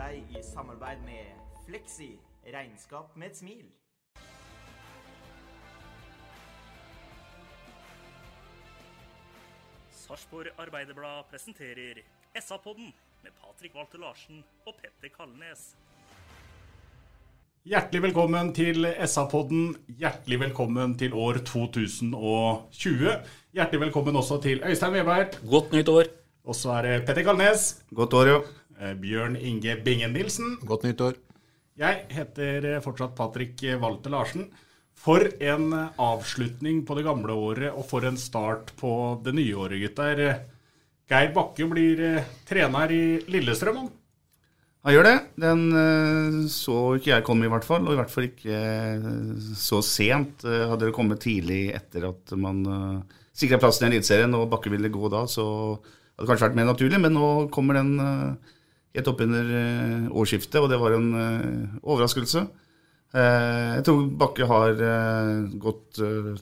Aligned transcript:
deg 0.00 0.32
i 0.32 0.40
samarbeid 0.44 1.02
med 1.04 1.28
Fleksi. 1.66 2.14
Regnskap 2.54 3.12
med 3.20 3.30
et 3.30 3.36
smil. 3.36 3.66
Sarpsborg 9.92 10.54
Arbeiderblad 10.58 11.28
presenterer 11.30 12.00
SA-podden 12.32 12.88
med 13.22 13.36
Patrik 13.42 13.76
Walter 13.76 14.00
Larsen 14.00 14.40
og 14.66 14.78
Petter 14.80 15.12
Kalnes. 15.12 15.74
Hjertelig 17.68 18.02
velkommen 18.08 18.54
til 18.56 18.88
SA-podden. 19.04 19.74
Hjertelig 20.00 20.40
velkommen 20.46 20.96
til 20.98 21.12
år 21.12 21.42
2020. 21.44 23.12
Hjertelig 23.52 23.84
velkommen 23.84 24.16
også 24.16 24.40
til 24.48 24.64
Øystein 24.64 24.96
Weberg. 24.96 25.36
Godt 25.44 25.76
nytt 25.76 25.92
år. 25.92 26.10
Og 26.48 26.56
så 26.56 26.72
er 26.78 26.88
det 26.88 26.96
Petter 27.06 27.28
Kalnes. 27.28 27.68
Godt 27.92 28.16
år, 28.16 28.32
jo. 28.32 28.40
Eh, 28.80 28.94
Bjørn 28.98 29.36
Inge 29.36 29.76
Bingen 29.84 30.12
Nilsen. 30.16 30.56
Godt 30.66 30.88
nyttår. 30.88 31.20
Jeg 31.80 32.02
heter 32.12 32.66
eh, 32.74 32.80
fortsatt 32.84 33.14
Patrick 33.16 33.62
Walter 33.80 34.12
Larsen. 34.16 34.48
For 35.00 35.24
en 35.40 35.70
eh, 35.72 35.92
avslutning 36.02 36.82
på 36.88 36.96
det 36.98 37.06
gamle 37.06 37.32
året, 37.32 37.70
og 37.72 37.86
for 37.88 38.04
en 38.08 38.18
start 38.20 38.74
på 38.80 38.90
det 39.24 39.32
nye 39.38 39.54
året, 39.56 39.80
gutter. 39.86 40.24
Geir 41.10 41.32
Bakke 41.34 41.66
blir 41.70 42.02
eh, 42.16 42.28
trener 42.48 42.92
i 42.92 43.02
Lillestrøm. 43.32 43.80
han. 43.84 43.88
Han 44.84 44.94
gjør 44.94 45.04
det. 45.08 45.14
Den 45.42 45.62
eh, 45.76 46.36
så 46.52 46.76
ikke 46.96 47.10
jeg 47.14 47.24
komme, 47.26 47.48
i 47.48 47.52
hvert 47.52 47.66
fall. 47.68 47.84
Og 47.88 47.92
i 47.96 47.98
hvert 48.00 48.12
fall 48.12 48.28
ikke 48.28 48.60
eh, 48.60 49.08
så 49.60 49.80
sent. 49.84 50.44
Eh, 50.48 50.66
Hadde 50.70 50.88
det 50.88 50.94
kommet 50.96 51.20
tidlig 51.24 51.66
etter 51.76 52.06
at 52.12 52.36
man 52.40 52.62
sikra 53.40 53.56
plassen 53.60 53.86
i 53.86 53.94
Eliteserien 53.94 54.34
og 54.36 54.48
Bakke 54.52 54.68
ville 54.72 54.90
gå 54.92 55.08
da, 55.12 55.22
så 55.30 55.44
hadde 55.80 56.24
det 56.24 56.28
kanskje 56.28 56.46
vært 56.48 56.56
mer 56.60 56.68
naturlig. 56.68 57.00
Men 57.00 57.14
nå 57.16 57.28
kommer 57.54 57.76
den 57.80 57.92
eh, 58.04 58.56
helt 58.96 59.10
oppunder 59.12 59.50
uh, 59.54 60.08
årsskiftet, 60.18 60.58
og 60.60 60.68
det 60.72 60.78
var 60.80 60.96
en 60.96 61.08
eh, 61.14 61.78
overraskelse. 61.82 62.42
Eh, 63.14 63.68
jeg 63.76 63.84
tror 63.86 64.04
Bakke 64.18 64.46
har 64.50 64.82
eh, 64.86 65.34
gått 65.62 65.98
eh, 66.02 66.32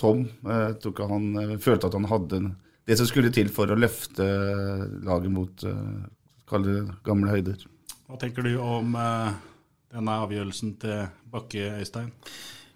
tom. 0.00 0.26
Eh, 0.44 0.62
Jeg 0.70 0.78
tror 0.80 0.94
ikke 0.94 1.08
han 1.10 1.26
eh, 1.40 1.56
følte 1.60 1.90
at 1.90 1.96
han 1.98 2.08
hadde 2.08 2.42
det 2.88 2.96
som 2.98 3.06
skulle 3.08 3.30
til 3.32 3.50
for 3.52 3.70
å 3.70 3.76
løfte 3.78 4.24
laget 5.06 5.30
mot 5.30 5.62
uh, 5.68 6.94
gamle 7.06 7.30
høyder. 7.30 7.60
Hva 8.08 8.16
tenker 8.18 8.42
du 8.42 8.56
om 8.58 8.96
eh, 8.98 9.28
denne 9.94 10.16
avgjørelsen 10.24 10.72
til 10.82 11.04
Bakke, 11.30 11.68
Øystein? 11.78 12.08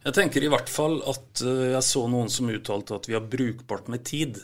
Jeg 0.04 0.14
tenker 0.14 0.44
i 0.44 0.50
hvert 0.52 0.70
fall 0.70 1.00
at 1.10 1.42
eh, 1.42 1.72
jeg 1.72 1.82
så 1.88 2.04
noen 2.12 2.30
som 2.30 2.52
uttalte 2.52 2.94
at 3.00 3.08
vi 3.08 3.16
har 3.16 3.24
brukbart 3.26 3.88
med 3.90 4.04
tid. 4.06 4.38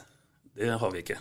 Det 0.57 0.73
har 0.81 0.91
vi 0.97 1.05
ikke. 1.05 1.21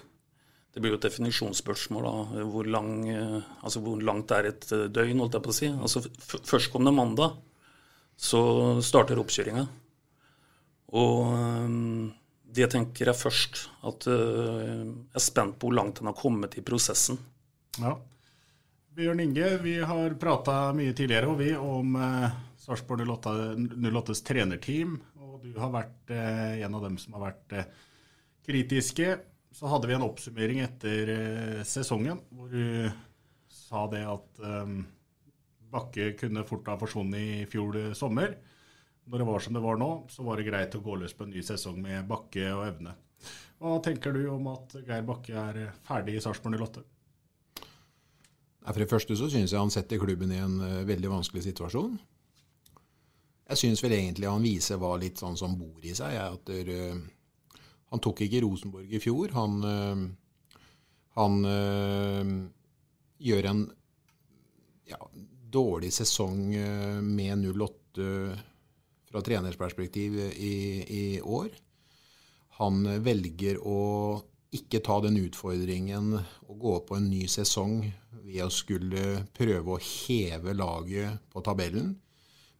Det 0.69 0.81
blir 0.81 0.93
jo 0.93 0.99
et 0.99 1.05
definisjonsspørsmål. 1.07 2.05
da, 2.05 2.43
Hvor, 2.45 2.67
lang, 2.69 2.91
eh, 3.09 3.41
altså 3.63 3.81
hvor 3.81 4.01
langt 4.01 4.31
er 4.31 4.51
et 4.51 4.71
eh, 4.71 4.85
døgn, 4.93 5.19
holdt 5.23 5.37
jeg 5.37 5.45
på 5.45 5.53
å 5.53 5.57
si. 5.57 5.69
Altså 5.73 6.03
Førstkommende 6.45 6.93
mandag 6.93 7.37
så 8.19 8.41
starter 8.85 9.21
oppkjøringa. 9.21 9.65
Og 10.99 11.33
eh, 11.33 11.73
det 12.59 12.69
tenker 12.73 13.09
jeg 13.09 13.17
først. 13.17 13.63
At 13.89 14.05
jeg 14.09 14.85
er 15.15 15.25
spent 15.25 15.57
på 15.57 15.69
hvor 15.69 15.79
langt 15.79 16.01
den 16.01 16.11
har 16.11 16.17
kommet 16.17 16.57
i 16.59 16.65
prosessen. 16.65 17.17
Ja. 17.79 17.95
Bjørn 18.99 19.21
Inge, 19.23 19.49
vi 19.63 19.77
har 19.79 20.17
prata 20.21 20.73
mye 20.75 20.93
tidligere 20.97 21.29
og 21.31 21.41
vi 21.41 21.49
om 21.57 21.97
eh, 21.97 22.37
Sarpsborg 22.61 23.07
08 23.09 23.33
08s 23.89 24.21
trenerteam. 24.27 24.99
Og 25.17 25.41
du 25.47 25.57
har 25.57 25.73
vært 25.73 26.13
eh, 26.13 26.61
en 26.61 26.77
av 26.77 26.85
dem 26.85 27.01
som 27.01 27.17
har 27.17 27.31
vært 27.31 27.57
kritiske. 28.45 29.17
Så 29.55 29.69
hadde 29.71 29.89
vi 29.89 29.95
en 29.97 30.05
oppsummering 30.05 30.61
etter 30.63 31.11
eh, 31.15 31.63
sesongen 31.67 32.21
hvor 32.35 32.51
du 32.53 32.89
sa 33.49 33.87
det 33.91 34.05
at 34.07 34.41
eh, 34.45 34.77
Bakke 35.69 36.13
kunne 36.17 36.45
fort 36.49 36.69
ha 36.71 36.77
forsvunnet 36.81 37.19
i 37.19 37.49
fjor 37.49 37.77
sommer. 37.97 38.37
Når 39.09 39.21
det 39.21 39.27
var 39.27 39.43
som 39.43 39.53
det 39.57 39.61
var 39.61 39.77
nå, 39.81 39.89
så 40.09 40.25
var 40.25 40.37
det 40.37 40.47
greit 40.49 40.75
å 40.77 40.81
gå 40.85 40.95
løs 41.01 41.13
på 41.17 41.25
en 41.25 41.33
ny 41.33 41.41
sesong 41.45 41.77
med 41.81 42.07
Bakke 42.09 42.45
og 42.53 42.65
Evne. 42.67 42.95
Hva 43.59 43.75
tenker 43.83 44.15
du 44.15 44.21
om 44.31 44.47
at 44.53 44.75
Geir 44.87 45.03
Bakke 45.07 45.35
er 45.35 45.57
eh, 45.65 45.75
ferdig 45.87 46.15
i 46.15 46.23
Sarpsborg 46.23 46.55
08? 46.61 46.83
Nei, 47.59 48.71
For 48.71 48.79
det 48.79 48.91
første 48.91 49.17
så 49.19 49.27
syns 49.31 49.51
jeg 49.51 49.59
han 49.59 49.73
setter 49.73 49.99
klubben 49.99 50.31
i 50.31 50.39
en 50.39 50.59
eh, 50.63 50.85
veldig 50.87 51.11
vanskelig 51.11 51.43
situasjon. 51.49 51.97
Jeg 53.49 53.59
syns 53.63 53.83
vel 53.83 53.97
egentlig 53.97 54.29
han 54.29 54.45
viser 54.45 54.79
hva 54.79 54.93
litt 55.01 55.19
sånn 55.19 55.35
som 55.39 55.57
bor 55.59 55.83
i 55.83 55.95
seg. 55.97 56.15
er 56.15 56.37
At 56.37 56.45
der, 56.47 56.71
eh, 56.71 57.01
han 57.89 58.01
tok 58.03 58.21
ikke 58.25 58.43
Rosenborg 58.45 58.93
i 58.93 59.01
fjor. 59.01 59.33
Han, 59.37 59.57
eh, 59.65 60.03
han 61.17 61.39
eh, 61.49 62.33
gjør 63.29 63.49
en 63.49 63.63
ja, 64.89 64.99
dårlig 65.49 65.91
sesong 65.95 66.53
eh, 66.55 66.99
med 67.01 67.47
08 67.49 68.09
fra 69.09 69.23
treners 69.25 69.57
perspektiv 69.57 70.19
i, 70.21 70.57
i 70.85 71.05
år. 71.21 71.49
Han 72.59 72.83
velger 73.01 73.57
å 73.65 73.79
ikke 74.53 74.81
ta 74.85 74.99
den 75.01 75.17
utfordringen 75.17 76.13
å 76.19 76.57
gå 76.57 76.75
på 76.85 76.97
en 76.97 77.09
ny 77.09 77.23
sesong 77.29 77.81
ved 78.21 78.43
å 78.45 78.51
skulle 78.53 79.23
prøve 79.33 79.73
å 79.73 79.81
heve 79.81 80.53
laget 80.57 81.25
på 81.33 81.41
tabellen, 81.45 81.95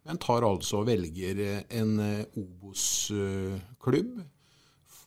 men 0.06 0.22
tar 0.22 0.46
altså 0.47 0.81
og 0.81 0.90
velger 0.90 1.41
en 1.69 1.96
Obos-klubb 2.40 4.13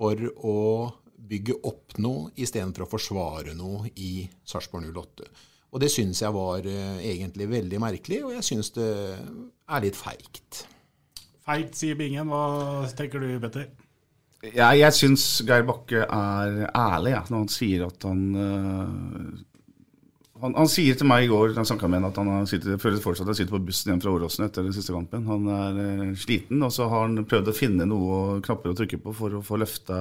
for 0.02 0.18
å 0.42 0.58
bygge 1.32 1.60
opp 1.68 1.94
noe 2.02 2.32
istedenfor 2.42 2.86
å 2.86 2.90
forsvare 2.90 3.54
noe 3.54 3.92
i 4.02 4.26
Sarpsborg 4.48 4.90
08. 4.90 5.28
Og 5.72 5.80
det 5.80 5.88
syns 5.92 6.20
jeg 6.20 6.34
var 6.34 6.66
eh, 6.68 6.98
egentlig 7.12 7.46
veldig 7.48 7.78
merkelig, 7.80 8.18
og 8.26 8.34
jeg 8.34 8.44
syns 8.44 8.72
det 8.74 8.90
er 9.14 9.84
litt 9.84 9.96
feigt. 9.96 10.64
Feigt, 11.46 11.78
sier 11.78 11.96
Bingen. 11.98 12.28
Hva 12.28 12.90
tenker 12.98 13.22
du, 13.22 13.30
Petter? 13.42 13.70
Ja, 14.52 14.72
jeg 14.74 14.90
syns 14.96 15.24
Geir 15.46 15.62
Bakke 15.68 16.02
er 16.02 16.64
ærlig 16.74 17.14
ja, 17.14 17.22
når 17.30 17.44
han 17.44 17.50
sier 17.54 17.86
at 17.86 18.04
han 18.08 18.22
øh, 18.34 19.42
han, 20.42 20.54
han 20.58 20.70
sier 20.70 20.96
til 20.98 21.06
meg 21.06 21.24
i 21.24 21.30
går 21.30 21.54
han 21.54 21.66
med 21.86 22.00
han, 22.00 22.08
at 22.08 22.16
han 22.18 22.48
sitter, 22.50 22.78
føler 22.82 23.02
fortsatt 23.02 23.28
at 23.28 23.32
han 23.32 23.38
sitter 23.38 23.54
på 23.54 23.62
bussen 23.68 23.92
hjem 23.92 24.00
fra 24.02 24.14
Åråsen 24.16 24.46
etter 24.48 24.66
den 24.66 24.74
siste 24.74 24.94
kampen. 24.94 25.28
Han 25.30 25.46
er 25.46 25.78
eh, 25.82 26.16
sliten, 26.18 26.62
og 26.66 26.72
så 26.74 26.88
har 26.90 27.06
han 27.06 27.26
prøvd 27.28 27.52
å 27.52 27.54
finne 27.54 27.86
noe 27.86 28.40
knapper 28.42 28.72
å 28.72 28.78
trykke 28.80 28.98
på 29.04 29.14
for 29.14 29.38
å 29.38 29.44
få 29.46 29.60
løfta 29.62 30.00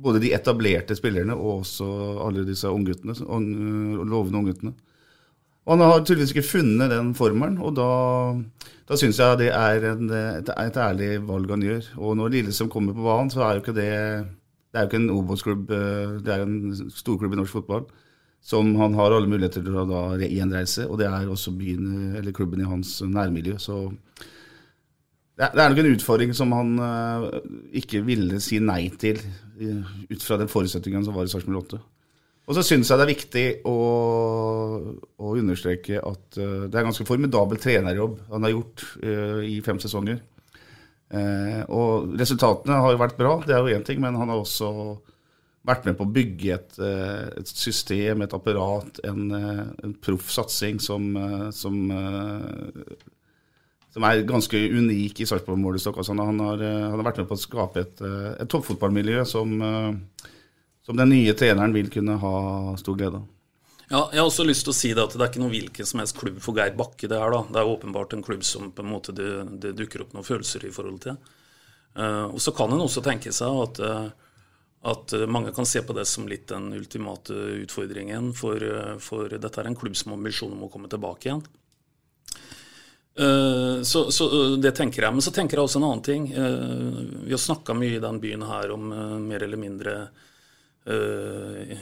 både 0.00 0.22
de 0.22 0.32
etablerte 0.34 0.96
spillerne 0.96 1.36
og 1.36 1.60
også 1.60 1.86
alle 2.26 2.46
disse 2.48 2.70
ungguttene, 2.70 3.14
ung, 3.28 3.46
lovende 4.08 4.42
ungguttene. 4.42 4.74
Og 5.66 5.76
han 5.76 5.84
har 5.84 6.02
tydeligvis 6.02 6.34
ikke 6.34 6.48
funnet 6.48 6.90
den 6.90 7.14
formelen, 7.14 7.58
og 7.62 7.74
da, 7.76 7.88
da 8.88 8.98
syns 8.98 9.20
jeg 9.20 9.38
det 9.42 9.50
er 9.54 9.90
en, 9.92 10.08
et, 10.10 10.50
et 10.56 10.78
ærlig 10.82 11.10
valg 11.28 11.52
han 11.52 11.66
gjør. 11.66 11.90
Og 12.00 12.16
når 12.18 12.32
Lillestrøm 12.34 12.72
kommer 12.72 12.96
på 12.96 13.04
banen, 13.04 13.30
så 13.30 13.44
er 13.46 13.54
jo 13.54 13.62
ikke 13.62 13.76
det 13.76 13.90
Det 14.70 14.78
er 14.78 14.84
jo 14.84 14.88
ikke 14.90 15.02
en 15.02 15.10
Obos-klubb, 15.10 15.70
eh, 15.74 16.18
det 16.24 16.34
er 16.34 16.44
en 16.44 16.90
storklubb 16.94 17.32
i 17.34 17.38
norsk 17.40 17.60
fotball. 17.60 17.86
Som 18.40 18.72
han 18.80 18.94
har 18.96 19.12
alle 19.12 19.28
muligheter 19.28 19.62
til 19.62 19.76
å 19.76 19.86
da 19.88 20.02
gjenreise, 20.24 20.86
og 20.88 20.98
det 20.98 21.10
er 21.10 21.28
også 21.28 21.52
byen, 21.54 22.16
eller 22.16 22.34
klubben 22.34 22.62
i 22.64 22.68
hans 22.68 22.96
nærmiljø. 23.04 23.58
Så 23.60 23.82
det 25.40 25.48
er, 25.56 25.70
nok 25.72 25.78
en 25.80 25.94
utfordring 25.94 26.34
som 26.36 26.50
han 26.52 26.74
eh, 26.84 27.22
ikke 27.80 28.02
ville 28.04 28.42
si 28.44 28.58
nei 28.60 28.90
til, 29.00 29.16
eh, 29.56 29.94
ut 30.10 30.24
fra 30.26 30.36
den 30.40 30.50
forutsetningen 30.52 31.06
som 31.06 31.16
var 31.16 31.24
i 31.24 31.32
Sarpsborg 31.32 31.62
8. 31.62 31.78
Og 32.50 32.56
så 32.58 32.64
syns 32.66 32.90
jeg 32.90 32.98
det 32.98 33.06
er 33.06 33.12
viktig 33.14 33.44
å, 33.70 33.76
å 35.16 35.32
understreke 35.40 36.02
at 36.02 36.36
eh, 36.36 36.66
det 36.66 36.74
er 36.74 36.82
en 36.82 36.90
ganske 36.90 37.08
formidabel 37.08 37.60
trenerjobb 37.62 38.18
han 38.28 38.44
har 38.44 38.52
gjort 38.52 38.84
i 39.48 39.56
fem 39.64 39.80
sesonger. 39.80 40.20
Og 41.74 42.12
resultatene 42.20 42.76
har 42.84 42.92
jo 42.92 43.00
vært 43.00 43.16
bra, 43.18 43.32
det 43.42 43.56
er 43.56 43.64
jo 43.64 43.78
én 43.78 43.86
ting, 43.86 43.98
men 44.02 44.14
han 44.20 44.30
har 44.30 44.38
også 44.38 44.68
vært 45.66 45.86
med 45.88 45.96
på 45.98 46.06
å 46.06 46.12
bygge 46.12 46.52
et, 46.54 46.78
eh, 46.80 47.26
et 47.40 47.48
system, 47.48 48.22
et 48.22 48.36
apparat, 48.36 49.00
en, 49.04 49.30
eh, 49.36 49.64
en 49.84 49.94
proff 49.94 50.30
satsing 50.32 50.80
som, 50.80 51.16
eh, 51.16 51.50
som, 51.50 51.74
som 53.92 54.04
er 54.04 54.22
ganske 54.22 54.56
unik 54.56 55.20
i 55.20 55.26
Sarpsborg 55.28 55.58
målestokk. 55.58 55.98
Altså, 55.98 56.16
han, 56.16 56.40
har, 56.40 56.56
han 56.56 56.96
har 56.96 57.04
vært 57.04 57.22
med 57.22 57.28
på 57.28 57.36
å 57.36 57.44
skape 57.44 57.84
et, 57.84 58.00
et 58.40 58.48
toppfotballmiljø 58.48 59.26
som, 59.26 59.52
som 60.86 60.96
den 60.96 61.12
nye 61.12 61.34
treneren 61.34 61.76
vil 61.76 61.90
kunne 61.92 62.16
ha 62.22 62.34
stor 62.80 62.96
glede 62.96 63.20
av. 63.20 63.28
Ja, 63.90 64.04
jeg 64.12 64.20
har 64.20 64.28
også 64.28 64.44
lyst 64.46 64.62
til 64.62 64.70
å 64.70 64.78
si 64.78 64.92
det 64.94 65.02
at 65.02 65.16
det 65.16 65.24
er 65.24 65.32
ikke 65.32 65.40
noen 65.42 65.50
hvilken 65.50 65.86
som 65.88 65.98
helst 65.98 66.14
klubb 66.14 66.36
for 66.38 66.54
Geir 66.54 66.76
Bakke. 66.78 67.08
Det 67.10 67.16
er 67.18 67.32
da. 67.34 67.40
Det 67.50 67.58
er 67.58 67.70
åpenbart 67.72 68.14
en 68.14 68.22
klubb 68.22 68.44
som 68.46 68.68
på 68.70 68.84
en 68.84 68.92
måte 68.92 69.10
det, 69.12 69.30
det 69.64 69.72
dukker 69.80 70.04
opp 70.04 70.12
noen 70.14 70.26
følelser 70.26 70.68
i 70.68 70.70
forhold 70.70 71.00
til. 71.02 71.16
Uh, 71.98 72.30
og 72.30 72.38
Så 72.38 72.54
kan 72.54 72.70
en 72.70 72.84
også 72.84 73.02
tenke 73.02 73.32
seg 73.34 73.56
at, 73.64 73.80
eh, 73.82 74.29
at 74.82 75.12
mange 75.28 75.52
kan 75.52 75.66
se 75.68 75.82
på 75.84 75.92
det 75.92 76.06
som 76.08 76.28
litt 76.28 76.46
den 76.48 76.72
ultimate 76.72 77.34
utfordringen. 77.60 78.32
For, 78.36 78.56
eh, 78.56 78.94
for 78.98 79.28
dette 79.28 79.60
er 79.60 79.68
en 79.68 79.76
klubb 79.76 79.96
som 79.96 80.12
har 80.12 80.18
ambisjon 80.18 80.54
om 80.56 80.64
å 80.64 80.70
komme 80.72 80.88
tilbake 80.88 81.28
igjen. 81.28 81.42
Eh, 83.20 83.82
Så, 83.82 84.10
så 84.10 84.24
eh, 84.28 84.56
det 84.58 84.72
tenker 84.78 85.02
jeg. 85.04 85.12
Men 85.12 85.24
så 85.24 85.32
tenker 85.36 85.58
jeg 85.58 85.66
også 85.68 85.80
en 85.82 85.88
annen 85.90 86.06
ting. 86.06 86.30
Eh, 86.32 87.26
Vi 87.26 87.34
har 87.34 87.42
snakka 87.42 87.74
mye 87.76 87.98
i 87.98 88.02
den 88.02 88.20
byen 88.20 88.46
her 88.48 88.72
om 88.72 88.92
eh, 88.92 89.18
mer 89.20 89.42
eller 89.44 89.60
mindre 89.60 89.96
eh, 90.86 91.76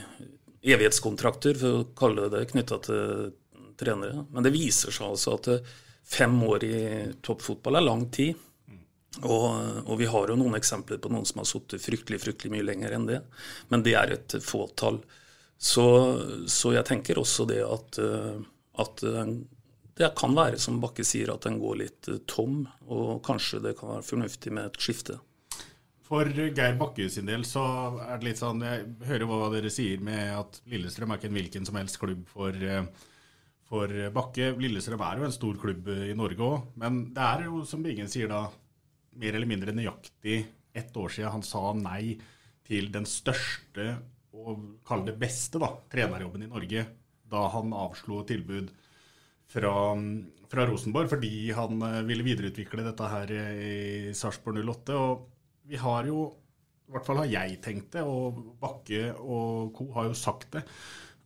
evighetskontrakter, 0.59 1.55
for 1.55 1.79
å 1.79 1.87
kalle 1.95 2.27
det 2.27 2.35
det, 2.35 2.49
knytta 2.51 2.81
til 2.83 3.31
trenere. 3.79 4.25
Men 4.33 4.43
det 4.43 4.51
viser 4.51 4.91
seg 4.91 5.07
altså 5.07 5.37
at 5.39 5.47
eh, 5.55 5.71
fem 6.03 6.35
år 6.43 6.67
i 6.67 6.77
toppfotball 7.23 7.79
er 7.79 7.87
lang 7.87 8.09
tid. 8.11 8.35
Og, 9.17 9.45
og 9.89 9.95
vi 9.99 10.07
har 10.07 10.29
jo 10.29 10.37
noen 10.37 10.55
eksempler 10.59 10.99
på 11.01 11.09
noen 11.11 11.25
som 11.27 11.41
har 11.41 11.47
sittet 11.49 11.81
fryktelig 11.83 12.21
fryktelig 12.21 12.53
mye 12.53 12.67
lenger 12.67 12.93
enn 12.95 13.07
det. 13.09 13.23
Men 13.73 13.83
det 13.85 13.95
er 13.97 14.13
et 14.15 14.35
fåtall. 14.45 15.01
Så, 15.59 15.85
så 16.47 16.71
jeg 16.71 16.87
tenker 16.87 17.19
også 17.19 17.43
det 17.49 17.59
at, 17.65 17.97
eh, 17.99 18.37
at 18.79 19.01
eh, 19.03 19.31
det 19.99 20.13
kan 20.15 20.37
være, 20.37 20.59
som 20.61 20.77
Bakke 20.79 21.03
sier, 21.03 21.33
at 21.33 21.43
den 21.43 21.57
går 21.59 21.81
litt 21.81 22.07
eh, 22.07 22.21
tom. 22.31 22.61
Og 22.87 23.17
kanskje 23.25 23.59
det 23.65 23.75
kan 23.79 23.97
være 23.97 24.07
fornuftig 24.07 24.53
med 24.55 24.69
et 24.69 24.79
skifte. 24.79 25.17
For 26.09 26.25
Geir 26.31 26.79
Bakke 26.79 27.09
sin 27.11 27.27
del 27.27 27.43
så 27.45 27.65
er 28.01 28.15
det 28.17 28.25
litt 28.25 28.39
sånn 28.39 28.63
Jeg 28.65 28.87
hører 29.05 29.27
hva 29.29 29.51
dere 29.53 29.69
sier 29.69 29.99
med 30.01 30.31
at 30.33 30.55
Lillestrøm 30.71 31.11
er 31.11 31.19
ikke 31.19 31.29
en 31.29 31.37
hvilken 31.37 31.67
som 31.67 31.77
helst 31.77 31.99
klubb 32.01 32.23
for, 32.31 32.55
for 33.69 33.93
Bakke. 34.15 34.55
Lillestrøm 34.57 35.03
er 35.05 35.19
jo 35.19 35.27
en 35.27 35.35
stor 35.35 35.59
klubb 35.61 35.91
i 36.07 36.15
Norge 36.17 36.47
òg, 36.47 36.71
men 36.81 37.03
det 37.13 37.27
er 37.27 37.45
jo, 37.45 37.61
som 37.69 37.85
Bingen 37.85 38.09
sier 38.09 38.31
da, 38.31 38.47
mer 39.17 39.35
eller 39.35 39.49
mindre 39.49 39.75
nøyaktig 39.75 40.43
ett 40.77 40.97
år 40.97 41.09
siden 41.13 41.33
han 41.33 41.45
sa 41.45 41.71
nei 41.77 42.17
til 42.69 42.91
den 42.93 43.07
største 43.09 43.95
og 44.39 44.61
kall 44.85 45.05
det 45.07 45.17
beste 45.19 45.59
da, 45.61 45.71
trenerjobben 45.91 46.45
i 46.45 46.51
Norge, 46.51 46.85
da 47.29 47.47
han 47.53 47.73
avslo 47.75 48.21
tilbud 48.29 48.69
fra, 49.49 49.73
fra 50.51 50.65
Rosenborg 50.69 51.09
fordi 51.11 51.49
han 51.57 51.81
eh, 51.85 52.01
ville 52.07 52.25
videreutvikle 52.25 52.85
dette 52.85 53.09
her 53.09 53.33
i 53.33 54.13
Sarpsborg 54.15 54.61
08. 54.61 54.97
Og 54.97 55.69
vi 55.69 55.79
har 55.81 56.09
jo, 56.09 56.27
i 56.87 56.93
hvert 56.93 57.07
fall 57.07 57.23
har 57.23 57.31
jeg 57.31 57.61
tenkt 57.65 57.95
det, 57.97 58.05
og 58.05 58.57
Bakke 58.61 59.09
og 59.17 59.73
co. 59.77 59.89
har 59.97 60.09
jo 60.09 60.17
sagt 60.17 60.51
det, 60.57 60.65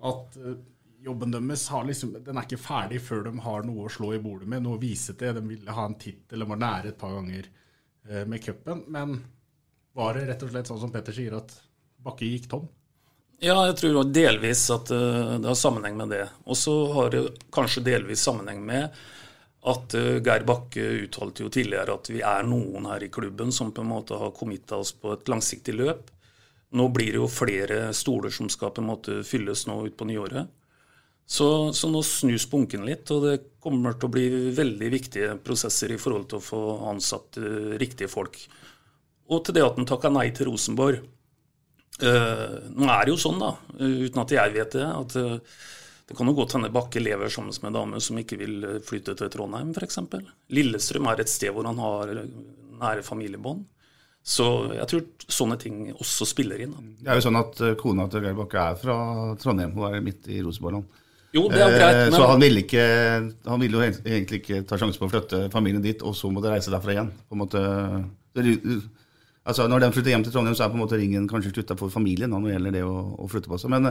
at 0.04 0.40
eh, 0.40 0.62
jobben 1.04 1.36
deres 1.36 1.68
liksom, 1.88 2.16
den 2.24 2.40
er 2.40 2.48
ikke 2.48 2.64
ferdig 2.64 3.02
før 3.04 3.26
de 3.28 3.36
har 3.44 3.68
noe 3.68 3.88
å 3.88 3.92
slå 3.92 4.14
i 4.16 4.24
bordet 4.24 4.48
med, 4.48 4.64
noe 4.64 4.80
å 4.80 4.84
vise 4.84 5.16
til. 5.20 5.36
De 5.36 5.44
ville 5.44 5.76
ha 5.76 5.88
en 5.90 6.00
tittel, 6.00 6.40
de 6.40 6.48
var 6.48 6.64
nære 6.64 6.94
et 6.94 7.00
par 7.00 7.16
ganger 7.18 7.52
eh, 7.52 7.63
med 8.04 8.44
cupen. 8.44 8.84
Men 8.92 9.18
var 9.94 10.18
det 10.18 10.26
rett 10.28 10.44
og 10.44 10.52
slett 10.52 10.70
sånn 10.72 10.82
som 10.82 10.92
Petter 10.92 11.16
sier, 11.16 11.36
at 11.38 11.54
Bakke 12.04 12.28
gikk 12.28 12.50
tom? 12.52 12.66
Ja, 13.44 13.58
jeg 13.68 13.76
tror 13.80 14.06
delvis 14.08 14.64
at 14.72 14.92
eh, 14.96 15.34
det 15.42 15.50
har 15.50 15.58
sammenheng 15.60 15.98
med 16.00 16.14
det. 16.14 16.24
Og 16.48 16.58
så 16.58 16.74
har 16.96 17.12
det 17.12 17.26
kanskje 17.52 17.84
delvis 17.84 18.24
sammenheng 18.24 18.62
med 18.64 18.96
at 19.68 19.96
eh, 20.00 20.20
Geir 20.24 20.46
Bakke 20.48 20.86
uttalte 21.04 21.44
jo 21.44 21.52
tidligere 21.52 21.98
at 21.98 22.08
vi 22.12 22.22
er 22.24 22.48
noen 22.48 22.88
her 22.88 23.04
i 23.04 23.12
klubben 23.12 23.52
som 23.52 23.74
på 23.76 23.84
en 23.84 23.92
måte 23.92 24.20
har 24.20 24.32
committa 24.38 24.80
oss 24.80 24.94
på 24.96 25.12
et 25.18 25.32
langsiktig 25.32 25.76
løp. 25.76 26.08
Nå 26.74 26.88
blir 26.96 27.12
det 27.12 27.20
jo 27.20 27.30
flere 27.30 27.92
stoler 27.94 28.32
som 28.34 28.48
skal 28.50 28.72
på 28.74 28.82
en 28.82 28.90
måte 28.94 29.20
fylles 29.28 29.68
nå 29.68 29.82
utpå 29.90 30.08
nyåret. 30.10 30.48
Så, 31.26 31.74
så 31.74 31.90
nå 31.90 32.02
snus 32.04 32.46
bunken 32.52 32.84
litt, 32.86 33.10
og 33.14 33.24
det 33.24 33.36
kommer 33.64 33.96
til 33.96 34.10
å 34.10 34.14
bli 34.14 34.26
veldig 34.56 34.90
viktige 34.92 35.36
prosesser 35.44 35.94
i 35.94 36.00
forhold 36.00 36.28
til 36.30 36.40
å 36.40 36.44
få 36.44 36.62
ansatt 36.92 37.40
uh, 37.40 37.76
riktige 37.80 38.12
folk. 38.12 38.38
Og 39.32 39.46
til 39.46 39.56
det 39.56 39.64
at 39.64 39.80
han 39.80 39.88
takka 39.88 40.12
nei 40.12 40.28
til 40.36 40.52
Rosenborg. 40.52 41.00
Uh, 42.02 42.60
nå 42.76 42.90
er 42.90 43.06
det 43.06 43.14
jo 43.14 43.22
sånn, 43.22 43.40
da, 43.40 43.54
eh, 43.78 44.00
uten 44.10 44.24
at 44.24 44.34
jeg 44.36 44.54
vet 44.56 44.76
det, 44.76 44.88
at 44.90 45.16
uh, 45.22 45.60
det 46.10 46.18
kan 46.18 46.28
jo 46.28 46.36
godt 46.36 46.58
hende 46.58 46.72
Bakke 46.74 47.00
lever 47.00 47.32
sammen 47.32 47.56
med 47.56 47.70
en 47.72 47.78
dame 47.78 48.02
som 48.04 48.18
ikke 48.20 48.40
vil 48.42 48.66
flytte 48.84 49.16
til 49.18 49.30
Trondheim, 49.32 49.72
f.eks. 49.72 50.02
Lillestrøm 50.52 51.08
er 51.08 51.24
et 51.24 51.32
sted 51.32 51.54
hvor 51.56 51.70
han 51.70 51.80
har 51.80 52.12
nære 52.82 53.06
familiebånd. 53.08 53.64
Så 54.24 54.46
jeg 54.76 54.88
tror 54.92 55.32
sånne 55.32 55.56
ting 55.60 55.80
også 55.94 56.28
spiller 56.28 56.62
inn. 56.64 56.76
Da. 56.76 56.84
Det 57.00 57.12
er 57.12 57.20
jo 57.20 57.26
sånn 57.26 57.40
at 57.40 57.64
kona 57.80 58.06
til 58.12 58.24
Geir 58.24 58.36
Bakke 58.38 58.68
er 58.74 58.78
fra 58.80 58.98
Trondheim, 59.40 59.72
hun 59.76 59.88
er 59.88 60.04
midt 60.04 60.28
i 60.32 60.44
Rosenborg. 60.44 60.84
Jo, 61.34 61.48
det 61.50 61.58
er 61.64 61.72
greit, 61.80 61.96
Eh, 61.98 62.10
men- 62.12 62.14
Så 62.20 62.28
han 62.30 62.40
ville, 62.44 62.62
ikke, 62.62 62.84
han 63.50 63.60
ville 63.60 63.78
jo 63.80 63.86
egentlig 64.06 64.42
ikke 64.44 64.60
ta 64.70 64.78
sjansen 64.78 65.00
på 65.02 65.08
å 65.08 65.14
flytte 65.16 65.40
familien 65.52 65.82
dit, 65.82 66.02
og 66.06 66.14
så 66.16 66.30
måtte 66.32 66.52
reise 66.54 66.70
derfra 66.70 66.94
igjen. 66.94 67.10
På 67.30 67.34
en 67.34 67.42
måte, 67.42 67.64
altså 69.46 69.68
Når 69.68 69.80
de 69.82 69.92
flytter 69.92 70.12
hjem 70.14 70.24
til 70.24 70.32
Trondheim, 70.34 70.56
så 70.56 70.64
er 70.66 70.70
på 70.70 70.78
en 70.78 70.84
måte 70.86 71.00
ringen 71.00 71.28
kanskje 71.28 71.52
slutta 71.54 71.76
for 71.78 71.90
familien 71.90 72.30
når 72.30 72.44
det 72.46 72.54
gjelder 72.56 72.72
det 72.78 72.84
å, 72.86 72.96
å 73.20 73.28
flytte 73.30 73.50
på 73.50 73.58
seg. 73.60 73.70
Men, 73.74 73.84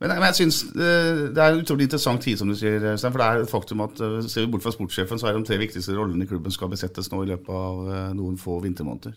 men, 0.00 0.08
men 0.08 0.24
jeg 0.32 0.34
synes 0.40 0.62
eh, 0.74 1.20
det 1.32 1.38
er 1.44 1.52
en 1.52 1.60
utrolig 1.62 1.86
interessant 1.90 2.20
tid, 2.24 2.38
som 2.38 2.48
du 2.48 2.54
sier, 2.56 2.80
Stein. 2.96 3.12
For 3.12 3.18
det 3.20 3.28
er 3.28 3.42
et 3.44 3.50
faktum 3.52 3.84
at 3.84 4.00
eh, 4.00 4.16
ser 4.26 4.46
vi 4.46 4.52
bort 4.56 4.62
fra 4.64 4.72
sportssjefen, 4.72 5.20
så 5.20 5.28
er 5.28 5.36
de 5.38 5.44
tre 5.44 5.58
viktigste 5.60 5.94
rollene 5.96 6.24
i 6.24 6.26
klubben 6.30 6.52
skal 6.52 6.68
besettes 6.72 7.12
nå 7.12 7.22
i 7.22 7.30
løpet 7.34 7.52
av 7.52 8.14
noen 8.16 8.36
få 8.40 8.58
vintermåneder. 8.64 9.14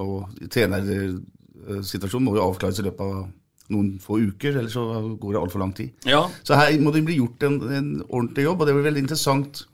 Og 0.00 0.26
trenersituasjonen 0.48 2.24
må 2.26 2.36
jo 2.36 2.48
avklares 2.48 2.80
i 2.80 2.88
løpet 2.88 3.00
av 3.06 3.28
noen 3.72 3.96
få 4.02 4.20
uker, 4.20 4.56
ellers 4.60 4.76
så 4.76 4.86
går 5.20 5.34
det 5.34 5.42
altfor 5.42 5.62
lang 5.62 5.74
tid. 5.76 5.92
Ja. 6.08 6.22
Så 6.46 6.58
her 6.58 6.72
må 6.82 6.92
det 6.94 7.04
bli 7.06 7.18
gjort 7.18 7.44
en, 7.48 7.60
en 7.68 7.92
ordentlig 8.08 8.46
jobb, 8.46 8.62
og 8.62 8.68
det 8.68 8.76
blir 8.76 8.88
veldig 8.90 9.04
interessant 9.06 9.64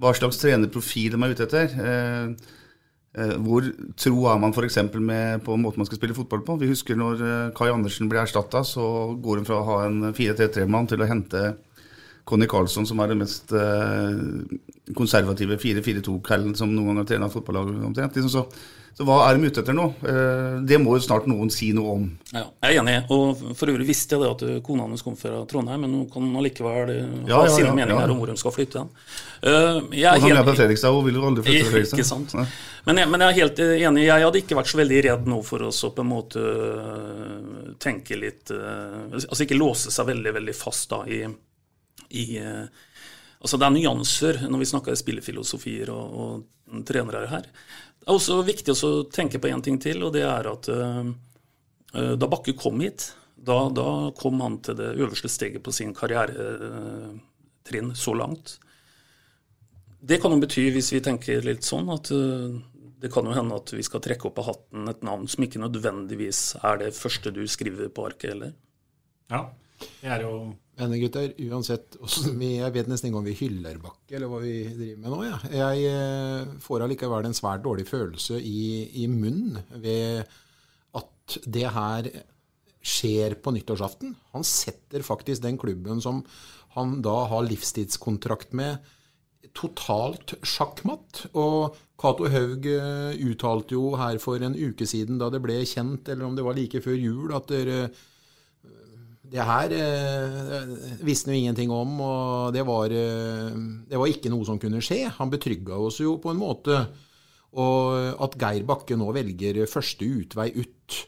hva 0.00 0.14
slags 0.16 0.40
trenerprofil 0.42 1.14
de 1.14 1.22
er 1.22 1.34
ute 1.34 1.46
etter. 1.46 1.74
Eh, 1.84 2.54
eh, 3.18 3.34
hvor 3.44 3.68
tro 4.00 4.24
er 4.30 4.40
man 4.42 4.54
f.eks. 4.54 4.80
på 4.90 5.58
måten 5.60 5.82
man 5.82 5.90
skal 5.90 6.00
spille 6.00 6.16
fotball 6.16 6.42
på? 6.46 6.58
Vi 6.62 6.70
husker 6.72 6.98
når 6.98 7.22
eh, 7.22 7.52
Kai 7.58 7.70
Andersen 7.70 8.10
ble 8.10 8.22
erstatta, 8.24 8.64
så 8.66 8.86
går 9.22 9.42
hun 9.42 9.48
fra 9.48 9.60
å 9.60 9.68
ha 9.70 9.78
en 9.86 10.10
4-3-3-mann 10.16 10.90
til 10.90 11.04
å 11.04 11.10
hente 11.10 11.46
Conny 12.24 12.48
Carlsson, 12.48 12.86
som 12.88 13.02
er 13.04 13.12
den 13.12 13.20
mest 13.20 13.52
eh, 13.52 14.14
konservative 14.96 15.58
4-4-2-kallen 15.60 16.56
som 16.58 16.72
noen 16.72 16.90
gang 16.90 17.02
har 17.02 17.10
trent 17.10 17.36
fotballag 17.36 17.74
omtrent. 17.84 18.16
Liksom 18.16 18.32
så, 18.32 18.46
så 18.94 19.02
hva 19.02 19.16
er 19.26 19.34
de 19.34 19.48
ute 19.50 19.62
etter 19.64 19.74
nå? 19.74 19.88
Eh, 20.06 20.60
det 20.70 20.76
må 20.78 20.92
jo 20.94 21.02
snart 21.02 21.24
noen 21.26 21.48
si 21.50 21.72
noe 21.74 21.94
om. 21.96 22.04
Ja, 22.30 22.44
jeg 22.62 22.76
er 22.76 22.80
enig. 22.84 22.94
Og 23.10 23.40
for 23.58 23.72
øvrig 23.72 23.88
visste 23.88 24.14
jeg 24.14 24.22
det 24.22 24.28
at 24.30 24.62
kona 24.66 24.86
hennes 24.86 25.02
kom 25.02 25.16
fra 25.18 25.40
Trondheim, 25.50 25.82
men 25.82 25.96
hun 25.98 26.04
kan 26.12 26.28
allikevel 26.38 26.92
eh, 26.92 27.00
Ja, 27.26 27.40
ha 27.40 27.48
ja, 27.48 27.56
sine 27.56 27.72
meninger 27.74 28.12
om 28.14 28.20
hvor 28.22 28.30
hun 28.30 28.38
skal 28.38 28.54
flytte 28.54 28.84
hen. 28.84 28.92
Eh, 29.42 29.80
jeg 29.98 30.06
er 30.06 30.20
Og 30.20 30.28
han 30.28 30.38
er 30.38 30.46
på 30.46 30.54
Fredrikstad 30.60 30.94
og 30.94 31.02
vil 31.08 31.18
jo 31.18 31.26
aldri 31.26 31.42
flytte 31.42 31.64
til 31.64 31.72
Fredrikstad. 31.74 31.98
Ikke 31.98 32.08
sant. 32.12 32.54
Men 32.86 33.02
jeg, 33.02 33.10
men 33.10 33.26
jeg 33.26 33.34
er 33.34 33.38
helt 33.40 33.64
enig. 33.64 34.06
Jeg 34.06 34.28
hadde 34.28 34.42
ikke 34.44 34.60
vært 34.60 34.70
så 34.70 34.80
veldig 34.84 35.02
redd 35.10 35.28
nå 35.34 35.42
for 35.50 35.66
oss 35.72 35.82
å 35.82 35.92
på 35.96 36.06
en 36.06 36.12
måte 36.14 36.46
tenke 37.82 38.18
litt 38.20 38.52
Altså 38.54 39.42
ikke 39.42 39.58
låse 39.58 39.90
seg 39.90 40.06
veldig, 40.12 40.38
veldig 40.38 40.54
fast 40.54 40.92
da 40.92 41.02
i, 41.10 41.24
i 42.20 42.26
Altså 42.38 43.58
det 43.58 43.66
er 43.66 43.74
nyanser 43.74 44.44
når 44.46 44.62
vi 44.62 44.68
snakker 44.70 44.96
spillefilosofier 44.96 45.90
og, 45.92 46.20
og 46.20 46.84
trenere 46.88 47.26
her. 47.28 47.48
Det 48.04 48.10
er 48.12 48.18
også 48.18 48.42
viktig 48.44 48.74
å 48.84 49.08
tenke 49.08 49.40
på 49.40 49.48
én 49.48 49.62
ting 49.64 49.78
til, 49.80 50.02
og 50.04 50.12
det 50.12 50.24
er 50.28 50.44
at 50.50 50.68
øh, 50.68 51.08
øh, 51.96 52.14
da 52.20 52.26
Bakke 52.28 52.52
kom 52.60 52.80
hit, 52.84 53.16
da, 53.34 53.68
da 53.72 54.10
kom 54.18 54.40
han 54.44 54.58
til 54.64 54.76
det 54.76 54.90
øverste 54.98 55.28
steget 55.32 55.64
på 55.64 55.72
sin 55.72 55.94
karrieretrinn 55.96 57.94
så 57.96 58.12
langt. 58.16 58.58
Det 60.04 60.20
kan 60.20 60.32
jo 60.36 60.40
bety, 60.42 60.68
hvis 60.74 60.92
vi 60.92 61.00
tenker 61.04 61.40
litt 61.44 61.64
sånn, 61.64 61.88
at 61.92 62.12
det 62.12 63.08
kan 63.12 63.24
jo 63.24 63.32
hende 63.36 63.56
at 63.56 63.72
vi 63.72 63.84
skal 63.84 64.00
trekke 64.04 64.28
opp 64.28 64.38
av 64.40 64.48
hatten 64.50 64.88
et 64.88 65.02
navn 65.04 65.24
som 65.28 65.44
ikke 65.44 65.60
nødvendigvis 65.60 66.40
er 66.60 66.80
det 66.84 66.96
første 66.96 67.32
du 67.32 67.42
skriver 67.48 67.88
på 67.92 68.04
arket 68.08 68.34
heller. 68.34 68.52
Ja, 69.32 69.46
Men 70.78 70.94
gutter, 70.98 71.32
uansett 71.46 71.96
vi, 72.40 72.56
Jeg 72.58 72.74
vet 72.74 72.88
nesten 72.90 73.10
ikke 73.10 73.20
om 73.20 73.26
vi 73.26 73.36
hyller 73.38 73.78
Bakke, 73.82 74.16
eller 74.16 74.30
hva 74.30 74.40
vi 74.42 74.54
driver 74.66 75.02
med 75.02 75.12
nå. 75.12 75.20
Ja. 75.28 75.38
Jeg 75.60 75.90
eh, 75.90 76.54
får 76.64 76.86
allikevel 76.86 77.28
en 77.28 77.36
svært 77.36 77.64
dårlig 77.66 77.86
følelse 77.90 78.40
i, 78.40 78.64
i 79.04 79.08
munnen 79.10 79.60
ved 79.82 80.24
at 80.98 81.38
det 81.46 81.68
her 81.74 82.10
skjer 82.84 83.38
på 83.40 83.54
nyttårsaften. 83.54 84.12
Han 84.34 84.44
setter 84.44 85.06
faktisk 85.06 85.44
den 85.44 85.56
klubben 85.60 86.02
som 86.04 86.20
han 86.74 86.98
da 87.04 87.22
har 87.30 87.46
livstidskontrakt 87.46 88.52
med, 88.56 88.82
totalt 89.54 90.34
sjakkmatt. 90.42 91.28
Og 91.38 91.76
Cato 92.00 92.26
Haug 92.28 92.66
eh, 92.68 93.14
uttalte 93.24 93.76
jo 93.76 93.94
her 94.00 94.18
for 94.22 94.42
en 94.42 94.56
uke 94.58 94.88
siden, 94.90 95.20
da 95.22 95.30
det 95.32 95.40
ble 95.44 95.60
kjent, 95.68 96.10
eller 96.10 96.26
om 96.26 96.34
det 96.36 96.44
var 96.46 96.58
like 96.58 96.82
før 96.84 96.98
jul, 96.98 97.30
at 97.36 97.48
dere 97.52 97.78
det 99.34 99.42
her 99.48 99.72
eh, 99.74 100.74
visste 101.02 101.30
han 101.30 101.34
jo 101.34 101.42
ingenting 101.42 101.72
om, 101.74 101.96
og 102.04 102.54
det 102.54 102.62
var, 102.68 102.92
eh, 102.94 103.56
det 103.90 103.98
var, 103.98 104.10
ikke 104.10 104.30
noe 104.30 104.46
som 104.46 104.60
kunne 104.62 104.82
skje. 104.84 105.02
Han 105.18 105.32
betrygga 105.32 105.78
oss 105.88 105.98
jo 106.04 106.16
på 106.22 106.30
en 106.30 106.38
måte. 106.38 106.78
Og 107.58 108.22
at 108.22 108.34
Geir 108.38 108.64
Bakke 108.66 108.96
nå 108.98 109.12
velger 109.14 109.60
første 109.70 110.06
utvei 110.06 110.48
ut, 110.54 110.98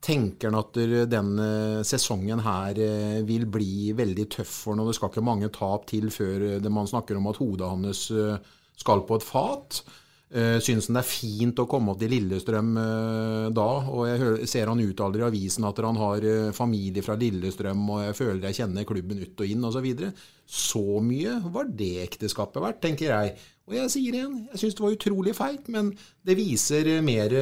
tenker 0.00 0.48
han 0.48 0.58
at 0.60 0.78
denne 1.12 1.48
sesongen 1.86 2.40
her 2.44 2.78
eh, 2.80 3.20
vil 3.28 3.46
bli 3.52 3.92
veldig 3.96 4.26
tøff 4.36 4.54
for 4.64 4.76
ham. 4.76 4.88
Det 4.88 4.96
skal 4.96 5.12
ikke 5.12 5.24
mange 5.24 5.50
tap 5.52 5.88
til 5.90 6.08
før 6.12 6.60
man 6.72 6.88
snakker 6.88 7.20
om 7.20 7.28
at 7.32 7.40
hodet 7.40 7.68
hans 7.68 8.06
eh, 8.12 8.52
skal 8.80 9.04
på 9.08 9.20
et 9.20 9.26
fat. 9.26 9.82
Uh, 10.30 10.60
syns 10.62 10.86
han 10.86 10.94
det 10.94 11.00
er 11.02 11.08
fint 11.10 11.58
å 11.58 11.64
komme 11.66 11.90
opp 11.90 11.98
til 11.98 12.12
Lillestrøm 12.14 12.68
uh, 12.78 13.46
da? 13.50 13.66
Og 13.90 14.04
jeg 14.06 14.48
ser 14.50 14.70
han 14.70 14.78
uttaler 14.78 15.24
i 15.24 15.26
avisen 15.26 15.64
at 15.66 15.80
han 15.82 15.96
har 15.98 16.22
uh, 16.22 16.52
familie 16.54 17.02
fra 17.02 17.16
Lillestrøm, 17.18 17.80
og 17.90 18.04
jeg 18.04 18.18
føler 18.20 18.46
jeg 18.46 18.60
kjenner 18.60 18.86
klubben 18.86 19.18
ut 19.18 19.42
og 19.42 19.50
inn 19.50 19.66
osv. 19.66 19.80
Så, 19.80 19.82
videre. 19.82 20.10
så 20.46 20.84
mye 21.02 21.32
var 21.50 21.72
det 21.74 22.04
ekteskapet 22.04 22.62
verdt, 22.62 22.78
tenker 22.84 23.10
jeg. 23.10 23.32
Og 23.66 23.74
jeg 23.74 23.90
sier 23.96 24.18
igjen, 24.20 24.36
jeg 24.52 24.62
syns 24.62 24.78
det 24.78 24.84
var 24.84 24.94
utrolig 24.94 25.34
feigt, 25.34 25.72
men 25.74 25.90
det 26.26 26.36
viser 26.38 26.90
mer 27.06 27.34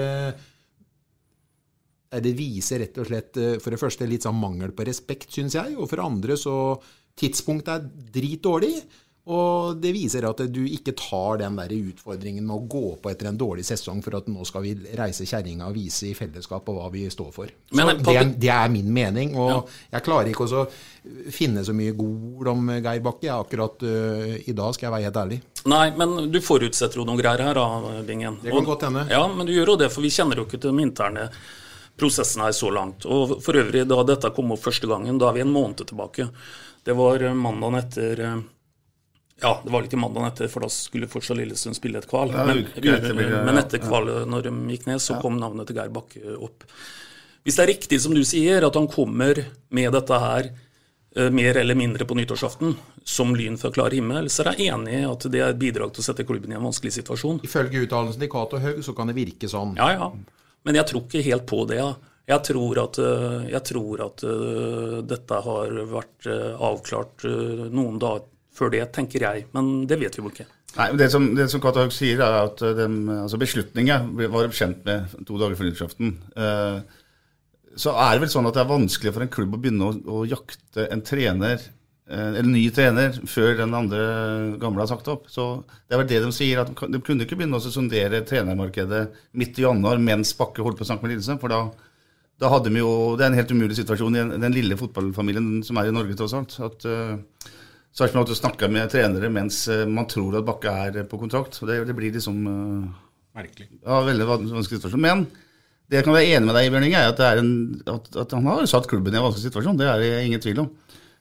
Det 2.08 2.32
viser 2.36 2.80
rett 2.80 3.00
og 3.00 3.08
slett 3.08 3.40
for 3.60 3.74
det 3.74 3.80
første 3.80 4.08
litt 4.08 4.24
sånn 4.24 4.40
mangel 4.40 4.72
på 4.72 4.86
respekt, 4.88 5.28
syns 5.36 5.56
jeg, 5.60 5.76
og 5.76 5.90
for 5.90 6.00
det 6.00 6.08
andre 6.08 6.38
så 6.40 6.56
Tidspunktet 7.18 7.72
er 7.74 8.10
dritdårlig. 8.14 8.76
Og 9.28 9.76
det 9.76 9.90
viser 9.92 10.24
at 10.24 10.38
du 10.48 10.62
ikke 10.64 10.94
tar 10.96 11.42
den 11.42 11.58
der 11.58 11.72
utfordringen 11.76 12.46
med 12.48 12.54
å 12.54 12.64
gå 12.70 12.94
på 13.02 13.10
etter 13.10 13.28
en 13.28 13.36
dårlig 13.36 13.66
sesong 13.68 14.00
for 14.04 14.16
at 14.16 14.30
nå 14.32 14.46
skal 14.48 14.64
vi 14.64 14.72
reise 14.96 15.26
kjerringa 15.28 15.66
og 15.68 15.76
vise 15.76 16.08
i 16.08 16.14
fellesskap 16.16 16.64
på 16.64 16.76
hva 16.78 16.86
vi 16.94 17.04
står 17.12 17.28
for. 17.34 17.52
Men, 17.76 17.92
det, 18.00 18.14
er, 18.14 18.32
det, 18.32 18.50
er, 18.54 18.72
min 18.72 18.88
mening. 18.88 19.36
Og 19.36 19.52
ja. 19.52 19.60
jeg 19.98 20.06
klarer 20.06 20.32
ikke 20.32 20.48
å 20.48 20.64
finne 21.34 21.66
så 21.66 21.76
mye 21.76 21.92
god 21.98 22.52
om 22.54 22.72
Geir 22.78 23.04
Bakke 23.04 23.30
akkurat 23.36 23.84
uh, 23.84 24.34
i 24.40 24.56
dag, 24.56 24.72
skal 24.72 24.88
jeg 24.88 24.96
være 24.96 25.08
helt 25.10 25.22
ærlig. 25.26 25.40
Nei, 25.68 25.84
men 26.00 26.32
du 26.32 26.40
forutsetter 26.44 27.02
jo 27.02 27.04
noen 27.04 27.20
greier 27.20 27.44
her, 27.50 27.60
da, 27.60 28.00
Bingen. 28.08 28.40
Det 28.40 28.48
kan 28.48 28.64
og, 28.64 28.72
godt 28.72 28.88
hende. 28.88 29.06
Ja, 29.12 29.26
men 29.28 29.44
du 29.44 29.52
gjør 29.52 29.74
jo 29.74 29.80
det, 29.84 29.92
for 29.92 30.08
vi 30.08 30.12
kjenner 30.14 30.40
jo 30.40 30.48
ikke 30.48 30.56
til 30.56 30.72
den 30.72 30.86
interne 30.88 31.28
prosessen 31.98 32.48
her 32.48 32.56
så 32.56 32.72
langt. 32.72 33.04
Og 33.04 33.42
for 33.44 33.60
øvrig, 33.60 33.84
da 33.90 34.04
dette 34.08 34.32
kom 34.32 34.56
opp 34.56 34.64
første 34.64 34.88
gangen, 34.88 35.20
da 35.20 35.28
er 35.28 35.36
vi 35.36 35.44
en 35.44 35.52
måned 35.52 35.84
tilbake. 35.84 36.30
Det 36.86 36.96
var 36.96 37.28
mandagen 37.36 37.82
etter 37.82 38.30
ja, 39.40 39.60
det 39.64 39.70
var 39.70 39.84
ikke 39.86 39.98
mandagen 40.00 40.26
etter, 40.32 40.48
for 40.50 40.64
da 40.64 40.68
skulle 40.72 41.08
fortsatt 41.10 41.38
Lillesund 41.38 41.76
spille 41.78 42.00
et 42.00 42.08
kval. 42.10 42.32
Men, 42.34 42.64
men 42.74 43.60
etter 43.60 43.82
kvalet, 43.82 44.24
når 44.26 44.48
de 44.48 44.54
gikk 44.74 44.88
ned, 44.88 45.02
så 45.02 45.20
kom 45.22 45.36
navnet 45.38 45.68
til 45.68 45.78
Geir 45.78 45.92
Bakke 45.94 46.34
opp. 46.34 46.64
Hvis 47.46 47.58
det 47.58 47.62
er 47.64 47.70
riktig 47.70 48.00
som 48.02 48.16
du 48.16 48.24
sier, 48.26 48.66
at 48.66 48.74
han 48.76 48.88
kommer 48.90 49.38
med 49.72 49.94
dette 49.94 50.18
her 50.20 50.48
eh, 50.50 51.28
mer 51.30 51.60
eller 51.60 51.78
mindre 51.78 52.04
på 52.08 52.16
nyttårsaften, 52.18 52.74
som 53.06 53.30
lyn 53.38 53.54
fra 53.60 53.70
klar 53.72 53.94
himmel, 53.94 54.26
så 54.32 54.42
er 54.42 54.58
jeg 54.58 54.72
enig 54.74 54.96
i 54.98 55.04
at 55.06 55.28
det 55.30 55.40
er 55.44 55.54
et 55.54 55.60
bidrag 55.60 55.94
til 55.94 56.02
å 56.02 56.08
sette 56.08 56.26
klubben 56.26 56.52
i 56.52 56.58
en 56.58 56.66
vanskelig 56.66 56.96
situasjon. 56.98 57.38
Ifølge 57.46 57.84
uttalelsen 57.86 58.24
til 58.24 58.32
Cato 58.32 58.58
Haug 58.60 58.82
så 58.84 58.94
kan 58.96 59.08
det 59.08 59.16
virke 59.20 59.48
sånn. 59.48 59.78
Ja, 59.78 59.92
ja. 59.94 60.10
Men 60.66 60.80
jeg 60.80 60.90
tror 60.90 61.06
ikke 61.06 61.22
helt 61.24 61.46
på 61.48 61.62
det. 61.70 61.78
Jeg 62.28 62.44
tror 62.50 62.82
at, 62.82 62.98
eh, 63.06 63.46
jeg 63.54 63.62
tror 63.70 64.02
at 64.08 64.26
uh, 64.26 64.98
dette 65.14 65.38
har 65.46 65.78
vært 65.94 66.28
avklart 66.58 67.24
noen 67.70 68.02
dager 68.02 68.26
før 68.54 68.72
det, 68.74 68.84
tenker 68.94 69.24
jeg. 69.26 69.48
Men 69.56 69.86
det 69.90 70.00
vet 70.00 70.16
vi 70.16 70.24
jo 70.24 70.32
ikke. 70.32 70.48
Nei, 70.76 70.90
men 70.90 71.00
Det 71.00 71.08
som, 71.12 71.26
det 71.34 71.48
som 71.50 71.62
Katahug 71.64 71.94
sier, 71.94 72.20
er 72.22 72.38
at 72.44 72.62
eh, 72.66 72.84
altså 73.22 73.40
beslutningen 73.40 74.12
var 74.18 74.46
de 74.46 74.56
kjent 74.56 74.84
med 74.86 75.16
to 75.26 75.38
dager 75.40 75.56
før 75.58 75.70
nyttårsaften. 75.70 76.14
Eh, 76.36 76.78
så 77.78 77.94
er 77.94 78.14
det 78.14 78.26
vel 78.26 78.32
sånn 78.32 78.48
at 78.48 78.56
det 78.56 78.62
er 78.64 78.70
vanskelig 78.70 79.14
for 79.14 79.24
en 79.24 79.32
klubb 79.32 79.56
å 79.56 79.60
begynne 79.62 79.88
å, 79.88 79.96
å 80.18 80.22
jakte 80.28 80.88
en 80.92 81.02
trener 81.06 81.56
eh, 81.56 82.30
eller 82.38 82.50
ny 82.50 82.64
trener 82.74 83.18
før 83.30 83.54
den 83.62 83.76
andre 83.78 84.04
gamle 84.60 84.84
har 84.84 84.90
sagt 84.90 85.10
opp. 85.12 85.28
Så 85.32 85.48
Det 85.86 85.96
er 85.96 86.02
vel 86.02 86.10
det 86.10 86.22
de 86.26 86.32
sier, 86.36 86.62
at 86.62 86.70
de 86.70 87.02
kunne 87.04 87.26
ikke 87.26 87.38
begynne 87.38 87.58
å 87.58 87.64
sondere 87.64 88.24
trenermarkedet 88.28 89.04
midt 89.40 89.58
i 89.58 89.66
januar 89.66 90.02
mens 90.02 90.34
Bakke 90.38 90.64
holdt 90.64 90.80
på 90.80 90.86
å 90.86 90.90
snakke 90.90 91.06
med 91.06 91.16
Lillesand. 91.16 91.40
For 91.42 91.54
da, 91.54 91.62
da, 92.38 92.52
hadde 92.52 92.74
vi 92.74 92.82
jo 92.82 93.16
Det 93.16 93.26
er 93.26 93.32
en 93.32 93.40
helt 93.40 93.54
umulig 93.54 93.78
situasjon 93.78 94.20
i 94.20 94.26
den 94.36 94.56
lille 94.56 94.78
fotballfamilien 94.80 95.62
som 95.66 95.80
er 95.80 95.88
i 95.88 95.96
Norge, 95.96 96.18
tross 96.18 96.36
alt. 96.38 96.58
at 96.60 96.86
uh, 96.86 97.16
så 97.92 98.04
er 98.04 98.08
det 98.08 98.14
som 98.14 98.22
at 98.22 98.30
du 98.30 98.36
snakker 98.38 98.70
med 98.72 98.90
trenere 98.92 99.30
mens 99.32 99.64
eh, 99.72 99.86
man 99.88 100.08
tror 100.10 100.38
at 100.38 100.46
Bakke 100.46 100.70
er 100.86 101.02
på 101.08 101.20
kontrakt. 101.20 101.58
og 101.62 101.70
Det, 101.70 101.80
det 101.88 101.96
blir 101.96 102.14
liksom 102.14 102.40
uh, 102.46 103.04
Merkelig. 103.38 103.68
Ja, 103.84 104.00
veldig 104.06 104.26
vanskelig 104.28 104.80
spørsmål. 104.80 105.02
Men 105.04 105.24
det 105.88 106.00
jeg 106.00 106.06
kan 106.06 106.16
være 106.16 106.30
enig 106.36 106.48
med 106.48 106.56
deg 106.58 106.68
i, 106.68 106.72
Bjørning, 106.74 106.94
er 106.98 107.12
at, 107.12 107.20
er 107.22 107.40
en, 107.40 107.52
at, 107.86 108.08
at, 108.22 108.32
han 108.34 108.48
har 108.50 108.64
satt 108.68 108.88
klubben 108.90 109.14
i 109.14 109.18
en 109.18 109.24
vanskelig 109.24 109.48
situasjon. 109.48 109.78
Det 109.78 109.86
er 109.88 110.02
det 110.02 110.10
ingen 110.26 110.42
tvil 110.42 110.64
om. 110.64 110.72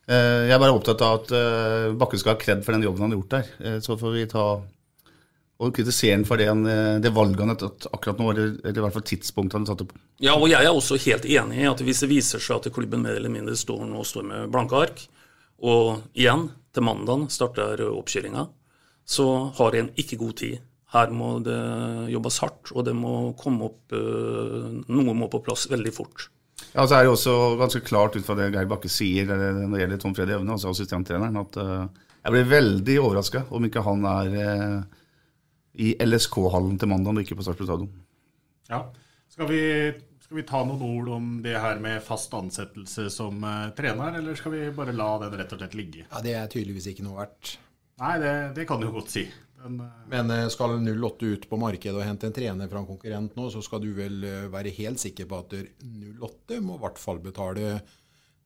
Uh, 0.07 0.47
jeg 0.47 0.55
er 0.55 0.63
bare 0.63 0.75
opptatt 0.75 1.03
av 1.05 1.19
at 1.21 1.36
uh, 1.36 1.91
Bakke 2.00 2.19
skal 2.19 2.36
ha 2.36 2.41
kred 2.41 2.65
for 2.65 2.75
den 2.75 2.88
jobben 2.88 3.05
han 3.05 3.13
har 3.13 3.21
gjort 3.21 3.38
der. 3.38 3.79
så 3.83 4.00
får 4.00 4.17
vi 4.17 4.27
ta 4.31 4.47
og 5.57 5.74
kritisere 5.74 6.13
ham 6.13 6.24
for 6.29 6.38
det, 6.38 6.51
det, 7.01 7.09
valget 7.15 7.41
han 7.41 7.50
har 7.50 7.57
tatt 7.57 7.88
akkurat 7.89 8.19
nå, 8.21 8.27
eller, 8.29 8.51
eller, 8.62 8.77
i 8.77 8.83
hvert 8.83 8.93
fall 8.93 9.05
tidspunktet 9.09 9.57
han 9.57 9.63
har 9.65 9.71
tatt 9.71 9.79
det 9.81 9.88
på. 9.89 10.01
Ja, 10.21 10.36
og 10.38 10.45
jeg 10.51 10.62
er 10.62 10.69
også 10.69 11.00
helt 11.01 11.25
enig 11.25 11.63
i 11.63 11.69
at 11.69 11.81
hvis 11.81 12.03
det 12.03 12.12
viser 12.12 12.43
seg 12.43 12.59
at 12.59 12.75
klubben 12.75 13.01
mer 13.01 13.17
eller 13.17 13.33
mindre 13.33 13.57
står 13.57 13.88
nå 13.89 14.03
står 14.05 14.27
med 14.29 14.51
blanke 14.53 14.77
ark, 14.77 15.01
og 15.63 16.13
igjen, 16.17 16.49
til 16.73 16.85
mandag 16.85 17.27
starter 17.33 17.81
oppkjøringa, 17.87 18.45
så 19.07 19.27
har 19.57 19.77
en 19.77 19.91
ikke 19.97 20.19
god 20.19 20.35
tid. 20.41 20.63
Her 20.93 21.11
må 21.11 21.37
det 21.43 21.57
jobbes 22.13 22.39
hardt, 22.43 22.71
og 22.73 22.85
det 22.87 22.93
må 22.95 23.33
komme 23.39 23.67
opp 23.67 23.95
eh, 23.95 24.67
Noe 24.87 25.15
må 25.17 25.27
på 25.31 25.41
plass 25.43 25.65
veldig 25.71 25.93
fort. 25.95 26.29
Ja, 26.73 26.85
så 26.85 26.97
er 26.97 27.05
det 27.05 27.11
også 27.11 27.33
ganske 27.59 27.81
klart 27.85 28.15
ut 28.15 28.25
fra 28.25 28.37
det 28.37 28.51
Geir 28.53 28.69
Bakke 28.69 28.91
sier 28.91 29.27
når 29.27 29.73
det 29.73 29.81
gjelder 29.81 29.99
Tom 30.01 30.15
Freddy 30.15 30.35
Evne, 30.37 30.55
altså 30.55 30.71
assistenttreneren, 30.71 31.37
at 31.41 31.59
uh, 31.59 32.07
jeg 32.23 32.33
blir 32.33 32.47
veldig 32.49 32.95
overraska 33.01 33.43
om 33.55 33.67
ikke 33.67 33.83
han 33.85 34.05
er 34.09 34.37
i 35.77 35.93
LSK-hallen 36.01 36.79
til 36.81 36.89
mandag 36.91 37.13
og 37.13 37.23
ikke 37.23 37.37
på 37.37 37.45
Sarpsborg 37.45 37.69
stadion. 37.69 37.91
Ja. 38.71 38.81
Skal 39.31 39.49
vi 39.51 39.61
skal 40.27 40.41
vi 40.41 40.43
ta 40.43 40.60
noen 40.67 40.81
ord 40.84 41.10
om 41.15 41.27
det 41.39 41.53
her 41.55 41.77
med 41.79 42.01
fast 42.03 42.34
ansettelse 42.36 43.05
som 43.15 43.39
uh, 43.48 43.69
trener, 43.77 44.17
eller 44.19 44.36
skal 44.36 44.51
vi 44.51 44.65
bare 44.75 44.91
la 44.91 45.13
den 45.22 45.38
rett 45.39 45.53
og 45.55 45.62
slett 45.62 45.77
ligge? 45.79 46.03
Ja, 46.03 46.19
Det 46.19 46.34
er 46.36 46.50
tydeligvis 46.51 46.89
ikke 46.91 47.05
noe 47.05 47.22
verdt. 47.22 47.53
Nei, 48.01 48.17
det, 48.19 48.34
det 48.57 48.65
kan 48.67 48.84
du 48.84 48.89
godt 48.91 49.13
si. 49.13 49.24
Den, 49.62 49.79
uh... 49.79 50.01
Men 50.12 50.34
uh, 50.36 50.41
skal 50.51 50.75
08 50.84 51.31
ut 51.31 51.48
på 51.48 51.62
markedet 51.62 51.96
og 51.96 52.03
hente 52.03 52.27
en 52.27 52.36
trener 52.36 52.67
fra 52.67 52.84
en 52.84 52.89
konkurrent 52.89 53.39
nå, 53.39 53.48
så 53.55 53.63
skal 53.63 53.86
du 53.86 53.88
vel 53.96 54.19
være 54.51 54.75
helt 54.81 55.00
sikker 55.00 55.31
på 55.31 55.39
at 55.46 55.55
08 55.55 56.60
må 56.60 56.75
i 56.75 56.84
hvert 56.84 57.00
fall 57.00 57.24
betale 57.24 57.77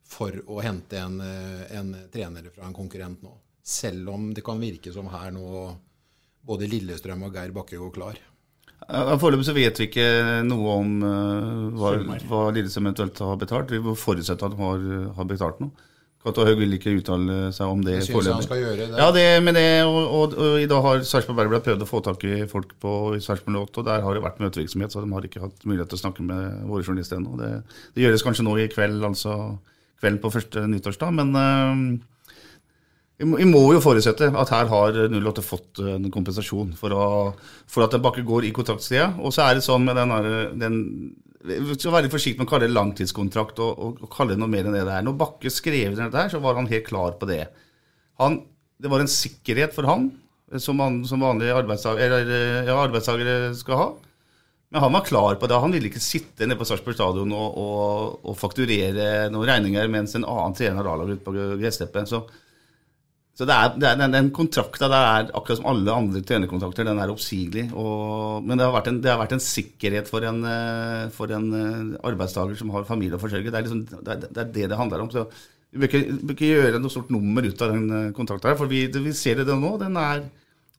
for 0.06 0.38
å 0.54 0.62
hente 0.62 1.02
en, 1.02 1.18
en 1.18 1.94
trener 2.14 2.52
fra 2.54 2.68
en 2.68 2.78
konkurrent 2.78 3.26
nå. 3.26 3.34
Selv 3.66 4.14
om 4.14 4.30
det 4.38 4.46
kan 4.46 4.62
virke 4.62 4.94
som 4.94 5.10
her 5.10 5.34
nå 5.34 5.72
både 6.46 6.70
Lillestrøm 6.70 7.26
og 7.26 7.34
Geir 7.34 7.58
Bakke 7.58 7.82
går 7.82 7.94
klar. 7.96 8.22
Foreløpig 8.90 9.46
så 9.48 9.54
vet 9.56 9.78
vi 9.80 9.88
ikke 9.88 10.08
noe 10.48 10.74
om 10.82 10.98
uh, 11.06 11.70
hva, 11.78 11.94
hva 12.28 12.42
Lillesand 12.56 12.88
eventuelt 12.88 13.22
har 13.24 13.40
betalt. 13.40 13.72
Vi 13.72 13.80
må 13.84 13.94
forutsette 14.00 14.48
at 14.48 14.56
de 14.56 14.62
har, 14.62 14.86
har 15.18 15.30
betalt 15.30 15.62
noe. 15.64 15.90
Cato 16.22 16.44
Haug 16.46 16.60
vil 16.60 16.76
ikke 16.76 16.92
uttale 17.00 17.50
seg 17.56 17.72
om 17.72 17.80
det 17.82 17.96
Jeg 17.96 18.08
synes 18.12 18.28
han 18.30 18.44
skal 18.46 18.60
gjøre 18.62 18.86
det. 18.92 19.00
Ja, 19.00 19.08
det, 19.16 19.24
med 19.42 19.56
det, 19.58 19.66
og, 19.88 20.02
og, 20.06 20.36
og, 20.38 20.58
i 20.62 20.68
dag 20.70 20.84
har 20.86 21.02
Sarpsborg 21.08 21.40
Bergblad 21.40 21.64
prøvd 21.66 21.86
å 21.86 21.90
få 21.90 22.02
tak 22.06 22.26
i 22.30 22.44
folk 22.50 22.76
på 22.82 22.92
Sarpsborg 23.26 23.58
8, 23.64 23.82
og 23.82 23.88
der 23.88 24.06
har 24.06 24.18
det 24.18 24.22
vært 24.22 24.42
møtevirksomhet, 24.44 24.94
så 24.94 25.02
de 25.02 25.10
har 25.16 25.26
ikke 25.26 25.42
hatt 25.42 25.66
mulighet 25.66 25.90
til 25.90 25.98
å 25.98 26.04
snakke 26.04 26.26
med 26.28 26.62
våre 26.70 26.86
journalister 26.86 27.18
ennå. 27.18 27.34
Det, 27.42 27.50
det, 27.96 28.06
gjøres 28.06 28.26
kanskje 28.28 28.46
nå 28.46 28.54
i 28.62 28.68
kveld, 28.70 29.02
altså 29.08 29.38
kvelden 30.02 30.22
på 30.22 30.34
første 30.36 30.68
nyttårsdag, 30.70 31.18
men 31.18 31.34
uh, 31.34 31.82
vi 33.22 33.48
må 33.48 33.62
jo 33.76 33.82
forutsette 33.84 34.30
at 34.34 34.52
her 34.54 34.70
har 34.72 34.98
08 35.14 35.44
fått 35.46 35.82
en 35.86 36.08
kompensasjon 36.14 36.72
for, 36.78 36.94
å, 36.96 37.08
for 37.70 37.86
at 37.86 37.98
Bakke 38.02 38.24
går 38.26 38.48
i 38.48 38.54
kontraktstida. 38.56 39.12
Og 39.22 39.36
så 39.36 39.46
er 39.46 39.58
det 39.58 39.66
sånn 39.66 39.86
med 39.86 40.00
den, 40.00 40.14
den 40.62 40.80
Vi 41.42 41.78
skal 41.78 41.98
være 41.98 42.12
forsiktige 42.14 42.42
med 42.42 42.50
å 42.50 42.52
kalle 42.54 42.70
det 42.70 42.78
langtidskontrakt 42.78 43.62
og, 43.62 43.72
og, 43.72 44.02
og, 44.02 44.10
kalle 44.14 44.36
det 44.36 44.42
noe 44.42 44.52
mer 44.52 44.66
enn 44.66 44.78
det 44.78 44.86
det 44.88 44.98
er. 44.98 45.06
Når 45.06 45.20
Bakke 45.20 45.54
skrev 45.54 45.98
dette, 45.98 46.12
her, 46.18 46.34
så 46.34 46.42
var 46.44 46.58
han 46.58 46.70
helt 46.72 46.88
klar 46.88 47.18
på 47.22 47.30
det. 47.30 47.46
Han, 48.22 48.42
det 48.82 48.92
var 48.92 49.04
en 49.04 49.12
sikkerhet 49.12 49.76
for 49.76 49.90
han, 49.90 50.10
som, 50.60 50.82
han, 50.84 51.02
som 51.08 51.22
vanlige 51.24 51.56
arbeidstakere, 51.56 52.24
ja, 52.68 52.76
arbeidstakere 52.76 53.54
skal 53.58 53.80
ha. 53.80 53.90
Men 54.72 54.86
han 54.86 54.94
var 54.96 55.04
klar 55.06 55.36
på 55.36 55.48
det. 55.52 55.58
Han 55.60 55.74
ville 55.76 55.90
ikke 55.92 56.02
sitte 56.02 56.48
nede 56.48 56.58
på 56.60 56.66
Sarpsborg 56.68 56.96
stadion 56.96 57.34
og, 57.36 57.58
og, 58.24 58.38
fakturere 58.40 59.28
noen 59.34 59.50
regninger 59.50 59.90
mens 59.92 60.16
en 60.16 60.24
annen 60.24 60.56
trener 60.56 60.88
A-laget 60.88 61.20
ute 61.20 61.26
på 61.26 61.34
gressteppet. 61.60 62.08
Så 62.08 62.22
Så 63.42 63.46
det 63.50 63.56
er, 63.58 63.72
det 63.82 63.88
er, 63.90 63.96
den, 63.98 64.12
den 64.14 64.28
kontrakta 64.38 64.86
der 64.86 65.04
er 65.04 65.30
akkurat 65.34 65.58
som 65.58 65.70
alle 65.72 65.94
andre 65.98 66.20
trenerkontrakter, 66.30 66.86
den 66.86 67.00
er 67.02 67.10
oppsigelig. 67.10 67.64
Og, 67.74 68.44
men 68.46 68.62
det 68.62 68.68
har, 68.70 68.90
en, 68.92 69.00
det 69.02 69.10
har, 69.10 69.18
vært 69.18 69.34
en, 69.34 69.42
sikkerhet 69.42 70.12
for 70.12 70.28
en, 70.30 70.44
eh, 70.46 71.08
for 71.16 71.34
en 71.34 71.48
eh, 71.58 71.96
arbeidstaker 72.06 72.60
som 72.60 72.70
har 72.76 72.86
familie 72.86 73.18
å 73.18 73.24
forsørge. 73.24 73.50
Det 73.50 73.58
er, 73.58 73.66
liksom, 73.66 73.82
det, 73.90 74.20
er, 74.30 74.46
det, 74.46 74.68
det 74.70 74.78
handler 74.78 75.02
om. 75.02 75.10
Så 75.10 75.26
vi 75.74 75.82
bør 75.82 75.90
ikke, 75.90 76.20
bør 76.20 76.38
ikke 76.38 76.52
gjøre 76.52 76.84
noe 76.84 76.94
stort 76.94 77.10
nummer 77.18 77.50
ut 77.50 77.66
av 77.66 77.74
den 77.74 77.90
eh, 77.98 78.14
kontrakta 78.14 78.52
her, 78.52 78.60
for 78.62 78.70
vi, 78.70 78.84
vi 78.94 79.16
ser 79.18 79.42
det 79.42 79.50
nå. 79.50 79.74
Den 79.82 79.98
er 79.98 80.22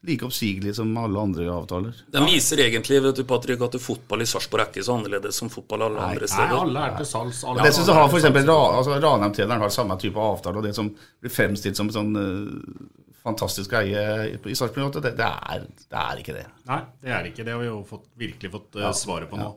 like 0.02 0.26
oppsigelig 0.26 0.74
som 0.76 0.96
alle 0.96 1.20
andre 1.20 1.46
avtaler. 1.52 1.94
Den 2.10 2.24
viser 2.26 2.60
egentlig 2.64 2.98
vet 3.02 3.16
du, 3.16 3.24
Patrick, 3.24 3.60
at 3.62 3.76
fotball 3.80 4.24
i 4.24 4.26
Sarpsborg 4.26 4.64
er 4.64 4.72
ikke 4.72 4.86
så 4.86 4.96
annerledes 4.98 5.38
som 5.38 5.50
fotball 5.52 5.84
alle 5.86 6.06
andre 6.08 6.28
steder. 6.30 6.56
Nei, 6.56 6.62
alle 6.64 6.86
er 6.88 6.96
til 6.98 7.08
salgs. 7.10 7.42
Alle 7.46 7.66
det 7.66 7.74
synes 7.76 7.90
jeg 7.92 7.98
har 8.00 8.08
for 8.10 8.18
eksempel, 8.18 8.50
altså, 8.50 8.96
Ranheim-treneren 9.04 9.62
har 9.62 9.74
samme 9.74 9.98
type 10.02 10.24
avtale, 10.26 10.58
og 10.58 10.66
det 10.66 10.74
som 10.78 10.90
blir 10.90 11.34
fremstilt 11.34 11.78
som 11.78 11.92
sånn 11.94 12.10
uh, 12.18 13.04
fantastisk 13.22 13.76
greie 13.76 14.32
i 14.34 14.56
Sarpsborg, 14.58 14.98
det, 14.98 15.14
det, 15.20 15.28
er, 15.28 15.68
det 15.70 16.02
er 16.02 16.24
ikke 16.24 16.34
det. 16.40 16.48
Nei, 16.72 16.80
det 17.04 17.14
er 17.20 17.30
ikke 17.30 17.46
det. 17.46 17.54
har 17.54 17.62
vi 17.62 17.70
jo 17.70 17.78
fått, 17.86 18.10
virkelig 18.18 18.52
fått 18.56 18.82
uh, 18.82 18.90
svaret 18.96 19.30
på 19.30 19.38
nå. 19.38 19.52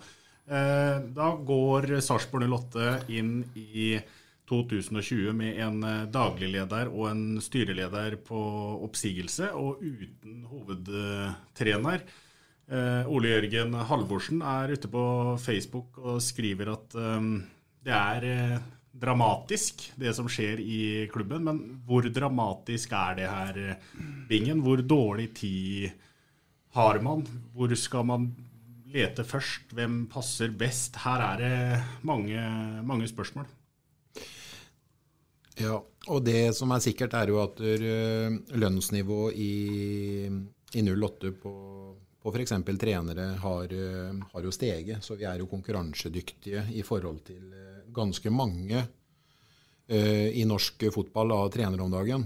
Uh, 0.46 1.02
da 1.18 1.32
går 1.42 1.96
Sarpsborg 2.06 2.46
08 2.54 2.92
inn 3.18 3.40
i 3.58 3.96
2020 4.50 5.34
med 5.34 5.58
en 5.64 5.82
dagligleder 6.14 6.92
og 6.92 7.10
en 7.10 7.42
styreleder 7.42 8.20
på 8.28 8.40
oppsigelse, 8.86 9.50
og 9.58 9.82
uten 9.82 10.44
hovedtrener. 10.52 12.06
Eh, 12.66 13.06
Ole 13.14 13.30
Jørgen 13.30 13.76
Halvorsen 13.86 14.40
er 14.42 14.72
ute 14.74 14.90
på 14.90 15.04
Facebook 15.38 16.00
og 16.02 16.22
skriver 16.26 16.72
at 16.74 16.96
eh, 16.98 17.28
det 17.86 17.94
er 17.94 18.26
eh, 18.32 18.64
dramatisk, 18.96 19.84
det 20.02 20.16
som 20.18 20.30
skjer 20.32 20.62
i 20.64 20.80
klubben. 21.12 21.46
Men 21.46 21.60
hvor 21.86 22.08
dramatisk 22.10 22.96
er 22.98 23.20
det 23.20 23.30
her, 23.30 23.60
eh, 23.62 24.02
Bingen? 24.30 24.64
Hvor 24.66 24.82
dårlig 24.82 25.30
tid 25.38 25.92
har 26.74 27.00
man? 27.06 27.26
Hvor 27.54 27.76
skal 27.78 28.08
man 28.10 28.32
lete 28.90 29.24
først? 29.24 29.70
Hvem 29.76 30.08
passer 30.10 30.50
best? 30.50 30.98
Her 31.06 31.22
er 31.22 31.38
det 31.44 31.84
mange, 32.02 32.40
mange 32.82 33.08
spørsmål. 33.08 33.46
Ja, 35.56 35.78
og 36.12 36.24
det 36.26 36.52
som 36.58 36.74
er 36.76 36.84
sikkert, 36.84 37.16
er 37.16 37.32
jo 37.32 37.40
at 37.40 37.62
eh, 37.64 38.34
lønnsnivået 38.60 39.38
i, 39.40 40.28
i 40.76 40.84
08 40.84 41.32
på, 41.40 41.54
på 42.20 42.34
f.eks. 42.34 42.54
trenere 42.82 43.30
har, 43.40 43.72
eh, 43.72 44.12
har, 44.34 44.44
jo 44.44 44.52
steget. 44.52 45.04
Så 45.04 45.16
vi 45.16 45.28
er 45.30 45.40
jo 45.40 45.50
konkurransedyktige 45.52 46.66
i 46.76 46.84
forhold 46.84 47.24
til 47.30 47.54
eh, 47.56 47.84
ganske 47.96 48.32
mange 48.34 48.82
uh, 48.84 50.28
i 50.28 50.44
norsk 50.44 50.88
fotball 50.92 51.32
av 51.32 51.52
trenere 51.54 51.86
om 51.86 51.94
dagen. 51.94 52.26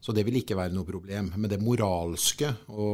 Så 0.00 0.12
det 0.12 0.26
vil 0.26 0.40
ikke 0.42 0.58
være 0.58 0.74
noe 0.76 0.84
problem. 0.84 1.30
Men 1.36 1.48
det 1.48 1.62
moralske 1.62 2.50
å 2.68 2.88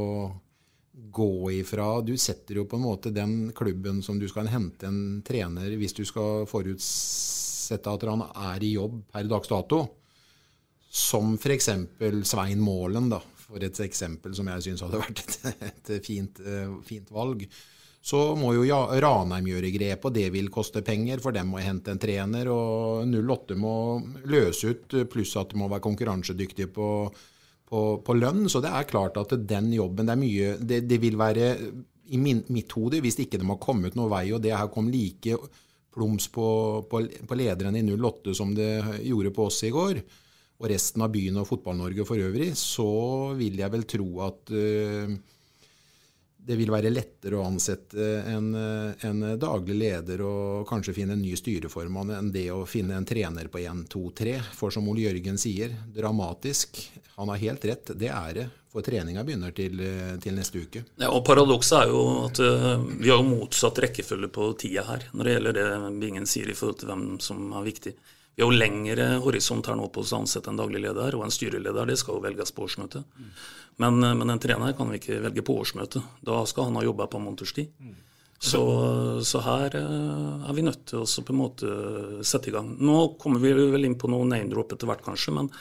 gå 0.96 1.50
ifra 1.52 2.00
Du 2.00 2.14
setter 2.16 2.56
jo 2.56 2.64
på 2.64 2.78
en 2.78 2.86
måte 2.86 3.10
den 3.12 3.50
klubben 3.52 3.98
som 4.02 4.20
du 4.20 4.24
skal 4.30 4.48
hente 4.48 4.88
en 4.88 5.20
trener 5.26 5.74
hvis 5.76 5.92
du 5.92 6.06
skal 6.08 6.46
foruts 6.48 6.86
sett 7.66 7.86
at 7.90 8.04
han 8.08 8.24
er 8.26 8.64
i 8.64 8.74
jobb 8.76 9.00
per 9.12 9.28
dags 9.30 9.50
dato, 9.50 9.80
som 10.96 11.34
f.eks. 11.36 11.70
Svein 12.24 12.62
Målen, 12.62 13.10
da, 13.12 13.20
for 13.46 13.62
et 13.62 13.80
eksempel 13.84 14.34
som 14.36 14.48
jeg 14.50 14.68
syns 14.68 14.84
hadde 14.86 15.00
vært 15.02 15.22
et, 15.50 15.90
et 15.98 16.04
fint, 16.04 16.40
eh, 16.42 16.70
fint, 16.86 17.10
valg, 17.14 17.44
så 18.06 18.20
må 18.38 18.52
jo 18.54 18.66
Ranheim 19.02 19.48
gjøre 19.50 19.72
grep, 19.74 20.04
og 20.06 20.14
det 20.14 20.28
vil 20.34 20.50
koste 20.54 20.82
penger, 20.86 21.18
for 21.22 21.34
dem 21.34 21.50
må 21.50 21.58
hente 21.58 21.90
en 21.90 21.98
trener. 21.98 22.46
Og 22.52 23.02
08 23.10 23.56
må 23.58 23.72
løse 24.30 24.70
ut, 24.70 24.94
pluss 25.10 25.34
at 25.40 25.50
de 25.50 25.58
må 25.58 25.66
være 25.72 25.82
konkurransedyktige 25.82 26.70
på, 26.70 26.90
på, 27.66 27.82
på, 28.06 28.14
lønn. 28.14 28.44
Så 28.52 28.62
det 28.62 28.70
er 28.70 28.86
klart 28.86 29.18
at 29.18 29.34
den 29.50 29.72
jobben 29.74 30.06
Det 30.06 30.14
er 30.14 30.22
mye 30.22 30.54
Det, 30.62 30.80
det 30.86 31.00
vil 31.02 31.18
være 31.18 31.50
i 32.14 32.20
min, 32.22 32.44
mitt 32.54 32.70
hode, 32.78 33.02
hvis 33.02 33.18
ikke 33.24 33.40
de 33.42 33.48
har 33.48 33.58
kommet 33.58 33.98
noen 33.98 34.12
vei, 34.12 34.28
og 34.30 34.42
det 34.44 34.54
her 34.54 34.70
kom 34.70 34.86
like 34.92 35.34
plums 35.96 36.28
på, 36.32 36.48
på, 36.90 37.02
på 37.26 37.38
lederen 37.38 37.76
i 37.78 37.84
08 37.88 38.36
som 38.36 38.52
det 38.56 38.70
gjorde 39.06 39.32
på 39.34 39.48
oss 39.48 39.62
i 39.66 39.72
går, 39.74 40.02
og 40.56 40.68
resten 40.72 41.04
av 41.04 41.12
byen 41.12 41.40
og 41.40 41.48
Fotball-Norge 41.48 42.06
for 42.08 42.20
øvrig, 42.20 42.52
så 42.56 42.88
vil 43.36 43.58
jeg 43.60 43.72
vel 43.72 43.84
tro 43.88 44.06
at 44.24 44.52
uh, 44.56 45.16
det 46.46 46.56
vil 46.58 46.70
være 46.70 46.92
lettere 46.92 47.38
å 47.38 47.46
ansette 47.46 48.04
en, 48.30 48.52
en, 48.54 49.24
daglig 49.40 49.76
leder 49.80 50.22
og 50.22 50.66
kanskje 50.68 50.94
finne 51.00 51.16
en 51.16 51.22
ny 51.24 51.32
styreformann 51.38 52.12
enn 52.14 52.30
det 52.34 52.46
å 52.54 52.60
finne 52.70 52.94
en 52.94 53.08
trener 53.08 53.50
på 53.50 53.58
1, 53.64 53.86
2, 53.90 54.04
3. 54.20 54.36
For 54.54 54.74
som 54.74 54.86
Ole 54.90 55.08
Jørgen 55.08 55.40
sier, 55.42 55.74
dramatisk. 55.94 56.78
Han 57.16 57.32
har 57.32 57.42
helt 57.42 57.66
rett, 57.66 57.90
det 57.98 58.12
er 58.12 58.38
det. 58.38 58.46
For 58.76 58.84
treninga 58.84 59.22
begynner 59.24 59.54
til, 59.56 59.80
til, 60.20 60.34
neste 60.36 60.60
uke. 60.60 60.82
Ja, 61.00 61.08
og 61.08 61.22
Paradokset 61.24 61.78
er 61.78 61.92
jo 61.94 62.02
at 62.26 62.40
uh, 62.44 62.74
vi 63.00 63.08
har 63.08 63.22
motsatt 63.24 63.80
rekkefølge 63.86 64.28
på 64.34 64.50
tida 64.60 64.84
her 64.84 65.06
når 65.16 65.24
det 65.24 65.36
gjelder 65.36 65.56
det 65.56 65.94
Bingen 66.02 66.28
sier 66.28 66.52
i 66.52 66.56
forhold 66.58 66.82
til 66.82 66.92
hvem 66.92 67.06
som 67.24 67.54
er 67.56 67.64
viktig. 67.66 67.94
Vi 68.36 68.44
har 68.44 68.52
jo 68.52 68.58
lengre 68.60 69.06
horisont 69.24 69.66
her 69.66 69.78
nå 69.78 69.88
på 69.92 70.02
å 70.04 70.18
ansette 70.18 70.52
en 70.52 70.58
daglig 70.60 70.82
leder, 70.84 71.16
og 71.16 71.24
en 71.24 71.32
styreleder 71.32 71.88
det 71.88 71.96
skal 72.00 72.18
jo 72.18 72.24
velges 72.26 72.52
på 72.52 72.66
årsmøtet. 72.66 73.06
Men, 73.80 74.02
uh, 74.04 74.12
men, 74.12 74.32
en 74.32 74.42
trener 74.42 74.76
kan 74.76 74.92
vi 74.92 75.00
ikke 75.00 75.22
velge 75.24 75.44
på 75.46 75.56
årsmøtet. 75.62 76.04
Da 76.26 76.42
skal 76.48 76.68
han 76.68 76.76
ha 76.76 76.84
jobba 76.84 77.08
på 77.12 77.22
måneders 77.22 77.56
tid. 77.56 77.72
Så, 78.36 78.60
så, 79.24 79.40
her 79.40 79.78
uh, 79.80 80.44
er 80.50 80.56
vi 80.56 80.66
nødt 80.66 80.84
til 80.92 81.00
å 81.00 81.24
på 81.24 81.32
en 81.32 81.40
måte 81.40 81.72
sette 82.28 82.52
i 82.52 82.54
gang. 82.54 82.74
Nå 82.76 83.16
kommer 83.20 83.40
vi 83.40 83.56
vel 83.56 83.88
inn 83.88 83.96
på 83.96 84.12
noe 84.12 84.28
name-drop 84.28 84.76
etter 84.76 84.92
hvert, 84.92 85.04
kanskje. 85.06 85.36
men 85.40 85.52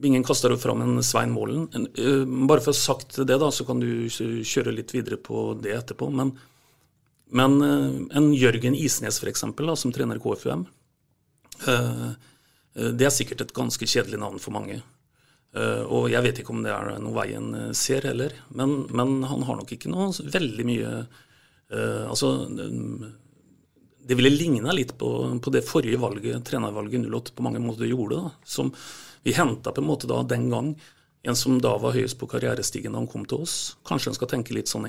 Bingen 0.00 0.24
kaster 0.24 0.56
fram 0.56 0.80
en 0.80 1.02
Svein 1.02 1.30
Målen. 1.30 1.68
Eh, 1.74 2.24
bare 2.48 2.62
for 2.64 2.72
å 2.72 2.74
ha 2.74 2.78
sagt 2.78 3.18
det, 3.20 3.36
da, 3.36 3.50
så 3.52 3.66
kan 3.68 3.82
du 3.82 4.08
kjøre 4.08 4.72
litt 4.72 4.94
videre 4.94 5.18
på 5.20 5.50
det 5.60 5.74
etterpå. 5.76 6.08
Men, 6.16 6.32
men 7.36 7.56
eh, 7.66 7.98
en 8.16 8.30
Jørgen 8.32 8.76
Isnes, 8.78 9.20
f.eks., 9.20 9.44
som 9.82 9.92
trener 9.92 10.22
KFUM, 10.22 10.64
eh, 10.64 10.79
det 11.66 13.06
er 13.06 13.12
sikkert 13.12 13.44
et 13.44 13.54
ganske 13.56 13.86
kjedelig 13.86 14.20
navn 14.22 14.40
for 14.40 14.54
mange. 14.54 14.78
Og 15.90 16.06
jeg 16.12 16.22
vet 16.24 16.38
ikke 16.40 16.54
om 16.54 16.62
det 16.64 16.72
er 16.72 16.92
noe 17.02 17.16
veien 17.16 17.74
ser 17.76 18.06
heller, 18.06 18.32
men, 18.54 18.86
men 18.94 19.16
han 19.26 19.44
har 19.48 19.58
nok 19.58 19.74
ikke 19.74 19.90
noe 19.92 20.08
veldig 20.14 20.66
mye 20.68 20.92
Altså 22.10 22.30
det 24.10 24.16
ville 24.18 24.30
ligna 24.30 24.72
litt 24.72 24.96
på, 24.98 25.10
på, 25.42 25.52
det 25.54 25.66
forrige 25.68 26.00
valget, 26.00 26.42
trenervalget 26.46 27.04
08 27.06 27.34
på 27.36 27.44
mange 27.46 27.60
måter 27.62 27.86
gjorde. 27.86 28.16
da, 28.16 28.30
som 28.44 28.72
vi 29.22 29.34
henta 29.36 29.72
på 29.72 29.82
en 29.82 29.86
måte 29.86 30.08
da 30.10 30.22
den 30.24 30.48
gang 30.50 30.72
en 31.22 31.36
som 31.36 31.60
da 31.60 31.76
var 31.78 31.92
høyest 31.94 32.18
på 32.18 32.28
karrierestigen 32.30 32.94
da 32.94 33.02
han 33.02 33.10
kom 33.10 33.26
til 33.28 33.44
oss. 33.44 33.76
Kanskje 33.86 34.10
en 34.10 34.16
skal 34.16 34.30
tenke 34.32 34.56
litt 34.56 34.72
sånn 34.72 34.88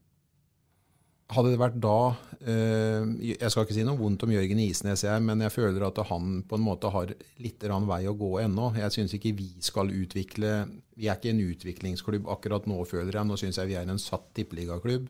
Hadde 1.31 1.53
det 1.53 1.61
vært 1.61 1.77
da 1.79 1.97
eh, 2.43 3.05
Jeg 3.23 3.51
skal 3.53 3.63
ikke 3.63 3.75
si 3.77 3.85
noe 3.87 3.99
vondt 3.99 4.25
om 4.25 4.33
Jørgen 4.33 4.59
Isnes, 4.59 5.05
jeg, 5.05 5.23
men 5.23 5.43
jeg 5.45 5.53
føler 5.55 5.85
at 5.87 6.01
han 6.09 6.41
på 6.47 6.57
en 6.57 6.65
måte 6.65 6.91
har 6.91 7.13
litt 7.39 7.63
vei 7.63 8.01
å 8.09 8.17
gå 8.19 8.31
ennå. 8.43 8.73
Jeg 8.75 8.95
syns 8.97 9.15
ikke 9.15 9.35
vi 9.37 9.47
skal 9.63 9.93
utvikle 9.95 10.65
Vi 10.97 11.07
er 11.07 11.15
ikke 11.15 11.31
en 11.31 11.43
utviklingsklubb 11.45 12.27
akkurat 12.35 12.67
nå, 12.67 12.83
føler 12.89 13.15
jeg. 13.15 13.27
Nå 13.29 13.39
syns 13.39 13.61
jeg 13.61 13.71
vi 13.71 13.79
er 13.79 13.87
en 13.87 14.01
satt 14.01 14.33
tippeligaklubb. 14.35 15.07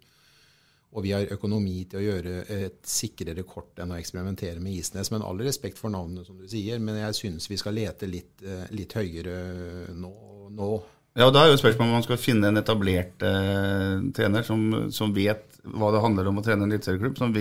Og 0.91 1.05
vi 1.05 1.13
har 1.15 1.29
økonomi 1.31 1.85
til 1.87 2.01
å 2.01 2.03
gjøre 2.03 2.33
et 2.51 2.81
sikrere 2.87 3.45
kort 3.47 3.79
enn 3.79 3.93
å 3.95 3.99
eksperimentere 3.99 4.59
med 4.59 4.75
Isnes. 4.75 5.09
Men 5.13 5.23
all 5.23 5.39
respekt 5.39 5.79
for 5.79 5.93
navnet, 5.93 6.27
som 6.27 6.37
du 6.37 6.49
sier. 6.51 6.81
Men 6.83 6.99
jeg 6.99 7.17
syns 7.17 7.47
vi 7.47 7.59
skal 7.59 7.77
lete 7.79 8.09
litt, 8.11 8.43
eh, 8.43 8.65
litt 8.75 8.93
høyere 8.99 9.37
nå, 9.95 10.11
nå. 10.51 10.73
Ja, 11.15 11.29
Da 11.31 11.43
er 11.43 11.51
jo 11.51 11.59
spørsmålet 11.59 11.89
om 11.89 11.97
man 11.99 12.05
skal 12.05 12.19
finne 12.19 12.51
en 12.51 12.59
etablert 12.59 13.23
eh, 13.27 14.03
trener 14.15 14.45
som, 14.47 14.91
som, 14.95 15.11
vet 15.15 15.50
hva 15.63 15.91
det 15.93 16.01
handler 16.03 16.29
om 16.29 16.39
å 16.39 16.43
trene 16.45 16.65
en 16.65 16.71
eliteserieklubb. 16.71 17.17
Som, 17.19 17.35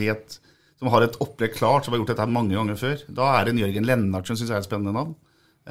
som 0.80 0.92
har 0.92 1.04
et 1.04 1.18
opplegg 1.22 1.54
klart, 1.56 1.84
som 1.84 1.94
har 1.94 2.02
gjort 2.02 2.14
dette 2.14 2.28
mange 2.30 2.56
ganger 2.56 2.78
før. 2.80 3.02
Da 3.08 3.34
er 3.36 3.46
det 3.46 3.54
en 3.54 3.62
Jørgen 3.64 3.88
Lennartsen, 3.88 4.38
syns 4.38 4.50
jeg 4.50 4.58
er 4.58 4.64
et 4.64 4.68
spennende 4.68 4.94
navn. 4.96 5.16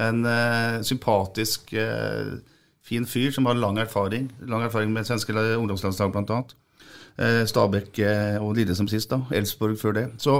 En 0.00 0.22
uh, 0.26 0.80
sympatisk, 0.86 1.72
uh, 1.74 2.36
fin 2.86 3.06
fyr 3.06 3.32
som 3.34 3.48
har 3.50 3.58
lang 3.58 3.80
erfaring. 3.82 4.28
Lang 4.50 4.66
erfaring 4.66 4.92
med 4.94 5.08
svenske 5.08 5.34
ungdomslandslag, 5.34 6.12
blant 6.14 6.30
annet. 6.34 6.54
Eh, 7.20 7.42
Stabæk 7.44 7.98
uh, 8.06 8.38
og 8.44 8.54
Lille 8.56 8.74
som 8.78 8.88
sist, 8.88 9.10
da. 9.10 9.20
Elfsborg 9.34 9.76
før 9.80 9.96
det. 9.98 10.06
Så 10.22 10.38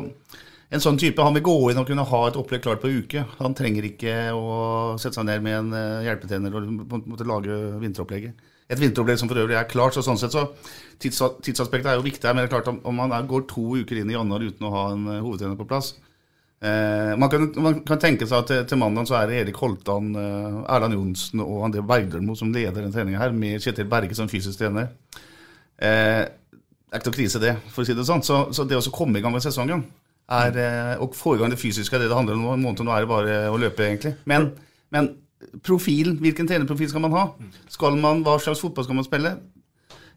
en 0.70 0.82
sånn 0.82 0.98
type 1.02 1.22
han 1.22 1.34
vil 1.36 1.44
gå 1.44 1.56
inn 1.72 1.80
og 1.82 1.88
kunne 1.90 2.06
ha 2.06 2.20
et 2.28 2.38
opplegg 2.38 2.62
klart 2.64 2.80
på 2.82 2.88
en 2.88 3.02
uke. 3.02 3.24
Han 3.40 3.56
trenger 3.58 3.90
ikke 3.90 4.14
å 4.32 4.94
sette 5.02 5.18
seg 5.18 5.26
ned 5.28 5.42
med 5.44 5.58
en 5.58 6.06
hjelpetrener 6.06 6.54
og 6.56 6.70
må- 6.70 7.02
måtte 7.10 7.26
lage 7.28 7.58
vinteropplegget. 7.82 8.48
Et 8.70 8.78
vinteropplegg 8.78 9.18
som 9.18 9.30
for 9.30 9.42
øvrig 9.42 9.56
er 9.58 9.66
klart, 9.70 9.96
så 9.96 10.04
sånn 10.06 10.20
sett 10.20 10.34
så 10.36 10.46
tids, 11.02 11.18
tidsaspektet 11.42 11.90
er 11.90 11.98
jo 11.98 12.06
viktig. 12.06 12.22
her, 12.22 12.36
Men 12.36 12.44
det 12.44 12.50
er 12.50 12.54
klart 12.54 12.70
om, 12.70 12.78
om 12.86 12.94
man 13.02 13.12
er, 13.16 13.26
går 13.26 13.48
to 13.50 13.64
uker 13.80 13.98
inn 13.98 14.12
i 14.12 14.14
januar 14.14 14.46
uten 14.46 14.68
å 14.68 14.74
ha 14.76 14.84
en 14.94 15.08
uh, 15.10 15.18
hovedtrener 15.24 15.58
på 15.58 15.66
plass 15.66 15.94
eh, 16.60 17.16
man, 17.16 17.30
kan, 17.30 17.52
man 17.56 17.80
kan 17.86 18.00
tenke 18.00 18.28
seg 18.28 18.42
at 18.42 18.50
til, 18.50 18.66
til 18.68 18.80
mandag 18.80 19.08
så 19.08 19.16
er 19.20 19.30
det 19.30 19.38
Erik 19.40 19.60
Holtan, 19.60 20.12
eh, 20.16 20.58
Erland 20.74 20.96
Johnsen 20.96 21.44
og 21.44 21.64
André 21.68 21.84
Bergdølmo 21.86 22.36
som 22.38 22.52
leder 22.54 22.82
den 22.82 22.92
treninga 22.94 23.22
her, 23.22 23.32
med 23.32 23.62
Kjetil 23.64 23.88
Berge 23.90 24.18
som 24.18 24.30
fysisk 24.30 24.60
trener. 24.60 24.90
Eh, 25.80 26.26
det 26.26 26.98
er 26.98 27.00
ikke 27.00 27.12
noe 27.12 27.18
krise, 27.20 27.42
det, 27.42 27.54
for 27.70 27.84
å 27.84 27.88
si 27.88 27.96
det 27.96 28.06
sånn. 28.06 28.24
Så, 28.26 28.42
så 28.56 28.66
det 28.68 28.78
å 28.78 28.94
komme 28.94 29.20
i 29.20 29.24
gang 29.24 29.34
med 29.34 29.44
sesongen 29.44 29.84
er, 30.30 30.56
eh, 30.58 30.94
og 31.02 31.16
få 31.18 31.36
i 31.36 31.42
gang 31.42 31.52
det 31.52 31.60
fysiske 31.60 31.96
er 31.96 32.04
det 32.04 32.10
det 32.10 32.18
handler 32.18 32.38
om. 32.38 32.48
En 32.56 32.64
måned 32.64 32.82
nå 32.86 32.94
er 32.94 33.06
det 33.06 33.10
bare 33.10 33.36
å 33.50 33.58
løpe, 33.60 33.86
egentlig. 33.86 34.16
Men, 34.30 34.50
men 34.94 35.12
profilen, 35.64 36.18
hvilken 36.20 36.48
trenerprofil 36.48 36.90
skal 36.92 37.04
man 37.06 37.16
ha? 37.16 37.24
Skal 37.72 37.96
man, 38.00 38.24
Hva 38.26 38.38
slags 38.42 38.62
fotball 38.62 38.86
skal 38.86 39.00
man 39.00 39.08
spille? 39.08 39.34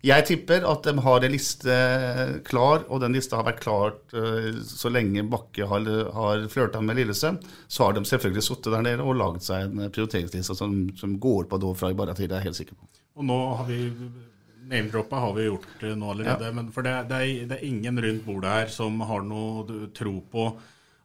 Jeg 0.03 0.25
tipper 0.27 0.65
at 0.67 0.83
de 0.83 0.99
har 0.99 1.23
en 1.23 1.31
liste 1.31 1.75
klar, 2.43 2.81
og 2.91 2.99
den 2.99 3.13
lista 3.15 3.37
har 3.39 3.45
vært 3.47 3.61
klart 3.63 4.15
eh, 4.19 4.49
så 4.67 4.91
lenge 4.91 5.23
Bakke 5.31 5.63
har, 5.69 5.87
har 6.17 6.43
flørta 6.51 6.81
med 6.83 6.99
Lillestrøm. 6.99 7.37
Så 7.71 7.85
har 7.85 7.95
de 7.95 8.03
selvfølgelig 8.09 8.43
sittet 8.43 8.75
der 8.75 8.83
nede 8.83 9.05
og 9.05 9.15
laget 9.15 9.47
seg 9.47 9.69
en 9.69 9.87
prioriteringsliste 9.87 10.57
som, 10.59 10.75
som 10.99 11.15
går 11.23 11.47
på 11.47 11.61
da 11.63 11.71
fra 11.79 11.93
i 11.93 11.95
bare 11.95 12.17
tid, 12.19 12.27
det 12.27 12.35
er 12.35 12.43
jeg 12.43 12.49
helt 12.51 12.59
sikker 12.59 12.81
på. 12.81 12.91
Og 13.15 13.27
nå 13.31 13.39
har 13.61 13.67
vi 13.69 13.79
Name-droppa 14.63 15.19
har 15.19 15.33
vi 15.35 15.47
gjort 15.47 15.81
eh, 15.83 15.95
nå 15.95 16.11
allerede. 16.11 16.51
Men 16.55 16.69
for 16.75 16.83
det, 16.83 16.97
det, 17.07 17.23
er, 17.23 17.47
det 17.47 17.57
er 17.57 17.65
ingen 17.67 18.03
rundt 18.03 18.27
bordet 18.27 18.53
her 18.57 18.75
som 18.75 18.99
har 19.07 19.23
noe 19.27 19.87
tro 19.95 20.17
på 20.31 20.49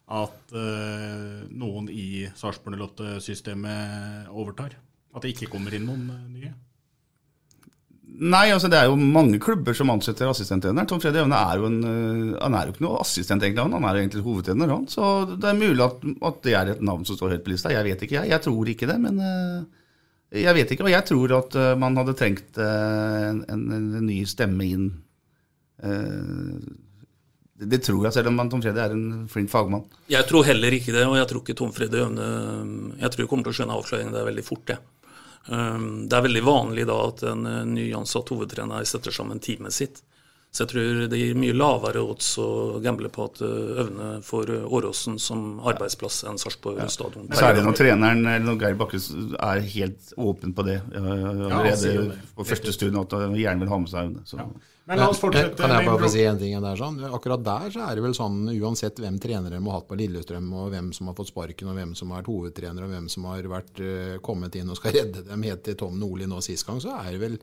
at 0.08 0.54
uh, 0.56 1.44
noen 1.52 1.90
i 1.92 2.24
Sarpsborg 2.36 2.80
08-systemet 2.80 4.30
overtar. 4.32 4.78
At 5.12 5.24
det 5.24 5.34
ikke 5.34 5.50
kommer 5.52 5.74
inn 5.74 5.86
noen 5.88 6.08
eh, 6.12 6.24
nye. 6.32 6.54
Nei, 8.18 8.46
altså 8.50 8.70
det 8.72 8.78
er 8.78 8.88
jo 8.88 8.96
mange 8.96 9.38
klubber 9.42 9.76
som 9.76 9.92
ansetter 9.92 10.30
assistenttrener. 10.30 10.86
Tom 10.88 11.00
Fredrik 11.00 11.26
Evne 11.26 11.38
er 11.38 11.60
jo 11.60 11.68
en 11.68 11.76
øh, 11.84 12.38
Han 12.40 12.56
er 12.56 12.66
jo 12.66 12.74
ikke 12.74 12.84
noe 12.86 13.02
assistent, 13.02 13.44
egentlig. 13.44 13.66
Han, 13.66 13.76
han 13.76 13.84
er 13.84 13.98
jo 13.98 14.04
egentlig 14.04 14.24
hovedtrener, 14.24 14.72
han. 14.72 14.86
Så 14.88 15.10
det 15.34 15.50
er 15.50 15.60
mulig 15.60 15.84
at, 15.84 16.06
at 16.30 16.40
det 16.46 16.56
er 16.56 16.72
et 16.72 16.82
navn 16.88 17.04
som 17.08 17.18
står 17.18 17.36
høyt 17.36 17.44
på 17.44 17.52
lista. 17.52 17.74
Jeg 17.74 17.84
vet 17.84 18.06
ikke, 18.06 18.16
jeg. 18.22 18.32
Jeg 18.32 18.44
tror 18.46 18.72
ikke 18.72 18.88
det, 18.88 18.98
men 19.04 19.20
jeg 20.32 20.56
vet 20.56 20.72
ikke. 20.72 20.88
Og 20.88 20.92
jeg 20.94 21.08
tror 21.12 21.36
at 21.42 21.60
man 21.84 22.00
hadde 22.00 22.16
trengt 22.16 22.60
en, 22.64 23.44
en, 23.44 23.64
en 23.76 24.08
ny 24.08 24.22
stemme 24.28 24.72
inn. 24.72 24.90
Det, 27.58 27.66
det 27.72 27.80
tror 27.86 28.04
jeg, 28.06 28.14
selv 28.14 28.30
om 28.30 28.38
Tom 28.50 28.62
Freddy 28.62 28.82
er 28.82 28.94
en 28.94 29.26
flink 29.30 29.50
fagmann. 29.50 29.86
Jeg 30.10 30.26
tror 30.28 30.46
heller 30.46 30.76
ikke 30.76 30.94
det, 30.94 31.06
og 31.08 31.16
jeg 31.18 31.30
tror 31.30 31.42
ikke 31.42 31.58
Tom 31.58 31.74
Freddy 31.74 32.04
Jeg 32.04 33.10
tror 33.10 33.24
jeg 33.24 33.30
kommer 33.30 33.48
til 33.48 33.54
å 33.54 33.58
skjønne 33.58 33.78
avsløringen 33.80 34.14
der 34.14 34.28
veldig 34.28 34.46
fort, 34.46 34.64
det. 34.70 34.78
Det 35.48 36.12
er 36.16 36.24
veldig 36.26 36.44
vanlig 36.44 36.84
da 36.88 36.98
at 37.08 37.22
en 37.24 37.46
eh, 37.48 37.62
nyansatt 37.64 38.28
hovedtrener 38.34 38.84
setter 38.84 39.14
sammen 39.14 39.40
teamet 39.40 39.72
sitt. 39.72 40.02
Så 40.50 40.64
jeg 40.64 40.70
tror 40.72 41.02
det 41.12 41.18
gir 41.20 41.36
mye 41.38 41.54
lavere 41.54 42.00
odds 42.02 42.30
å 42.40 42.48
gamble 42.82 43.10
på 43.12 43.26
at 43.28 43.42
eh, 43.44 43.82
Øvne 43.84 44.06
får 44.24 44.54
eh, 44.54 44.72
Åråsen 44.78 45.18
som 45.20 45.60
arbeidsplass 45.60 46.22
enn 46.26 46.40
Sarpsborg 46.40 46.80
stadion. 46.90 47.28
Særlig 47.36 47.66
når 47.66 47.76
treneren 47.76 48.24
eller 48.24 48.46
når 48.46 48.62
Geir 48.62 48.80
Bakke 48.80 49.02
er 49.44 49.60
helt 49.76 50.14
åpen 50.16 50.56
på 50.56 50.64
det 50.66 50.80
allerede 50.96 51.92
det. 52.08 52.18
på 52.34 52.48
første 52.48 52.74
stund, 52.74 52.96
at 52.98 53.14
han 53.18 53.36
gjerne 53.38 53.64
vil 53.64 53.72
ha 53.74 53.80
med 53.84 53.92
seg 53.92 54.08
Øvne. 54.08 54.24
Så. 54.28 54.48
Men 54.88 55.02
la 55.02 55.10
oss 55.12 55.18
fortsette. 55.20 55.52
Kan 55.60 55.74
jeg 55.74 55.84
bare 55.84 56.00
få 56.00 56.08
si 56.08 56.22
en 56.24 56.38
ting 56.40 56.54
der? 56.64 56.78
Sånn? 56.80 57.02
Akkurat 57.12 57.42
der 57.44 57.68
så 57.74 57.82
er 57.84 57.98
det 57.98 58.04
vel 58.06 58.14
sånn, 58.16 58.38
uansett 58.54 58.96
hvem 59.02 59.18
trenere 59.20 59.60
må 59.60 59.74
ha 59.74 59.82
hatt 59.82 59.88
på 59.90 59.98
Lillestrøm, 60.00 60.46
og 60.56 60.70
hvem 60.72 60.88
som 60.96 61.10
har 61.10 61.16
fått 61.18 61.28
sparken, 61.28 61.68
og 61.68 61.76
hvem 61.76 61.92
som 61.98 62.14
har 62.14 62.22
vært 62.22 62.30
hovedtrener, 62.32 62.86
og 62.86 62.94
hvem 62.94 63.10
som 63.12 63.26
har 63.28 63.50
vært, 63.52 63.82
eh, 63.84 64.14
kommet 64.24 64.56
inn 64.56 64.72
og 64.72 64.80
skal 64.80 64.96
redde 64.96 65.26
dem 65.28 65.44
helt 65.44 65.62
til 65.66 65.76
Tom 65.76 66.00
Nordli 66.00 66.24
nå 66.24 66.40
sist 66.40 66.64
gang, 66.64 66.80
så 66.80 66.96
er 67.02 67.10
det 67.12 67.20
vel 67.20 67.36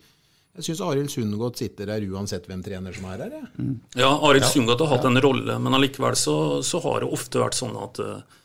Jeg 0.56 0.70
syns 0.70 0.82
Arild 0.86 1.12
Sundgodt 1.12 1.60
sitter 1.60 1.90
der 1.90 2.06
uansett 2.08 2.48
hvem 2.48 2.62
trener 2.64 2.96
som 2.96 3.10
er 3.12 3.26
her. 3.26 3.34
Jeg. 3.36 3.76
Ja, 4.00 4.14
Arild 4.24 4.46
Ja. 4.46 4.52
Sundgodt 4.54 4.80
har 4.86 4.94
hatt 4.94 5.08
en 5.10 5.20
rolle, 5.22 5.58
men 5.60 5.76
allikevel 5.76 6.16
så, 6.16 6.64
så 6.64 6.80
har 6.86 7.04
det 7.04 7.12
ofte 7.12 7.42
vært 7.42 7.58
sånn 7.58 7.76
at, 7.76 8.00
eh, 8.00 8.40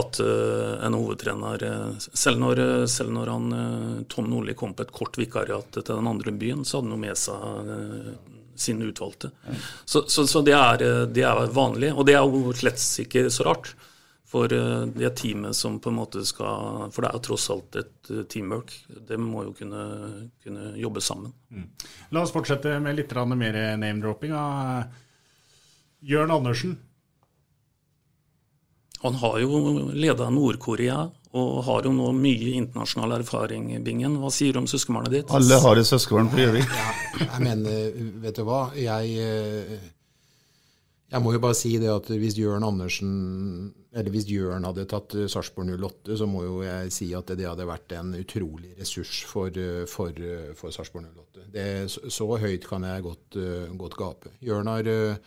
at 0.00 0.20
eh, 0.24 0.72
en 0.86 0.96
hovedtrener 0.96 1.64
eh, 1.66 2.08
Selv 2.08 2.40
når, 2.40 2.62
selv 2.88 3.12
når 3.12 3.32
han, 3.34 4.06
Tom 4.08 4.30
Nordli 4.32 4.56
kom 4.56 4.72
på 4.74 4.86
et 4.86 4.94
kort 4.96 5.20
vikariat 5.20 5.68
til 5.76 5.84
den 5.90 6.08
andre 6.08 6.32
byen, 6.32 6.64
så 6.64 6.78
hadde 6.78 6.88
han 6.88 6.96
jo 6.96 7.04
med 7.04 7.20
seg 7.20 8.56
sine 8.60 8.88
utvalgte. 8.90 9.30
Så, 9.88 10.04
så, 10.08 10.26
så 10.28 10.42
det, 10.44 10.52
er, 10.56 11.06
det 11.08 11.24
er 11.24 11.46
vanlig, 11.52 11.94
og 11.94 12.04
det 12.08 12.16
er 12.16 12.24
jo 12.24 12.52
slett 12.56 12.80
ikke 13.04 13.28
så 13.32 13.46
rart. 13.48 13.74
For 14.30 14.52
eh, 14.54 14.82
det 14.94 15.10
teamet 15.18 15.58
som 15.58 15.80
på 15.82 15.90
en 15.90 15.98
måte 15.98 16.22
skal 16.26 16.90
For 16.94 17.02
det 17.02 17.10
er 17.10 17.18
jo 17.18 17.24
tross 17.30 17.48
alt 17.50 17.78
et 17.80 18.10
eh, 18.12 18.24
teamwork. 18.30 18.74
Det 19.08 19.18
må 19.18 19.46
jo 19.48 19.54
kunne, 19.58 19.84
kunne 20.44 20.74
jobbe 20.78 21.02
sammen. 21.02 21.34
La 22.14 22.22
oss 22.22 22.34
fortsette 22.34 22.76
med 22.82 22.98
litt 22.98 23.14
mer 23.34 23.58
name-dropping 23.80 24.36
av 24.36 24.84
Jørn 26.00 26.30
Andersen. 26.30 26.78
Han 29.02 29.16
har 29.16 29.38
jo 29.40 29.90
leda 29.96 30.28
Nord-Korea 30.30 31.06
og 31.30 31.60
har 31.64 31.86
jo 31.86 31.92
nå 31.94 32.10
mye 32.16 32.56
internasjonal 32.58 33.20
erfaring, 33.20 33.70
Bingen. 33.84 34.16
Hva 34.18 34.32
sier 34.34 34.52
du 34.52 34.60
om 34.64 34.66
søskenbarnet 34.70 35.14
ditt? 35.14 35.30
Alle 35.34 35.60
har 35.62 35.78
et 35.78 35.88
søskenbarn 35.88 36.30
på 36.32 36.40
Gjøvik. 36.42 36.74
Jeg 37.20 37.44
mener, 37.44 38.00
vet 38.24 38.40
du 38.40 38.42
hva, 38.48 38.64
jeg 38.76 39.14
eh, 39.22 39.88
Jeg 41.10 41.24
må 41.24 41.32
jo 41.34 41.40
bare 41.42 41.58
si 41.58 41.72
det 41.82 41.90
at 41.90 42.06
hvis 42.06 42.36
Jørn 42.38 42.62
Andersen 42.66 43.10
Eller 43.90 44.12
hvis 44.14 44.28
Jørn 44.30 44.66
hadde 44.68 44.86
tatt 44.90 45.16
eh, 45.18 45.26
Sarpsborg 45.30 45.72
08, 45.74 46.14
så 46.20 46.28
må 46.30 46.44
jo 46.44 46.60
jeg 46.62 46.92
si 46.94 47.08
at 47.18 47.32
det 47.34 47.48
hadde 47.48 47.66
vært 47.66 47.96
en 47.98 48.12
utrolig 48.14 48.70
ressurs 48.78 49.24
for, 49.26 49.50
eh, 49.50 49.82
for, 49.90 50.14
eh, 50.14 50.52
for 50.54 50.70
Sarpsborg 50.70 51.08
08. 51.10 51.48
Det, 51.50 51.66
så, 51.90 52.28
høyt 52.38 52.68
kan 52.70 52.86
jeg 52.86 53.02
godt, 53.02 53.40
godt 53.80 53.96
gape. 53.98 54.30
Jørn 54.46 54.70
eh, 54.78 55.18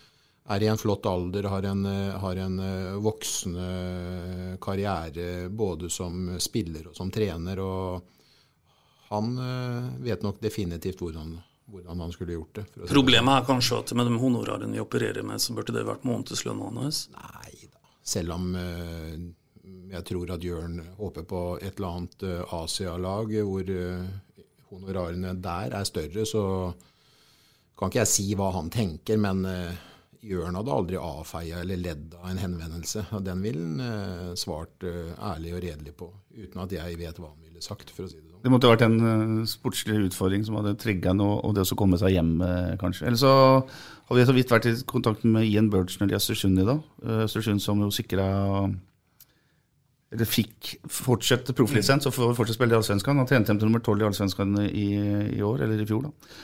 er 0.55 0.63
i 0.63 0.69
en 0.71 0.79
flott 0.79 1.03
alder, 1.11 1.49
har 1.51 1.67
en, 1.67 1.83
har 2.23 2.39
en 2.45 2.63
voksende 3.03 4.57
karriere 4.63 5.49
både 5.51 5.91
som 5.91 6.37
spiller 6.39 6.87
og 6.91 6.95
som 6.95 7.11
trener. 7.11 7.59
og 7.59 8.09
han 9.11 9.35
vet 10.01 10.23
nok 10.25 10.39
definitivt 10.41 11.03
hvordan, 11.03 11.35
hvordan 11.73 12.03
han 12.05 12.11
skulle 12.13 12.37
gjort 12.37 12.59
det. 12.59 12.65
si 12.73 12.89
Problemet 12.89 13.39
er 13.39 13.47
kanskje 13.47 13.79
at 13.81 13.93
med 13.97 14.09
de 14.09 14.19
honorarene 14.21 14.75
vi 14.75 14.81
opererer 14.83 15.25
med, 15.25 15.41
så 15.41 15.55
burde 15.57 15.75
det 15.75 15.85
vært 15.87 16.05
månedslønna 16.07 16.69
hans. 16.83 17.05
Nei 17.13 17.69
da. 17.69 17.81
Selv 18.13 18.35
om 18.35 18.49
uh, 18.55 19.15
jeg 19.93 20.05
tror 20.09 20.33
at 20.35 20.43
Jørn 20.45 20.81
håper 20.97 21.25
på 21.29 21.43
et 21.61 21.77
eller 21.77 21.89
annet 21.89 22.27
uh, 22.27 22.57
Asia-lag 22.61 23.33
hvor 23.47 23.71
uh, 23.71 24.43
honorarene 24.73 25.35
der 25.41 25.77
er 25.79 25.87
større, 25.87 26.27
så 26.29 26.43
kan 27.77 27.89
ikke 27.89 28.03
jeg 28.03 28.11
si 28.11 28.27
hva 28.37 28.51
han 28.53 28.69
tenker, 28.73 29.17
men 29.21 29.41
Jørn 30.23 30.55
hadde 30.55 30.73
aldri 30.73 30.97
avfeia 31.01 31.59
eller 31.61 31.81
ledd 31.81 32.13
av 32.19 32.27
en 32.29 32.41
henvendelse. 32.41 33.03
og 33.17 33.25
Den 33.25 33.41
ville 33.43 33.87
han 33.89 34.37
svart 34.39 34.85
ærlig 34.85 35.55
og 35.57 35.61
redelig 35.65 35.95
på, 35.97 36.07
uten 36.37 36.61
at 36.63 36.73
jeg 36.77 36.99
vet 37.01 37.19
hva 37.19 37.31
han 37.33 37.41
ville 37.43 37.65
sagt, 37.65 37.91
for 37.93 38.05
å 38.05 38.11
si 38.11 38.21
det 38.21 38.29
sånn. 38.29 38.32
Det 38.43 38.51
måtte 38.51 38.67
vært 38.67 38.83
en 38.83 38.97
eh, 39.07 39.35
sportslig 39.47 40.01
utfordring 40.09 40.43
som 40.43 40.57
hadde 40.59 40.75
trigga 40.79 41.13
noe, 41.15 41.39
og 41.47 41.55
det 41.55 41.63
å 41.63 41.77
komme 41.79 41.99
seg 41.99 42.17
hjem, 42.17 42.33
eh, 42.43 42.73
kanskje. 42.81 43.07
Eller 43.07 43.19
så 43.21 43.31
har 43.63 44.17
vi 44.17 44.25
så 44.27 44.35
vidt 44.35 44.51
vært 44.51 44.67
i 44.67 44.73
kontakt 44.89 45.23
med 45.23 45.47
Ian 45.47 45.69
Burgener 45.71 46.11
i 46.11 46.17
Østersund 46.17 46.59
i 46.59 46.65
dag. 46.67 46.81
Eh, 47.05 47.23
Østersund 47.23 47.63
som 47.63 47.79
jo 47.79 47.91
sikra 47.93 48.27
Eller 50.13 50.27
fikk 50.29 50.75
fortsette 50.93 51.55
profflisens 51.57 52.05
og 52.05 52.13
får 52.13 52.35
fortsatt 52.37 52.59
spille 52.59 52.75
i 52.75 52.77
Allsvenskan. 52.77 53.17
Han 53.17 53.25
trente 53.25 53.49
hjem 53.49 53.57
til 53.57 53.65
nummer 53.71 53.81
tolv 53.81 54.03
i 54.03 54.05
Allsvenskan 54.05 54.51
i, 54.67 54.89
i 55.39 55.41
år, 55.41 55.63
eller 55.65 55.79
i 55.81 55.87
fjor, 55.89 56.03
da. 56.05 56.35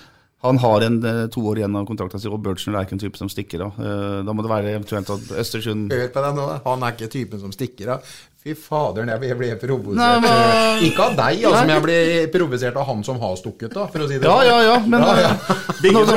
Han 0.41 0.57
har 0.57 0.81
en 0.88 0.97
to 1.29 1.43
år 1.51 1.59
igjen 1.59 1.75
av 1.75 1.85
kontrakta 1.85 2.17
sin, 2.17 2.31
og 2.31 2.41
Burgener 2.41 2.79
er 2.79 2.88
ikke 2.88 2.95
en 2.95 3.03
type 3.03 3.19
som 3.19 3.29
stikker 3.29 3.62
av. 3.67 3.75
Da. 3.77 4.23
Da 4.25 4.33
må 4.33 4.41
det 4.41 4.49
være 4.49 4.71
eventuelt 4.71 5.12
at 5.13 5.33
Østersund 5.43 5.91
Hør 5.93 6.07
på 6.15 6.23
deg 6.23 6.39
nå. 6.39 6.45
Han 6.63 6.88
er 6.88 6.95
ikke 6.95 7.12
typen 7.12 7.43
som 7.43 7.53
stikker 7.53 7.91
av. 7.97 8.13
Fy 8.39 8.54
faderen, 8.56 9.10
jeg 9.12 9.36
ble, 9.36 9.47
provosert. 9.60 9.97
Nei, 9.99 10.19
men... 10.23 10.84
Ikke 10.88 11.10
av 11.10 11.15
deg, 11.17 11.41
altså, 11.43 11.60
men 11.67 11.71
jeg 11.73 11.82
ble 11.84 11.95
provosert 12.32 12.78
av 12.80 12.86
han 12.88 13.02
som 13.04 13.17
har 13.19 13.34
stukket, 13.36 13.73
da, 13.75 13.84
for 13.91 14.06
å 14.06 14.08
si 14.08 14.15
det 14.15 14.30
Ja, 14.30 14.38
sånn. 14.38 14.47
ja, 14.47 14.60
ja, 14.63 14.78
men 14.93 15.04
Ja, 15.04 15.15
ja. 15.25 15.58
Bingen 15.84 16.08
Nå- 16.08 16.13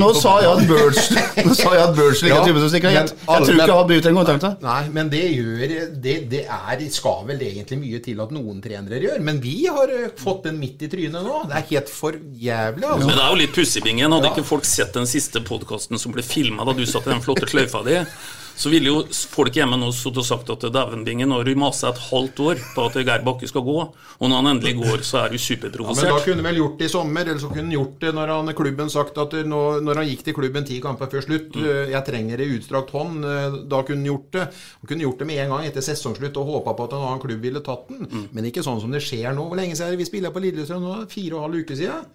Nå 0.02 0.08
sa 0.16 0.32
jeg 0.40 0.48
at 0.48 0.62
Birds 0.70 1.10
Burchnell 1.12 1.50
Nå 1.50 1.56
sa 1.58 1.74
jeg 1.76 1.82
at 1.84 1.92
Burchnell 1.98 2.32
ikke 2.32 2.38
er 2.38 2.40
Ja, 2.40 2.46
typen 2.48 2.64
som 2.64 2.72
stikker. 2.72 2.94
Jeg, 2.96 3.12
alle- 3.26 3.44
tror 3.44 3.52
ikke 3.58 3.68
jeg 3.68 3.76
har 3.76 3.86
brukt 3.92 4.08
en 4.08 4.18
kontrakt. 4.22 4.64
Nei, 4.64 4.80
men 4.96 5.12
det 5.12 5.22
gjør 5.28 5.76
det, 6.08 6.16
det 6.32 6.42
er, 6.48 6.84
skal 6.96 7.22
vel 7.28 7.44
egentlig 7.50 7.80
mye 7.84 8.00
til 8.08 8.24
at 8.24 8.32
noen 8.40 8.64
trenere 8.64 9.04
gjør. 9.04 9.20
Men 9.28 9.44
vi 9.44 9.56
har 9.68 9.92
eh, 9.92 10.08
fått 10.24 10.48
den 10.48 10.56
midt 10.64 10.88
i 10.88 10.92
trynet 10.96 11.20
nå. 11.20 11.42
Det 11.52 11.60
er 11.60 11.68
helt 11.76 11.92
for 11.92 12.16
jævlig, 12.16 12.88
altså. 12.96 13.10
Men 13.12 13.18
det 13.20 13.24
er 13.28 13.34
jo 13.36 13.40
litt 13.44 13.54
pussig, 13.60 13.84
Bingen. 13.84 14.16
Hadde 14.16 14.32
ikke 14.32 14.48
folk 14.56 14.64
sett 14.64 14.96
den 14.96 15.04
siste 15.10 15.44
podkasten 15.44 16.00
som 16.00 16.16
ble 16.16 16.24
filma 16.24 16.64
da 16.64 16.72
du 16.80 16.86
satt 16.88 17.10
i 17.10 17.12
den 17.12 17.20
flotte 17.28 17.44
sløyfa 17.52 17.84
di? 17.84 18.00
Så 18.56 18.70
ville 18.72 18.90
jo 18.90 19.02
folk 19.32 19.54
hjemme 19.56 19.78
nå 19.80 19.90
sittet 19.94 20.22
og 20.22 20.26
sagt 20.26 20.50
at 20.54 20.66
dæven 20.72 21.04
nå 21.06 21.38
har 21.38 21.44
du 21.48 21.54
masa 21.58 21.90
et 21.90 22.00
halvt 22.10 22.40
år 22.44 22.60
på 22.74 22.86
at 22.86 22.98
Geir 23.00 23.24
Bakke 23.26 23.48
skal 23.48 23.64
gå, 23.66 23.76
og 23.82 24.28
når 24.28 24.36
han 24.36 24.50
endelig 24.54 24.74
går, 24.80 25.04
så 25.06 25.24
er 25.24 25.32
du 25.32 25.38
Ja, 25.38 25.94
men 25.94 26.10
da 26.10 26.18
kunne 26.22 26.42
han 26.42 26.48
vel 26.50 26.60
gjort 26.60 26.78
det 26.78 26.88
i 26.88 26.92
sommer, 26.92 27.26
eller 27.26 27.40
så 27.40 27.48
kunne 27.50 27.66
han 27.66 27.76
gjort 27.76 27.98
det 28.00 28.12
når 28.14 28.32
han 28.32 28.54
klubben 28.56 28.90
sagt 28.92 29.18
at 29.18 29.36
nå, 29.46 29.62
når 29.82 30.02
han 30.02 30.08
gikk 30.10 30.24
til 30.26 30.36
klubben 30.36 30.66
ti 30.68 30.80
kamper 30.82 31.10
før 31.12 31.26
slutt 31.26 31.56
mm. 31.56 31.70
Jeg 31.92 32.04
trenger 32.06 32.42
ei 32.42 32.50
utstrakt 32.56 32.92
hånd. 32.94 33.24
eh, 33.24 33.56
Da 33.70 33.82
kunne 33.86 34.02
han 34.02 34.10
gjort 34.10 34.30
det. 34.36 34.46
Han 34.82 34.90
kunne 34.90 35.06
gjort 35.06 35.22
det 35.22 35.28
med 35.28 35.42
en 35.44 35.54
gang 35.54 35.66
etter 35.68 35.84
sesongslutt 35.84 36.38
og 36.40 36.50
håpa 36.52 36.76
på 36.78 36.88
at 36.88 36.96
en 36.96 37.06
annen 37.06 37.22
klubb 37.22 37.42
ville 37.44 37.64
tatt 37.64 37.88
den. 37.90 38.28
Men 38.32 38.48
ikke 38.48 38.64
sånn 38.64 38.80
som 38.82 38.92
det 38.94 39.02
skjer 39.04 39.34
nå. 39.36 39.48
Hvor 39.48 39.58
lenge 39.58 39.76
siden 39.78 39.94
er 39.94 40.00
vi 40.00 40.08
spiller 40.08 40.34
på 40.34 40.42
Lillestrøm 40.44 40.84
nå? 40.84 41.00
Fire 41.12 41.36
og 41.36 41.42
en 41.42 41.48
halv 41.48 41.64
uke 41.64 41.78
siden? 41.78 42.06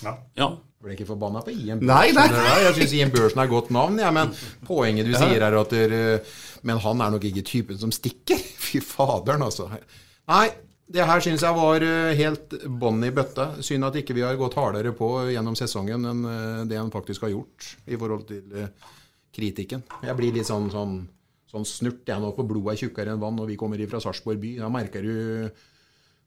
Ja. 0.00 0.16
Ja. 0.36 0.50
Ble 0.80 0.94
ikke 0.96 1.10
forbanna 1.10 1.42
på 1.44 1.52
Ian 1.52 1.82
Børsen. 1.82 1.90
Nei, 2.16 2.30
nei. 2.32 2.54
Jeg 2.64 2.76
syns 2.78 2.94
Ian 2.96 3.10
Børsen 3.12 3.42
er 3.42 3.50
et 3.50 3.52
godt 3.52 3.68
navn, 3.74 3.98
ja, 4.00 4.08
men 4.16 4.32
poenget 4.64 5.10
du 5.10 5.12
sier 5.12 5.42
er 5.44 5.56
at 5.58 5.74
der, 5.76 5.94
Men 6.64 6.80
han 6.80 7.02
er 7.04 7.12
nok 7.12 7.26
ikke 7.28 7.44
typen 7.44 7.76
som 7.78 7.92
stikker. 7.92 8.40
Fy 8.64 8.80
faderen, 8.80 9.44
altså. 9.44 9.68
Nei, 10.30 10.46
det 10.90 11.04
her 11.06 11.22
syns 11.22 11.44
jeg 11.44 11.54
var 11.54 11.84
eh, 11.84 12.14
helt 12.18 12.56
bånn 12.80 13.04
i 13.06 13.12
bøtta. 13.14 13.50
Synd 13.62 13.86
at 13.86 13.98
ikke 14.00 14.16
vi 14.16 14.24
har 14.24 14.38
gått 14.40 14.56
hardere 14.58 14.94
på 14.96 15.10
gjennom 15.30 15.58
sesongen 15.58 16.08
enn 16.10 16.24
eh, 16.26 16.64
det 16.70 16.80
han 16.80 16.90
faktisk 16.94 17.28
har 17.28 17.34
gjort 17.34 17.68
i 17.86 18.00
forhold 18.00 18.26
til 18.30 18.56
eh, 18.64 18.72
kritikken. 19.36 19.84
Jeg 20.02 20.16
blir 20.18 20.34
litt 20.34 20.48
sånn, 20.48 20.66
sånn, 20.72 20.96
sånn 21.50 21.68
snurt 21.68 22.08
jeg 22.08 22.24
nå, 22.24 22.32
for 22.34 22.48
blodet 22.48 22.74
er 22.74 22.82
tjukkere 22.86 23.14
enn 23.14 23.22
vann 23.22 23.38
når 23.38 23.52
vi 23.52 23.60
kommer 23.60 23.84
fra 23.92 24.00
Sarpsborg 24.02 24.40
by. 24.42 24.56
Da 24.64 24.72
merker 24.72 25.04
du 25.04 25.14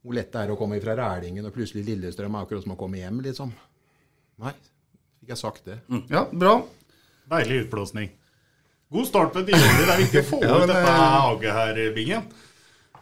hvor 0.04 0.16
lett 0.16 0.32
det 0.32 0.46
er 0.46 0.54
å 0.54 0.60
komme 0.60 0.78
fra 0.84 0.94
Rælingen, 1.00 1.48
og 1.48 1.56
plutselig 1.56 1.88
Lillestrøm 1.88 2.36
er 2.36 2.46
akkurat 2.46 2.64
som 2.66 2.76
å 2.76 2.80
komme 2.80 3.00
hjem, 3.00 3.22
liksom. 3.24 3.52
Nei, 4.40 4.54
fikk 5.20 5.30
jeg 5.30 5.38
sagt 5.38 5.66
det. 5.66 5.80
Ja, 6.10 6.26
bra. 6.32 6.56
Deilig 7.30 7.66
utblåsning. 7.68 8.10
God 8.94 9.06
start 9.08 9.34
på 9.34 9.40
et 9.40 9.48
nyår. 9.48 9.78
Det 9.78 9.90
er 9.94 10.02
viktig 10.04 10.22
å 10.22 10.26
få 10.30 10.40
Ja, 10.44 10.58
ut 10.62 10.68
dette 10.70 10.96
haget 10.96 11.50
aget 11.50 11.54
her, 11.58 11.94
Bingen. 11.96 12.26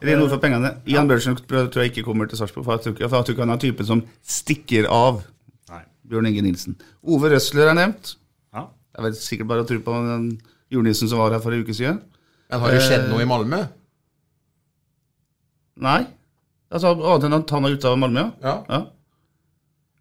Ren 0.02 0.22
ord 0.24 0.30
for 0.34 0.42
pengene. 0.42 0.70
Ian 0.90 1.08
Børsen 1.10 1.36
tror 1.48 1.82
jeg 1.84 1.92
ikke 1.92 2.04
kommer 2.08 2.26
til 2.30 2.38
Sarpsborg, 2.40 2.66
for 2.66 2.74
jeg 2.78 2.96
tror 3.12 3.22
ikke- 3.36 3.44
han 3.46 3.52
er 3.54 3.58
typen 3.62 3.86
som 3.86 4.02
stikker 4.24 4.88
av. 4.90 5.20
Nei. 5.70 5.84
Bjørn 6.10 6.28
Inge 6.32 6.42
Nilsen. 6.42 6.76
Ove 7.04 7.30
Røsler 7.30 7.70
er 7.70 7.76
nevnt. 7.78 8.16
Ja. 8.54 8.68
Jeg 8.98 9.04
vet 9.06 9.20
sikkert 9.22 9.48
bare 9.52 9.62
å 9.64 9.68
tro 9.68 9.78
på 9.80 9.94
den 10.08 10.42
julenissen 10.72 11.08
som 11.12 11.20
var 11.20 11.32
her 11.36 11.40
for 11.44 11.52
en 11.54 11.62
uke 11.64 11.76
siden. 11.78 12.02
Men 12.50 12.60
har 12.60 12.72
det 12.72 12.82
skjedd 12.82 13.06
Eh, 13.06 13.10
noe 13.12 13.22
i 13.22 13.30
Malmö? 13.30 13.62
Nei. 15.82 16.02
Altså, 16.72 16.92
annet 16.96 17.28
enn 17.28 17.36
at 17.38 17.50
han 17.56 17.66
er 17.68 17.76
ute 17.78 17.88
av 17.92 17.98
Malmö, 18.00 18.26
Ja. 18.42 18.56
ja. 18.70 18.82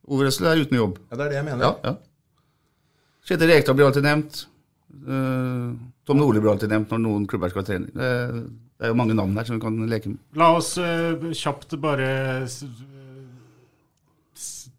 Ove 0.09 0.29
Røsler 0.29 0.53
er 0.53 0.63
uten 0.65 0.79
jobb. 0.79 1.01
Ja, 1.11 1.17
det 1.19 1.27
er 1.27 1.35
det 1.35 1.39
jeg 1.41 1.49
mener. 1.51 1.67
Ja, 1.67 1.91
ja. 1.91 1.97
Kjetil 3.29 3.53
Rekdal 3.53 3.77
blir 3.77 3.91
alltid 3.91 4.07
nevnt. 4.07 4.45
Uh, 5.05 5.77
Tom 6.09 6.19
Nordli 6.19 6.41
blir 6.43 6.55
alltid 6.55 6.73
nevnt 6.73 6.95
når 6.95 7.03
noen 7.05 7.27
klubber 7.31 7.53
skal 7.53 7.67
trene. 7.69 7.93
Det, 7.95 8.11
det 8.81 8.89
er 8.89 8.95
jo 8.95 8.99
mange 8.99 9.15
navn 9.15 9.37
her 9.39 9.47
som 9.47 9.59
vi 9.59 9.65
kan 9.67 9.77
leke 9.91 10.15
med. 10.15 10.23
La 10.41 10.51
oss 10.57 10.73
uh, 10.81 11.29
kjapt 11.37 11.77
bare 11.83 12.09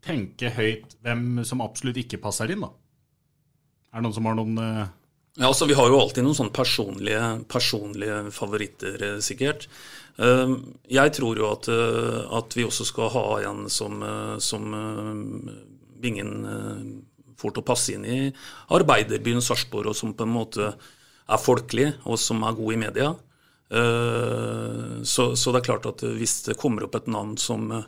tenke 0.02 0.50
høyt 0.56 0.96
hvem 1.06 1.44
som 1.48 1.62
absolutt 1.64 2.00
ikke 2.02 2.20
passer 2.22 2.52
inn, 2.52 2.64
da. 2.66 2.72
Er 3.92 4.00
det 4.00 4.06
noen 4.08 4.16
som 4.16 4.28
har 4.30 4.38
noen 4.40 4.58
eh, 4.62 4.92
Ja, 5.40 5.48
altså 5.48 5.66
Vi 5.66 5.74
har 5.78 5.88
jo 5.88 6.00
alltid 6.02 6.26
noen 6.26 6.36
sånne 6.36 6.54
personlige, 6.56 7.22
personlige 7.52 8.18
favoritter, 8.36 8.98
eh, 9.04 9.20
sikkert. 9.24 9.68
Eh, 10.20 10.56
Jeg 10.92 11.14
tror 11.16 11.38
jo 11.40 11.52
at, 11.52 11.68
eh, 11.70 12.38
at 12.38 12.54
vi 12.56 12.64
også 12.68 12.86
skal 12.86 13.10
ha 13.10 13.40
en 13.50 13.70
som, 13.70 14.04
eh, 14.04 14.38
som 14.40 14.72
Bingen 16.02 17.04
til 17.42 17.52
å 17.52 17.66
passe 17.66 17.94
inn 17.94 18.06
i 18.06 18.34
arbeiderbyen 18.70 19.42
Sarpsborg, 19.42 19.88
og 19.88 19.96
som 19.96 20.14
på 20.14 20.24
en 20.24 20.34
måte 20.34 20.76
er 21.30 21.38
folkelig, 21.38 21.96
og 22.06 22.18
som 22.20 22.44
er 22.44 22.54
god 22.54 22.74
i 22.74 22.78
media. 22.78 23.16
Eh, 23.72 25.02
Så, 25.04 25.36
så 25.36 25.52
det 25.52 25.62
er 25.62 25.74
klart 25.74 25.86
at 25.88 26.02
hvis 26.02 26.44
det 26.46 26.58
kommer 26.58 26.84
opp 26.84 26.96
et 26.96 27.08
navn 27.08 27.36
som, 27.38 27.84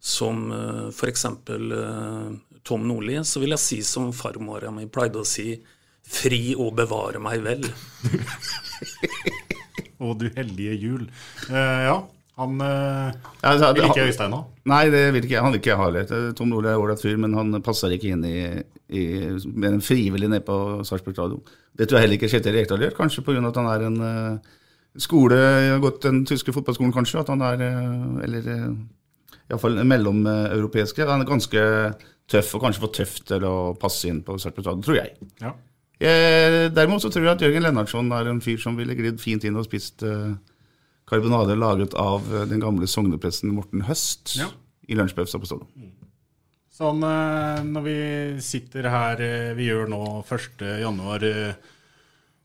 som 0.00 0.52
f.eks. 0.92 1.22
Tom 2.64 2.86
Nordli, 2.88 3.16
så 3.24 3.40
vil 3.40 3.50
jeg 3.50 3.58
si 3.58 3.82
som 3.82 4.12
farmora 4.12 4.70
mi 4.70 4.84
pleide 4.86 5.16
å 5.16 5.24
si 5.24 5.62
Fri 6.04 6.54
og 6.54 6.74
bevare 6.78 7.20
meg 7.22 7.44
vel. 7.44 7.64
Å, 10.04 10.12
du 10.18 10.26
hellige 10.36 10.74
jul. 10.76 11.06
Eh, 11.48 11.80
ja, 11.86 11.96
han 12.40 12.60
eh, 12.60 13.10
Ja, 13.42 13.52
altså, 13.52 13.70
vil 13.76 13.86
ikke 13.86 14.06
Øystein 14.08 14.34
ha. 14.34 14.40
Nei, 14.68 14.82
det 14.92 15.02
vil 15.14 15.26
ikke, 15.26 15.42
han 15.44 15.54
vil 15.54 15.60
ikke 15.62 15.76
ha 15.78 15.90
det 15.94 16.06
Tom 16.38 16.50
Nordli 16.50 16.72
er 16.72 16.80
ålreit 16.82 17.04
fyr, 17.04 17.20
men 17.20 17.36
han 17.38 17.60
passer 17.64 17.94
ikke 17.94 18.10
inn 18.14 18.24
i, 18.26 18.40
i 18.90 19.04
med 19.52 19.76
en 19.76 19.84
frivillig 19.84 20.30
nede 20.32 20.44
på 20.46 20.56
Sarpsborg 20.86 21.16
stadion. 21.16 21.54
Det 21.74 21.86
tror 21.88 22.00
jeg 22.00 22.06
heller 22.06 22.18
ikke 22.18 22.30
Kjetil 22.32 22.58
Rekdal 22.58 22.84
gjør, 22.86 22.96
kanskje 22.98 23.24
pga. 23.26 23.38
at 23.48 23.60
han 23.60 23.70
er 23.70 23.86
en 23.88 24.00
uh, 24.02 24.56
skole, 24.98 25.38
har 25.38 25.82
gått 25.82 26.02
den 26.06 26.24
tyske 26.26 26.54
fotballskolen 26.54 26.94
kanskje, 26.94 27.22
at 27.22 27.30
han 27.32 27.42
er 27.42 27.62
uh, 27.62 28.18
Eller 28.26 28.50
uh, 28.50 28.74
iallfall 29.50 29.78
mellomeuropeisk. 29.86 31.02
Han 31.06 31.22
er 31.22 31.30
ganske 31.30 31.62
tøff, 32.30 32.54
og 32.56 32.66
kanskje 32.66 32.82
for 32.82 32.98
tøff 32.98 33.14
til 33.30 33.46
å 33.46 33.54
passe 33.78 34.10
inn 34.10 34.24
på 34.26 34.38
Sarpsborg 34.42 34.66
stadion, 34.66 34.84
tror 34.86 35.00
jeg. 35.02 35.30
Ja. 35.42 35.54
Eh, 36.02 36.68
derimot 36.74 37.02
så 37.04 37.10
tror 37.12 37.24
jeg 37.28 37.36
at 37.36 37.44
Jørgen 37.46 37.62
Lennartson 37.62 38.08
er 38.12 38.26
en 38.32 38.40
fyr 38.42 38.58
som 38.60 38.74
ville 38.76 38.96
glidd 38.98 39.20
fint 39.22 39.44
inn 39.46 39.56
og 39.60 39.66
spist 39.68 40.02
eh, 40.02 40.32
karbonade 41.06 41.54
laget 41.56 41.94
av 42.00 42.24
eh, 42.34 42.46
den 42.50 42.60
gamle 42.64 42.88
sognepresten 42.90 43.52
Morten 43.54 43.84
Høst 43.86 44.34
Ja. 44.40 44.48
i 44.90 44.96
lunsjpausa 44.98 45.38
på 45.38 45.46
Stolo. 45.46 45.68
Sånn 46.74 47.04
eh, 47.06 47.62
når 47.68 47.86
vi 47.86 47.96
sitter 48.42 48.90
her 48.90 49.22
vi 49.54 49.68
gjør 49.70 49.86
nå 49.94 50.02
1. 50.26 50.66
januar 50.82 51.22
eh, 51.30 51.54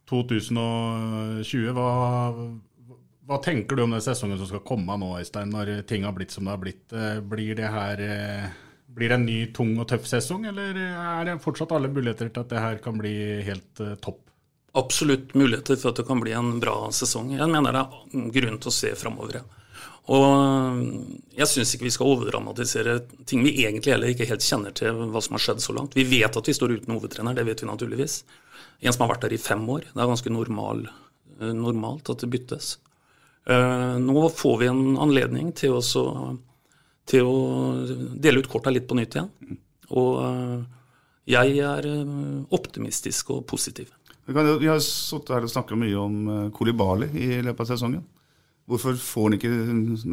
2020, 0.09 1.73
hva, 1.75 1.89
hva 3.29 3.37
tenker 3.45 3.77
du 3.77 3.83
om 3.83 3.91
den 3.93 4.01
sesongen 4.03 4.39
som 4.41 4.49
skal 4.49 4.63
komme 4.65 4.95
nå, 5.01 5.11
Øystein, 5.19 5.51
når 5.53 5.83
ting 5.89 6.05
har 6.07 6.15
blitt 6.17 6.33
som 6.33 6.45
det 6.47 6.53
har 6.55 6.61
blitt? 6.63 6.85
Blir 7.29 7.57
det 7.59 7.69
her 7.73 8.01
blir 8.95 9.11
det 9.11 9.19
en 9.19 9.27
ny 9.27 9.37
tung 9.55 9.75
og 9.79 9.87
tøff 9.89 10.07
sesong, 10.09 10.47
eller 10.49 10.77
er 10.79 11.27
det 11.27 11.37
fortsatt 11.43 11.75
alle 11.75 11.91
muligheter 11.91 12.31
til 12.31 12.43
at 12.43 12.51
det 12.51 12.63
her 12.63 12.81
kan 12.83 12.97
bli 12.99 13.13
helt 13.47 13.83
eh, 13.85 13.95
topp? 14.01 14.23
Absolutt 14.79 15.33
muligheter 15.37 15.79
for 15.79 15.91
at 15.91 16.01
det 16.01 16.07
kan 16.07 16.21
bli 16.21 16.33
en 16.37 16.57
bra 16.61 16.75
sesong. 16.93 17.33
Jeg 17.37 17.49
mener 17.49 17.75
det 17.75 17.85
er 17.85 18.27
grunn 18.35 18.59
til 18.61 18.71
å 18.71 18.75
se 18.75 18.93
framover. 18.97 19.39
Og 20.09 20.81
jeg 21.37 21.49
syns 21.49 21.75
ikke 21.75 21.85
vi 21.85 21.93
skal 21.93 22.11
overdramatisere 22.15 22.95
ting 23.29 23.43
vi 23.45 23.53
egentlig 23.61 23.93
heller 23.93 24.13
ikke 24.13 24.29
helt 24.29 24.45
kjenner 24.45 24.73
til 24.77 25.03
hva 25.13 25.21
som 25.21 25.37
har 25.37 25.43
skjedd 25.43 25.61
så 25.61 25.75
langt. 25.77 25.97
Vi 25.97 26.05
vet 26.09 26.37
at 26.37 26.49
vi 26.49 26.55
står 26.57 26.79
uten 26.79 26.95
hovedtrener, 26.95 27.37
det 27.37 27.45
vet 27.45 27.61
vi 27.61 27.69
naturligvis. 27.69 28.23
En 28.81 28.95
som 28.95 29.05
har 29.05 29.13
vært 29.13 29.27
der 29.27 29.35
i 29.37 29.41
fem 29.41 29.65
år. 29.69 29.85
Det 29.91 30.01
er 30.01 30.09
ganske 30.09 30.33
normal, 30.33 30.85
eh, 31.39 31.53
normalt 31.53 32.09
at 32.09 32.23
det 32.23 32.31
byttes. 32.33 32.77
Eh, 33.45 33.97
Nå 34.01 34.29
får 34.29 34.57
vi 34.61 34.69
en 34.71 34.97
anledning 34.97 35.53
til 35.53 35.77
å, 35.77 35.83
til 37.09 37.25
å 37.25 37.37
dele 38.21 38.43
ut 38.43 38.49
korta 38.49 38.73
litt 38.73 38.87
på 38.89 38.97
nytt 38.97 39.17
igjen. 39.17 39.57
Og 39.97 40.19
eh, 40.23 40.59
jeg 41.33 41.61
er 41.65 41.87
eh, 41.89 42.17
optimistisk 42.55 43.33
og 43.35 43.45
positiv. 43.49 43.91
Vi, 44.29 44.67
har 44.69 44.81
sittet 44.83 45.33
her 45.33 45.45
og 45.45 45.49
snakket 45.49 45.79
mye 45.81 45.97
om 45.97 46.17
uh, 46.29 46.41
Kolibali 46.53 47.07
i 47.17 47.39
løpet 47.41 47.63
av 47.63 47.69
sesongen. 47.71 48.03
Hvorfor 48.69 48.93
får 49.01 49.23
han 49.25 49.35
ikke 49.39 49.53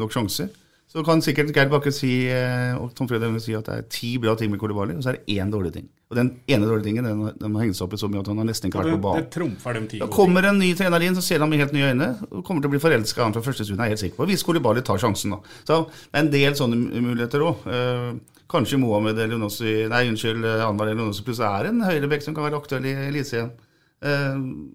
nok 0.01 0.15
sjanser? 0.15 0.49
Så 0.97 1.03
kan 1.05 1.21
sikkert 1.21 1.51
Geir 1.53 1.69
Bakke 1.69 1.91
si, 1.93 2.25
eh, 2.33 2.73
og 2.81 2.95
Tom 2.97 3.05
Fredrik 3.11 3.37
si 3.45 3.53
at 3.53 3.67
det 3.69 3.75
er 3.75 3.83
ti 3.93 4.15
bra 4.17 4.33
ting 4.39 4.49
med 4.49 4.61
Kolibali, 4.63 4.95
og 4.97 5.03
så 5.05 5.11
er 5.13 5.19
det 5.19 5.35
én 5.37 5.51
dårlig 5.53 5.75
ting. 5.75 5.91
Og 6.09 6.17
den 6.17 6.31
ene 6.49 6.65
dårlige 6.65 6.87
tingen 6.87 7.05
den, 7.05 7.21
den 7.37 7.53
må 7.53 7.61
henge 7.61 7.77
seg 7.77 7.85
opp 7.85 7.97
i 7.99 7.99
så 8.01 8.09
mye 8.09 8.23
at 8.23 8.31
han 8.31 8.39
har 8.41 8.47
nesten 8.49 8.71
ikke 8.71 8.81
Det, 8.81 8.95
vært 8.95 8.95
på 8.95 9.03
det 9.03 9.05
banen. 9.05 9.27
trumfer 9.35 9.77
dem 9.77 9.89
ti 9.91 10.01
Da 10.01 10.09
kommer 10.09 10.49
en 10.49 10.59
ny 10.63 10.71
trener 10.79 11.05
inn, 11.05 11.19
så 11.19 11.25
ser 11.27 11.45
han 11.45 11.51
med 11.53 11.61
helt 11.61 11.75
nye 11.77 11.91
øyne. 11.93 12.09
og 12.31 12.45
Kommer 12.47 12.65
til 12.65 12.71
å 12.71 12.75
bli 12.77 12.81
forelska 12.81 13.27
han 13.27 13.37
fra 13.37 13.43
første 13.45 13.67
stund, 13.67 13.81
er 13.83 13.91
jeg 13.91 13.97
helt 13.97 14.05
sikker 14.07 14.23
på. 14.23 14.29
Hvis 14.31 14.47
Kolibali 14.47 14.81
tar 14.87 15.03
sjansen, 15.03 15.37
da. 15.37 15.41
Så 15.69 15.79
det 15.91 16.17
er 16.17 16.23
en 16.25 16.33
del 16.33 16.57
sånne 16.57 17.03
muligheter 17.05 17.45
òg. 17.45 17.69
kanskje 18.49 18.79
Mohammed 18.79 19.19
eller 19.19 19.35
Jonossi 19.37 19.89
Nei, 19.91 20.05
unnskyld, 20.09 20.45
eh, 20.47 20.65
Anwar 20.65 20.89
eller 20.89 21.13
pluss 21.27 21.41
er 21.41 21.67
en 21.67 21.81
høyrebekk 21.83 22.23
som 22.23 22.35
kan 22.35 22.45
være 22.47 22.57
aktuell 22.63 22.87
i 22.87 22.95
Elise 23.11 23.37
igjen. 23.37 24.73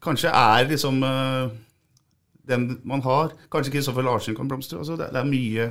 kanskje 0.00 0.30
er 0.32 0.68
liksom 0.70 1.02
eh, 1.04 1.50
den 2.48 2.80
man 2.88 3.02
har 3.04 3.34
Kanskje 3.52 3.74
Kristoffer 3.76 4.06
Larsen 4.06 4.36
kan 4.36 4.48
blomstre. 4.48 4.80
Altså, 4.80 4.96
det, 5.00 5.10
det 5.14 5.20
er 5.20 5.28
mye, 5.28 5.68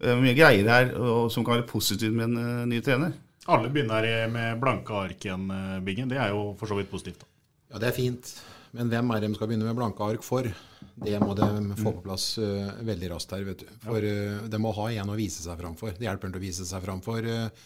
eh, 0.00 0.16
mye 0.20 0.34
greier 0.38 0.70
her 0.70 0.94
og, 0.96 1.30
som 1.34 1.44
kan 1.46 1.58
være 1.58 1.68
positivt 1.70 2.16
med 2.16 2.30
en 2.30 2.40
uh, 2.40 2.66
ny 2.70 2.80
trener. 2.84 3.14
Alle 3.52 3.68
begynner 3.68 4.06
med 4.32 4.60
blanke 4.62 4.96
ark 4.96 5.24
igjen, 5.26 5.50
eh, 5.52 5.80
Biggen. 5.84 6.08
Det 6.08 6.16
er 6.20 6.32
jo 6.32 6.54
for 6.58 6.70
så 6.70 6.78
vidt 6.78 6.90
positivt. 6.90 7.20
da. 7.20 7.28
Ja, 7.74 7.80
det 7.82 7.90
er 7.90 7.98
fint. 7.98 8.30
Men 8.74 8.88
hvem 8.90 9.10
er 9.12 9.20
det 9.20 9.28
de 9.28 9.36
skal 9.36 9.50
begynne 9.50 9.68
med 9.68 9.76
blanke 9.78 10.02
ark 10.02 10.24
for? 10.26 10.48
Det 10.94 11.18
må 11.22 11.34
de 11.38 11.46
få 11.78 11.92
på 11.92 12.02
plass 12.06 12.38
uh, 12.38 12.72
veldig 12.86 13.10
raskt 13.12 13.34
her. 13.36 13.44
vet 13.46 13.62
du. 13.62 13.68
For 13.84 14.02
uh, 14.02 14.48
de 14.50 14.60
må 14.62 14.72
ha 14.78 14.88
en 14.94 15.12
å 15.12 15.18
vise 15.18 15.44
seg 15.44 15.60
fram 15.60 15.76
for. 15.78 15.94
Det 15.94 16.08
hjelper 16.08 16.32
ikke 16.32 16.40
å 16.40 16.46
vise 16.46 16.66
seg 16.66 16.82
fram 16.82 17.02
for, 17.04 17.20
eh, 17.22 17.64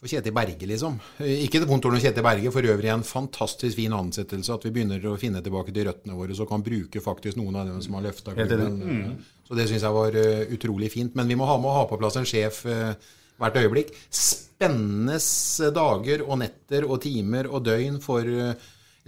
for 0.00 0.08
Kjetil 0.08 0.32
Berge, 0.32 0.64
liksom. 0.64 0.96
Eh, 1.20 1.42
ikke 1.44 1.60
det 1.60 1.68
vondt 1.68 1.84
ord 1.84 1.98
om 1.98 2.00
Kjetil 2.00 2.24
Berge, 2.24 2.52
for 2.54 2.68
øvrig 2.72 2.88
en 2.88 3.04
fantastisk 3.04 3.76
fin 3.76 3.92
ansettelse. 3.92 4.56
At 4.56 4.64
vi 4.64 4.72
begynner 4.72 5.04
å 5.10 5.18
finne 5.20 5.42
tilbake 5.44 5.74
til 5.76 5.90
røttene 5.90 6.16
våre, 6.16 6.36
så 6.36 6.46
kan 6.48 6.64
bruke 6.64 7.02
faktisk 7.04 7.36
noen 7.36 7.58
av 7.60 7.68
dem 7.68 7.82
som 7.84 7.98
har 7.98 8.06
løfta 8.08 8.32
klubben. 8.36 8.78
Mm. 8.80 9.10
Så 9.44 9.58
det 9.58 9.66
syns 9.68 9.84
jeg 9.84 9.96
var 9.98 10.16
eh, 10.16 10.46
utrolig 10.56 10.88
fint. 10.94 11.16
Men 11.18 11.28
vi 11.28 11.36
må 11.36 11.48
ha 11.48 11.58
med 11.60 11.68
å 11.68 11.78
ha 11.82 11.86
på 11.90 11.98
plass 12.00 12.16
en 12.16 12.28
sjef 12.28 12.62
eh, 12.70 12.94
hvert 13.40 13.58
øyeblikk. 13.60 13.92
Spennende 14.08 15.18
dager 15.76 16.24
og 16.24 16.40
netter 16.40 16.86
og 16.88 17.00
timer 17.04 17.48
og 17.50 17.64
døgn 17.68 18.00
for 18.04 18.24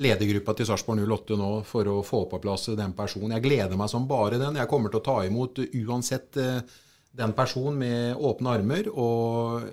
ledergruppa 0.03 0.55
til 0.57 0.69
Sarpsborg 0.69 1.05
08 1.05 1.37
nå 1.37 1.51
for 1.69 1.89
å 1.89 1.99
få 2.05 2.25
på 2.29 2.41
plass 2.41 2.69
den 2.77 2.93
personen. 2.97 3.35
Jeg 3.37 3.45
gleder 3.45 3.81
meg 3.81 3.93
som 3.93 4.09
bare 4.09 4.41
den. 4.41 4.61
Jeg 4.61 4.69
kommer 4.69 4.93
til 4.93 5.01
å 5.01 5.05
ta 5.09 5.19
imot 5.25 5.61
uansett 5.61 6.41
den 7.13 7.35
personen 7.37 7.81
med 7.81 8.17
åpne 8.17 8.57
armer. 8.57 8.89
og 8.93 9.69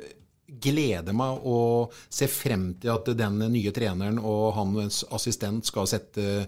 gleder 0.61 1.15
meg 1.15 1.45
og 1.47 1.93
ser 2.09 2.31
frem 2.31 2.71
til 2.81 2.93
at 2.93 3.11
den 3.17 3.39
nye 3.53 3.73
treneren 3.75 4.19
og 4.19 4.55
hans 4.57 5.03
assistent 5.15 5.69
skal 5.69 5.89
sette 5.89 6.47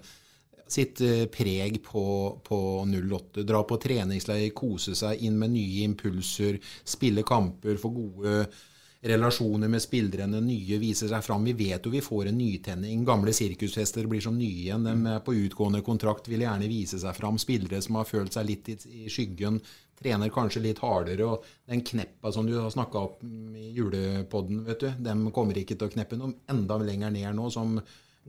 sitt 0.71 1.01
eh, 1.03 1.25
preg 1.31 1.81
på, 1.83 2.03
på 2.45 2.59
08. 2.87 3.43
Dra 3.47 3.63
på 3.67 3.77
treningsleir, 3.81 4.53
kose 4.55 4.95
seg 4.97 5.23
inn 5.27 5.37
med 5.39 5.53
nye 5.55 5.85
impulser, 5.85 6.59
spille 6.87 7.25
kamper, 7.27 7.79
få 7.81 7.91
gode 7.95 8.35
relasjoner 9.01 9.67
med 9.67 9.81
spillerne, 9.81 10.39
nye 10.45 10.77
viser 10.81 11.09
seg 11.09 11.23
fram. 11.25 11.45
Vi 11.49 11.53
vet 11.57 11.85
jo 11.85 11.91
vi 11.93 12.03
får 12.05 12.29
en 12.29 12.37
nytenning. 12.37 13.05
Gamle 13.05 13.33
sirkushester 13.33 14.05
blir 14.09 14.21
som 14.21 14.37
nye 14.37 14.67
igjen. 14.67 14.85
De 14.85 15.13
er 15.15 15.23
på 15.25 15.33
utgående 15.33 15.81
kontrakt, 15.85 16.29
vil 16.29 16.45
gjerne 16.45 16.69
vise 16.69 16.99
seg 17.01 17.17
fram. 17.17 17.39
Spillere 17.41 17.81
som 17.81 17.97
har 17.97 18.09
følt 18.09 18.37
seg 18.37 18.45
litt 18.45 18.69
i, 18.69 19.07
skyggen, 19.09 19.57
trener 20.01 20.33
kanskje 20.33 20.61
litt 20.67 20.83
hardere. 20.85 21.31
Og 21.33 21.49
den 21.69 21.81
kneppa 21.87 22.33
som 22.33 22.45
du 22.45 22.53
har 22.59 22.69
snakka 22.73 23.01
opp 23.01 23.25
i 23.25 23.71
julepodden, 23.73 24.63
vet 24.69 24.85
du, 24.85 24.91
dem 25.09 25.27
kommer 25.33 25.57
ikke 25.57 25.79
til 25.79 25.89
å 25.89 25.95
kneppe 25.97 26.21
noe 26.21 26.37
enda 26.53 26.77
lenger 26.81 27.13
ned 27.17 27.33
nå, 27.37 27.49
som 27.53 27.79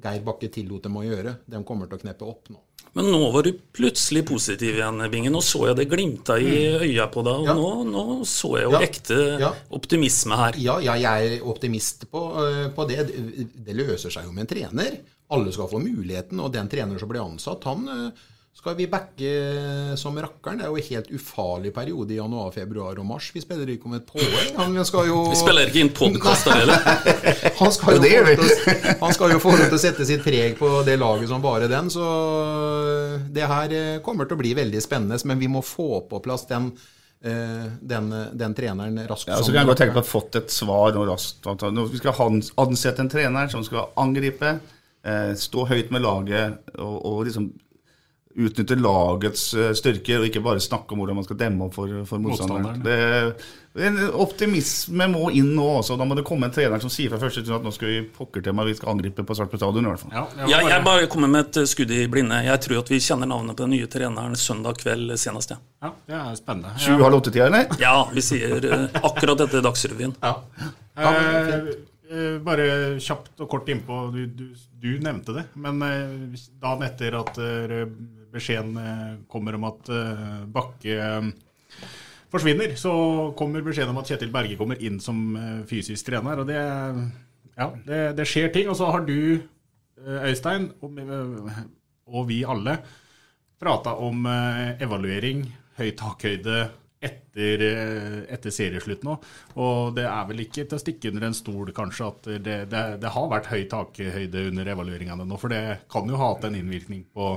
Geir 0.02 0.22
Bakke 0.24 0.48
tillot 0.52 0.86
dem 0.86 0.96
å 0.96 1.04
gjøre. 1.04 1.36
De 1.46 1.60
kommer 1.68 1.90
til 1.90 1.98
å 1.98 2.02
kneppe 2.02 2.28
opp 2.28 2.52
nå. 2.52 2.60
Men 2.96 3.08
nå 3.08 3.20
var 3.32 3.46
du 3.46 3.54
plutselig 3.72 4.24
positiv 4.28 4.76
igjen, 4.76 5.00
Bingen. 5.12 5.32
Nå 5.32 5.40
så 5.44 5.62
jeg 5.70 5.78
det 5.78 5.86
glimta 5.88 6.36
i 6.40 6.50
mm. 6.50 6.82
øya 6.84 7.06
på 7.12 7.22
deg. 7.24 7.44
Og 7.44 7.48
ja. 7.48 7.54
nå, 7.56 7.68
nå, 7.88 8.04
så 8.28 8.50
jeg 8.58 8.66
jo 8.66 8.74
ja. 8.74 8.80
ekte 8.84 9.20
ja. 9.40 9.52
optimisme 9.78 10.36
her. 10.36 10.58
Ja, 10.60 10.76
jeg 10.84 11.06
er 11.08 11.46
optimist 11.48 12.04
på, 12.12 12.26
eh, 12.42 12.66
på, 12.74 12.86
det. 12.90 13.06
Det 13.52 13.76
løser 13.78 14.12
seg 14.12 14.28
jo 14.28 14.34
med 14.34 14.44
en 14.44 14.52
trener. 14.52 14.98
Alle 15.32 15.54
skal 15.56 15.70
få 15.72 15.80
muligheten. 15.80 16.42
Og 16.44 16.52
den 16.52 16.68
trener 16.72 17.00
som 17.00 17.08
blir 17.12 17.24
ansatt, 17.24 17.64
han 17.70 17.88
eh, 17.88 18.28
skal 18.52 18.76
vi 18.76 18.86
backe 18.86 19.30
som 19.96 20.18
rakkeren. 20.20 20.60
Det 20.60 20.66
er 20.66 20.70
jo 20.70 20.76
en 20.78 20.86
helt 20.86 21.08
ufarlig 21.16 21.72
periode 21.74 22.12
i 22.12 22.18
januar, 22.18 22.50
februar 22.52 22.98
og 23.00 23.06
mars. 23.08 23.30
Vi 23.32 23.40
spiller 23.40 23.70
ikke 23.72 23.88
om 23.88 23.96
et 23.96 24.04
poeng. 24.06 24.52
Han 24.58 24.76
skal 24.86 25.08
jo 25.08 25.22
Vi 25.32 25.38
spiller 25.40 25.72
ikke 25.72 25.80
inn 25.80 25.92
podkast 25.96 26.50
heller. 26.52 26.84
han, 27.62 27.72
skal 27.72 27.96
jo 27.96 28.36
han 29.00 29.16
skal 29.16 29.32
jo 29.34 29.40
få 29.42 29.54
lov 29.56 29.64
til 29.72 29.78
å 29.78 29.82
sette 29.82 30.06
sitt 30.06 30.22
preg 30.22 30.58
på 30.60 30.70
det 30.86 30.98
laget 31.00 31.32
som 31.32 31.42
bare 31.42 31.70
den. 31.72 31.88
Så 31.90 32.04
det 33.32 33.48
her 33.48 33.74
kommer 34.04 34.28
til 34.28 34.36
å 34.36 34.42
bli 34.44 34.52
veldig 34.60 34.84
spennende. 34.84 35.18
Men 35.26 35.40
vi 35.40 35.50
må 35.50 35.64
få 35.64 36.04
på 36.12 36.20
plass 36.22 36.44
den 36.52 36.68
eh, 37.24 37.66
den, 37.80 38.12
den, 38.36 38.54
treneren 38.54 39.02
raskt. 39.08 39.32
Ja, 39.32 39.40
så 39.40 39.48
kan 39.48 39.62
jeg 39.62 39.72
godt 39.72 39.84
tenke 39.86 39.96
på 39.96 40.04
å 40.04 40.04
ha 40.04 40.12
fått 40.12 40.42
et 40.42 40.52
svar 40.52 40.92
nå 40.92 41.08
raskt. 41.08 41.48
Vi 41.96 42.04
skal 42.04 42.38
ansette 42.68 43.00
en 43.00 43.10
trener 43.16 43.50
som 43.50 43.64
skal 43.64 43.90
angripe, 43.96 44.58
eh, 45.02 45.34
stå 45.40 45.66
høyt 45.72 45.90
med 45.94 46.04
laget 46.04 46.74
og, 46.76 46.96
og 47.00 47.22
liksom 47.26 47.54
utnytte 48.34 48.78
lagets 48.78 49.50
eh, 49.54 49.72
styrker, 49.76 50.20
og 50.20 50.28
ikke 50.30 50.44
bare 50.44 50.62
snakke 50.62 50.94
om 50.94 51.02
hvordan 51.02 51.18
man 51.18 51.26
skal 51.26 51.40
demme 51.40 51.66
opp 51.66 51.76
for, 51.76 52.04
for 52.08 52.22
motstanderen. 52.22 53.34
en 53.72 53.98
optimisme 54.20 55.08
må 55.08 55.30
inn 55.32 55.50
nå 55.56 55.66
også. 55.80 55.96
Da 56.00 56.06
må 56.08 56.16
det 56.16 56.24
komme 56.28 56.48
en 56.48 56.54
trener 56.54 56.80
som 56.80 56.92
sier 56.92 57.12
fra 57.12 57.20
første 57.22 57.42
stund 57.42 57.58
at 57.58 57.66
nå 57.66 57.72
skal 57.74 57.90
vi 57.90 58.00
pokker 58.16 58.44
til 58.44 58.56
meg, 58.56 58.70
vi 58.70 58.76
skal 58.78 58.92
angripe 58.94 59.24
på 59.26 59.36
Sarpsborg 59.36 59.62
stadion. 59.62 59.88
i 59.88 59.92
hvert 59.92 60.04
fall. 60.04 60.14
Ja, 60.14 60.24
jeg, 60.54 60.70
jeg, 60.70 60.84
bare 60.86 61.10
kommer 61.12 61.32
med 61.32 61.48
et 61.50 61.68
skudd 61.68 61.92
i 61.92 62.06
blinde. 62.12 62.40
Jeg 62.46 62.64
tror 62.66 62.84
at 62.84 62.94
vi 62.94 63.00
kjenner 63.02 63.32
navnet 63.32 63.58
på 63.58 63.66
den 63.66 63.76
nye 63.76 63.90
treneren 63.90 64.38
søndag 64.38 64.80
kveld 64.84 65.16
senest. 65.20 65.52
Ja, 65.52 65.60
ja 65.82 65.92
det 66.12 66.22
er 66.22 66.40
spennende. 66.40 66.76
Sju-halv 66.80 67.20
åtte-tida, 67.20 67.50
eller? 67.50 67.76
Ja, 67.82 67.96
vi 68.12 68.24
sier 68.24 68.60
akkurat 69.02 69.32
akkurat 69.32 69.48
etter 69.48 69.62
Dagsrevyen. 69.62 70.14
Ja. 70.20 70.42
ja 70.96 71.12
eh, 72.10 72.38
bare 72.44 72.66
kjapt 73.00 73.40
og 73.40 73.48
kort 73.48 73.68
innpå, 73.68 74.10
du, 74.12 74.26
du, 74.26 74.48
du 74.80 74.98
nevnte 75.00 75.32
det. 75.36 75.44
Men 75.54 75.80
dagen 76.60 76.84
etter 76.86 77.16
at 77.20 77.38
beskjeden 78.32 78.76
eh, 78.76 79.08
kommer 79.30 79.56
om 79.58 79.68
at 79.68 79.92
eh, 79.92 80.40
Bakke 80.52 80.96
eh, 80.96 81.28
forsvinner, 82.32 82.74
så 82.80 82.94
kommer 83.38 83.64
beskjeden 83.64 83.92
om 83.92 84.00
at 84.02 84.12
Kjetil 84.12 84.32
Berge 84.32 84.56
kommer 84.60 84.80
inn 84.80 84.98
som 85.04 85.36
fysisk 85.68 86.08
trener. 86.08 86.40
Og 86.40 86.48
det, 86.48 86.60
ja, 87.58 87.68
det, 87.86 88.02
det 88.16 88.28
skjer 88.28 88.52
ting. 88.54 88.70
Og 88.72 88.78
så 88.78 88.88
har 88.88 89.04
du, 89.04 89.42
Øystein, 90.00 90.70
og, 90.80 92.22
vi 92.30 92.40
alle, 92.48 92.78
prata 93.60 93.92
om 94.00 94.24
evaluering, 94.24 95.44
høy 95.76 95.92
takhøyde 96.00 96.64
etter, 97.04 97.66
etter 98.32 98.54
serieslutt 98.56 99.04
nå. 99.04 99.18
Og 99.60 99.92
det 100.00 100.08
er 100.08 100.24
vel 100.32 100.46
ikke 100.46 100.64
til 100.64 100.78
å 100.78 100.80
stikke 100.80 101.12
under 101.12 101.28
en 101.28 101.36
stol, 101.36 101.68
kanskje, 101.76 102.08
at 102.08 102.30
det, 102.48 102.58
det, 102.72 102.84
det 103.04 103.12
har 103.12 103.28
vært 103.28 103.52
høy 103.52 103.66
takhøyde 103.76 104.48
under 104.48 104.72
evalueringene 104.72 105.28
nå. 105.28 105.36
For 105.36 105.52
det 105.52 105.82
kan 105.92 106.08
jo 106.08 106.16
ha 106.16 106.32
hatt 106.32 106.48
en 106.48 106.56
innvirkning 106.56 107.04
på 107.12 107.34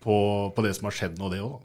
på, 0.00 0.16
på 0.56 0.64
det 0.64 0.74
som 0.76 0.88
har 0.88 0.96
skjedd 0.96 1.18
nå, 1.20 1.28
det 1.32 1.42
òg. 1.44 1.58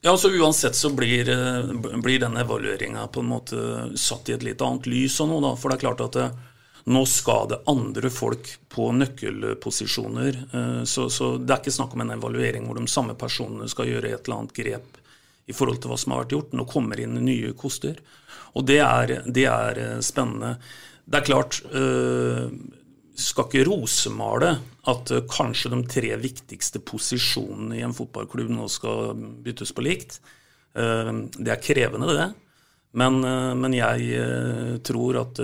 Ja, 0.00 0.10
altså 0.10 0.30
Uansett 0.32 0.76
så 0.76 0.90
blir, 0.90 1.28
eh, 1.28 1.98
blir 2.00 2.20
denne 2.20 2.40
evalueringa 2.40 3.06
på 3.06 3.20
en 3.20 3.26
måte 3.26 3.98
satt 3.98 4.28
i 4.28 4.32
et 4.32 4.42
litt 4.42 4.62
annet 4.62 4.86
lys. 4.86 5.20
og 5.20 5.28
noe 5.28 5.42
da, 5.44 5.56
For 5.56 5.68
det 5.68 5.76
er 5.76 5.84
klart 5.84 6.00
at 6.00 6.12
det, 6.12 6.24
eh, 6.24 6.46
nå 6.86 7.04
skal 7.06 7.48
det 7.48 7.60
andre 7.66 8.08
folk 8.10 8.48
på 8.70 8.92
nøkkelposisjoner. 8.96 10.38
Eh, 10.54 10.84
så, 10.84 11.10
så, 11.10 11.36
det 11.36 11.52
er 11.52 11.60
ikke 11.60 11.76
snakk 11.76 11.92
om 11.92 12.00
en 12.00 12.16
evaluering 12.16 12.64
hvor 12.64 12.80
de 12.80 12.86
samme 12.88 13.14
personene 13.14 13.68
skal 13.68 13.92
gjøre 13.92 14.14
et 14.14 14.24
eller 14.24 14.38
annet 14.38 14.56
grep 14.56 14.96
i 15.46 15.52
forhold 15.52 15.82
til 15.82 15.90
hva 15.92 15.98
som 15.98 16.12
har 16.12 16.24
vært 16.24 16.32
gjort. 16.32 16.56
Nå 16.56 16.64
kommer 16.64 17.00
inn 17.00 17.20
nye 17.20 17.52
koster. 17.52 18.00
Og 18.56 18.64
det 18.64 18.80
er, 18.80 19.20
det 19.26 19.46
er 19.52 20.00
spennende. 20.00 20.56
Det 21.04 21.20
er 21.20 21.26
klart, 21.26 21.60
skal 23.22 23.48
ikke 23.48 23.66
rosemale 23.68 24.52
at 24.90 25.12
uh, 25.14 25.24
kanskje 25.30 25.72
de 25.74 25.80
tre 25.90 26.12
viktigste 26.20 26.82
posisjonene 26.86 27.78
i 27.78 27.84
en 27.86 27.96
fotballklubb 27.96 28.52
nå 28.52 28.68
skal 28.72 29.14
byttes 29.44 29.74
på 29.76 29.84
likt. 29.86 30.20
Uh, 30.76 31.26
det 31.36 31.54
er 31.54 31.62
krevende, 31.64 32.14
det. 32.16 32.30
Men, 32.98 33.20
uh, 33.24 33.52
men 33.58 33.76
jeg 33.76 34.80
tror 34.86 35.20
at 35.22 35.42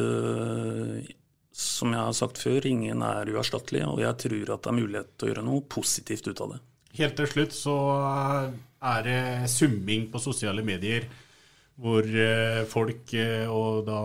som 1.57 1.93
jeg 1.95 2.03
har 2.05 2.17
sagt 2.17 2.41
før, 2.43 2.67
ingen 2.69 3.01
er 3.01 3.31
uerstattelige, 3.33 3.89
og 3.89 4.03
jeg 4.03 4.21
tror 4.27 4.51
at 4.57 4.65
det 4.65 4.73
er 4.73 4.77
mulighet 4.77 5.13
til 5.15 5.29
å 5.29 5.31
gjøre 5.31 5.45
noe 5.47 5.65
positivt 5.73 6.27
ut 6.29 6.43
av 6.45 6.51
det. 6.53 6.59
Helt 6.97 7.17
til 7.17 7.31
slutt 7.31 7.55
så 7.57 7.77
er 8.87 9.07
det 9.07 9.21
summing 9.53 10.11
på 10.13 10.21
sosiale 10.21 10.65
medier 10.65 11.09
hvor 11.77 12.07
eh, 12.09 12.63
folk, 12.69 13.11
eh, 13.13 13.45
og 13.53 13.85
da 13.89 14.01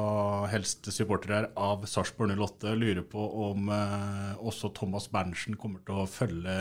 helst 0.52 0.90
supportere 0.92 1.54
av 1.56 1.86
Sarpsborg 1.88 2.34
08, 2.36 2.74
lurer 2.76 3.06
på 3.08 3.28
om 3.48 3.70
eh, 3.72 4.32
også 4.44 4.74
Thomas 4.76 5.08
Berntsen 5.12 5.56
kommer 5.60 5.84
til 5.88 6.02
å 6.04 6.10
følge 6.10 6.58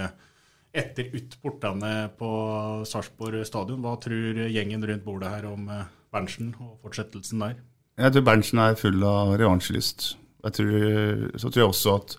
etter 0.70 1.11
ut 1.11 1.35
portene 1.42 1.94
på 2.18 2.31
Sarpsborg 2.87 3.42
stadion. 3.49 3.83
Hva 3.83 3.96
tror 4.03 4.44
gjengen 4.46 4.87
rundt 4.87 5.07
bordet 5.07 5.33
her 5.33 5.49
om 5.51 5.66
Berntsen 6.14 6.53
og 6.62 6.77
fortsettelsen 6.85 7.42
der? 7.42 7.59
Jeg 7.99 8.14
tror 8.14 8.27
Berntsen 8.29 8.62
er 8.62 8.79
full 8.79 9.03
av 9.03 9.35
revansjelyst. 9.40 10.12
så 10.46 11.51
tror 11.51 11.59
jeg 11.59 11.66
også 11.66 11.96
at 11.99 12.14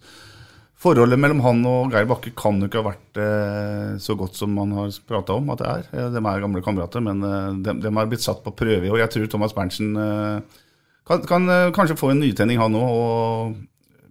Forholdet 0.82 1.20
mellom 1.22 1.44
han 1.46 1.60
og 1.70 1.94
Geir 1.94 2.08
Bakke 2.10 2.32
kan 2.38 2.58
jo 2.58 2.66
ikke 2.66 2.82
ha 2.82 2.88
vært 2.88 3.20
eh, 3.22 3.90
så 4.02 4.16
godt 4.18 4.38
som 4.40 4.56
man 4.58 4.72
har 4.74 4.96
prata 5.06 5.36
om 5.38 5.52
at 5.54 5.62
det 5.62 5.68
er. 5.70 5.84
Eh, 5.94 6.08
de 6.16 6.18
er 6.18 6.42
gamle 6.42 6.64
kamerater, 6.66 7.04
men 7.06 7.22
eh, 7.28 7.52
de, 7.68 7.76
de, 7.84 7.92
har 8.00 8.10
blitt 8.10 8.26
satt 8.26 8.42
på 8.42 8.54
prøve. 8.58 8.90
Og 8.90 8.98
jeg 8.98 9.14
tror 9.14 9.28
Thomas 9.30 9.54
Berntsen 9.54 9.92
eh, 9.94 10.64
kan, 11.06 11.22
kan 11.30 11.46
eh, 11.54 11.68
kanskje 11.76 12.00
få 12.00 12.10
en 12.16 12.24
nytenning, 12.24 12.58
han 12.62 12.80
òg. 12.80 13.54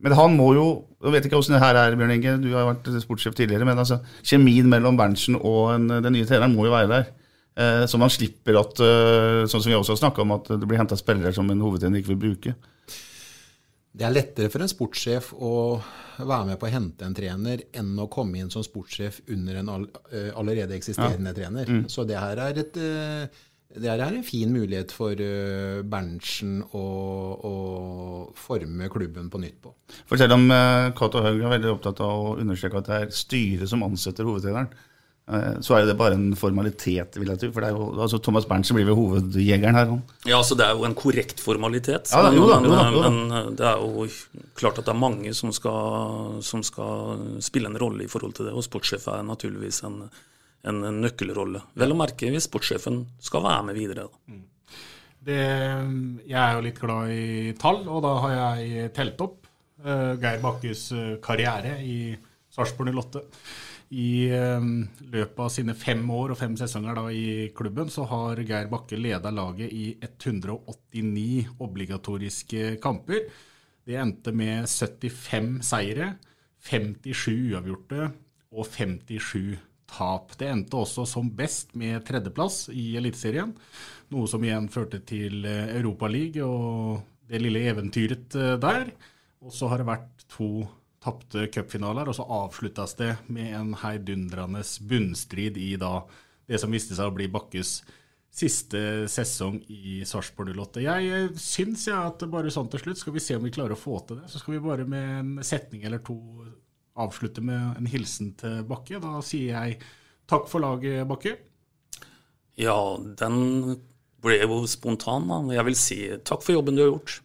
Men 0.00 0.16
han 0.16 0.32
må 0.32 0.54
jo 0.56 0.68
Jeg 1.00 1.12
vet 1.12 1.26
ikke 1.26 1.40
åssen 1.40 1.56
det 1.56 1.62
her 1.62 1.76
er, 1.80 1.94
Bjørn 1.96 2.12
Inge, 2.14 2.38
du 2.40 2.50
har 2.52 2.68
vært 2.68 2.88
sportssjef 3.02 3.34
tidligere. 3.34 3.66
Men 3.66 3.80
altså, 3.80 3.98
kjemien 4.22 4.68
mellom 4.70 4.98
Berntsen 5.00 5.40
og 5.40 5.72
en, 5.74 5.88
den 6.04 6.12
nye 6.12 6.28
treneren 6.28 6.54
må 6.54 6.68
jo 6.68 6.74
være 6.76 6.90
der. 6.92 7.06
Eh, 7.58 7.84
så 7.90 7.98
man 7.98 8.12
slipper 8.12 8.60
at, 8.60 8.78
sånn 9.50 9.64
som 9.64 9.72
vi 9.72 9.78
også 9.78 9.96
har 9.96 10.04
snakka 10.04 10.22
om, 10.22 10.36
at 10.36 10.52
det 10.52 10.68
blir 10.68 10.78
henta 10.78 10.98
spillere 11.00 11.32
som 11.34 11.50
en 11.50 11.64
hovedtrener 11.64 11.98
ikke 11.98 12.12
vil 12.12 12.26
bruke. 12.28 12.54
Det 13.90 14.06
er 14.06 14.14
lettere 14.14 14.50
for 14.52 14.62
en 14.62 14.70
sportssjef 14.70 15.32
å 15.34 15.52
være 16.20 16.52
med 16.52 16.58
på 16.60 16.68
å 16.68 16.72
hente 16.72 17.06
en 17.06 17.14
trener 17.16 17.64
enn 17.74 17.94
å 17.98 18.06
komme 18.12 18.38
inn 18.38 18.50
som 18.52 18.62
sportssjef 18.62 19.22
under 19.34 19.60
en 19.60 19.70
eh, 19.74 20.30
allerede 20.38 20.76
eksisterende 20.76 21.32
ja. 21.32 21.38
trener. 21.40 21.70
Mm. 21.70 21.86
Så 21.90 22.04
det 22.06 22.20
her 22.20 22.42
er 22.46 22.60
et 22.62 22.78
eh, 22.78 23.40
det 23.70 23.86
er 23.86 24.00
en 24.02 24.24
fin 24.26 24.50
mulighet 24.50 24.90
for 24.90 25.14
uh, 25.14 25.76
Berntsen 25.86 26.56
å, 26.74 26.80
å, 27.46 27.52
forme 28.34 28.88
klubben 28.90 29.28
på 29.30 29.38
nytt 29.38 29.60
på. 29.62 29.70
For 30.10 30.18
selv 30.18 30.34
om 30.34 30.48
Cato 30.98 31.22
Haug 31.22 31.38
er 31.38 31.52
veldig 31.54 31.70
opptatt 31.76 32.02
av 32.02 32.24
å 32.32 32.32
understreke 32.42 32.80
at 32.82 32.90
det 32.90 32.96
er 32.96 33.14
styret 33.14 33.70
som 33.70 33.86
ansetter 33.86 34.26
hovedtreneren, 34.26 34.74
Eh, 34.74 34.89
så 35.62 35.76
er 35.76 35.84
det 35.86 35.94
bare 35.98 36.16
en 36.18 36.32
formalitet, 36.38 37.14
vil 37.20 37.28
jeg 37.30 37.38
tro. 37.38 37.50
For 37.54 37.62
det 37.62 37.68
er 37.70 37.76
jo, 37.76 37.84
altså 38.02 38.18
Thomas 38.22 38.46
Berntsen 38.50 38.74
blir 38.74 38.88
vel 38.88 38.98
hovedjegeren 38.98 39.78
her. 39.78 39.92
Ja, 40.26 40.40
altså 40.40 40.56
Det 40.58 40.66
er 40.66 40.74
jo 40.74 40.86
en 40.88 40.96
korrekt 40.98 41.42
formalitet. 41.42 42.10
Ja, 42.10 42.32
jo 42.34 42.48
da, 42.48 42.56
jo 42.64 42.72
da, 42.72 42.80
jo 42.90 43.02
da. 43.04 43.10
Men 43.10 43.36
eh, 43.36 43.50
det 43.60 43.68
er 43.68 43.84
jo 43.84 44.08
klart 44.58 44.80
at 44.80 44.88
det 44.88 44.94
er 44.94 44.98
mange 44.98 45.34
som 45.36 45.54
skal, 45.54 46.40
som 46.42 46.64
skal 46.66 47.38
spille 47.46 47.70
en 47.70 47.78
rolle 47.78 48.08
i 48.08 48.10
forhold 48.10 48.34
til 48.38 48.50
det. 48.50 48.56
Og 48.56 48.66
sportssjef 48.66 49.06
er 49.12 49.22
naturligvis 49.28 49.84
en, 49.86 50.02
en 50.66 50.82
nøkkelrolle. 51.04 51.62
Vel 51.78 51.94
å 51.94 52.00
merke 52.00 52.32
hvis 52.34 52.50
sportssjefen 52.50 53.04
skal 53.22 53.46
være 53.46 53.68
med 53.70 53.78
videre. 53.78 54.08
Da. 54.10 54.42
Det, 55.30 55.40
jeg 56.26 56.40
er 56.42 56.56
jo 56.56 56.66
litt 56.66 56.82
glad 56.82 57.14
i 57.14 57.54
tall, 57.60 57.84
og 57.86 58.02
da 58.02 58.16
har 58.24 58.36
jeg 58.38 58.92
telt 58.96 59.20
opp 59.22 59.44
uh, 59.84 60.16
Geir 60.18 60.40
Bakkes 60.42 60.86
karriere 61.22 61.76
i 61.84 61.98
Sarpsborg 62.50 62.96
08. 62.96 63.28
I 63.90 64.30
eh, 64.30 64.66
løpet 65.10 65.40
av 65.42 65.48
sine 65.50 65.74
fem 65.74 66.02
år 66.14 66.30
og 66.30 66.38
fem 66.38 66.54
sesonger 66.58 66.94
da 66.94 67.08
i 67.10 67.48
klubben, 67.56 67.90
så 67.90 68.04
har 68.06 68.38
Geir 68.46 68.70
Bakke 68.70 68.98
leda 68.98 69.32
laget 69.34 69.72
i 69.74 69.96
189 69.98 71.56
obligatoriske 71.58 72.76
kamper. 72.82 73.26
Det 73.82 73.98
endte 73.98 74.30
med 74.36 74.68
75 74.70 75.56
seire, 75.66 76.12
57 76.62 77.50
uavgjorte 77.50 78.10
og 78.54 78.68
57 78.70 79.58
tap. 79.90 80.36
Det 80.38 80.52
endte 80.52 80.78
også 80.78 81.08
som 81.08 81.32
best 81.34 81.74
med 81.74 82.04
tredjeplass 82.06 82.68
i 82.70 82.92
Eliteserien, 83.00 83.56
noe 84.14 84.30
som 84.30 84.44
igjen 84.46 84.70
førte 84.70 85.00
til 85.02 85.42
Europaligaen 85.50 86.46
og 86.46 87.30
det 87.30 87.42
lille 87.42 87.64
eventyret 87.72 88.38
der. 88.62 88.92
Og 89.40 89.54
så 89.56 89.70
har 89.72 89.80
det 89.80 89.88
vært 89.88 90.28
to 90.30 90.50
tapte 91.00 91.46
cupfinaler, 91.52 92.08
og 92.10 92.16
så 92.16 92.26
avsluttes 92.28 92.96
det 92.98 93.14
med 93.32 93.54
en 93.56 93.72
heidundrende 93.80 94.62
bunnstrid 94.88 95.56
i 95.60 95.72
da 95.80 96.02
det 96.50 96.58
som 96.60 96.72
viste 96.74 96.96
seg 96.98 97.08
å 97.08 97.14
bli 97.14 97.28
Bakkes 97.30 97.80
siste 98.30 98.80
sesong 99.10 99.58
i 99.72 100.00
Sarpsborg 100.06 100.54
08. 100.54 100.82
Jeg 100.84 101.30
syns 101.40 101.86
jeg 101.88 101.98
at 101.98 102.22
bare 102.30 102.52
sånn 102.54 102.70
til 102.70 102.84
slutt 102.84 103.00
skal 103.00 103.14
vi 103.16 103.22
se 103.22 103.36
om 103.38 103.46
vi 103.46 103.52
klarer 103.54 103.74
å 103.74 103.80
få 103.80 103.98
til 104.06 104.20
det. 104.20 104.30
Så 104.30 104.42
skal 104.42 104.56
vi 104.56 104.64
bare 104.64 104.86
med 104.88 105.14
en 105.18 105.32
setning 105.46 105.86
eller 105.86 106.02
to 106.06 106.18
avslutte 107.00 107.42
med 107.42 107.80
en 107.80 107.88
hilsen 107.90 108.34
til 108.38 108.60
Bakke. 108.68 109.00
Da 109.02 109.18
sier 109.24 109.56
jeg 109.56 109.80
takk 110.30 110.46
for 110.50 110.62
laget, 110.62 111.02
Bakke. 111.10 111.36
Ja, 112.60 112.76
den 112.98 113.80
ble 114.20 114.36
jo 114.42 114.62
spontan. 114.70 115.30
Da. 115.30 115.40
Jeg 115.56 115.66
vil 115.70 115.78
si 115.78 116.00
takk 116.26 116.44
for 116.44 116.54
jobben 116.54 116.78
du 116.78 116.84
har 116.84 116.92
gjort. 116.92 117.20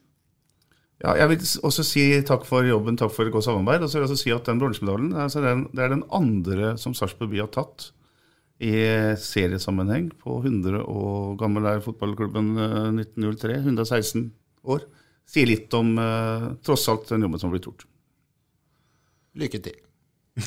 Ja, 1.04 1.12
jeg 1.20 1.28
vil 1.34 1.44
også 1.68 1.84
si 1.84 2.06
takk 2.24 2.46
for 2.48 2.64
jobben, 2.64 2.96
takk 3.00 3.12
for 3.12 3.28
et 3.28 3.34
godt 3.34 3.48
samarbeid. 3.48 3.84
Og 3.84 3.92
så 3.92 3.98
vil 3.98 4.06
jeg 4.06 4.12
også 4.12 4.22
si 4.22 4.34
at 4.36 4.48
den 4.48 4.62
bronsemedaljen 4.62 5.12
altså 5.26 5.44
det 5.44 5.84
er 5.84 5.92
den 5.92 6.06
andre 6.16 6.76
som 6.80 6.96
Sarpsborg 6.96 7.34
by 7.34 7.44
har 7.44 7.52
tatt 7.52 7.90
i 8.64 8.72
seriesammenheng 9.20 10.08
på 10.24 10.38
100 10.40 10.80
og 10.88 11.36
gammel 11.42 11.68
er 11.68 11.84
fotballklubben 11.84 12.54
1903. 13.02 13.58
Eh, 13.58 13.68
116 13.68 14.30
år. 14.72 14.86
Sier 15.28 15.50
litt 15.50 15.74
om 15.76 15.96
uh, 15.98 16.54
tross 16.64 16.86
alt 16.92 17.10
den 17.10 17.26
jobben 17.26 17.42
som 17.42 17.50
har 17.50 17.58
blitt 17.58 17.68
gjort. 17.68 17.88
Lykke 19.42 19.60
til. 19.66 19.80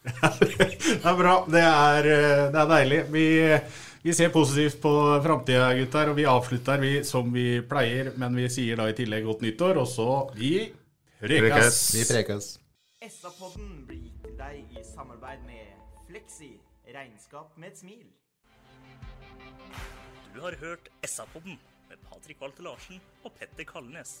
det 0.00 1.00
er 1.00 1.16
bra. 1.18 1.34
Det 1.50 1.62
er, 1.64 2.10
eh, 2.14 2.44
det 2.52 2.60
er 2.62 2.70
deilig. 2.76 3.00
Vi 3.10 3.26
vi 4.02 4.14
ser 4.14 4.30
positivt 4.32 4.80
på 4.80 4.92
framtida, 5.24 5.74
gutter, 5.76 6.08
og 6.08 6.16
vi 6.16 6.24
avslutter 6.24 6.80
vi 6.80 6.92
som 7.04 7.28
vi 7.34 7.60
pleier. 7.68 8.12
Men 8.20 8.36
vi 8.38 8.46
sier 8.52 8.80
da 8.80 8.88
i 8.88 8.96
tillegg 8.96 9.26
godt 9.28 9.44
nyttår, 9.44 9.80
og 9.82 9.88
så 9.88 10.08
vi 10.36 10.70
prekes. 11.20 11.82
Vi 11.98 12.06
prekes. 12.08 12.54
SA-podden 13.00 13.84
blir 13.88 14.00
gitt 14.06 14.24
til 14.24 14.36
deg 14.40 14.76
i 14.76 14.84
samarbeid 14.84 15.44
med 15.48 15.76
Fleksi 16.08 16.54
regnskap 16.94 17.52
med 17.60 17.72
et 17.72 17.78
smil. 17.80 18.08
Du 20.34 20.40
har 20.44 20.56
hørt 20.60 20.88
SA-podden 21.04 21.58
med 21.90 22.00
Patrik 22.08 22.40
Walter 22.40 22.64
Larsen 22.64 23.00
og 23.24 23.32
Petter 23.36 23.68
Kalnes. 23.68 24.20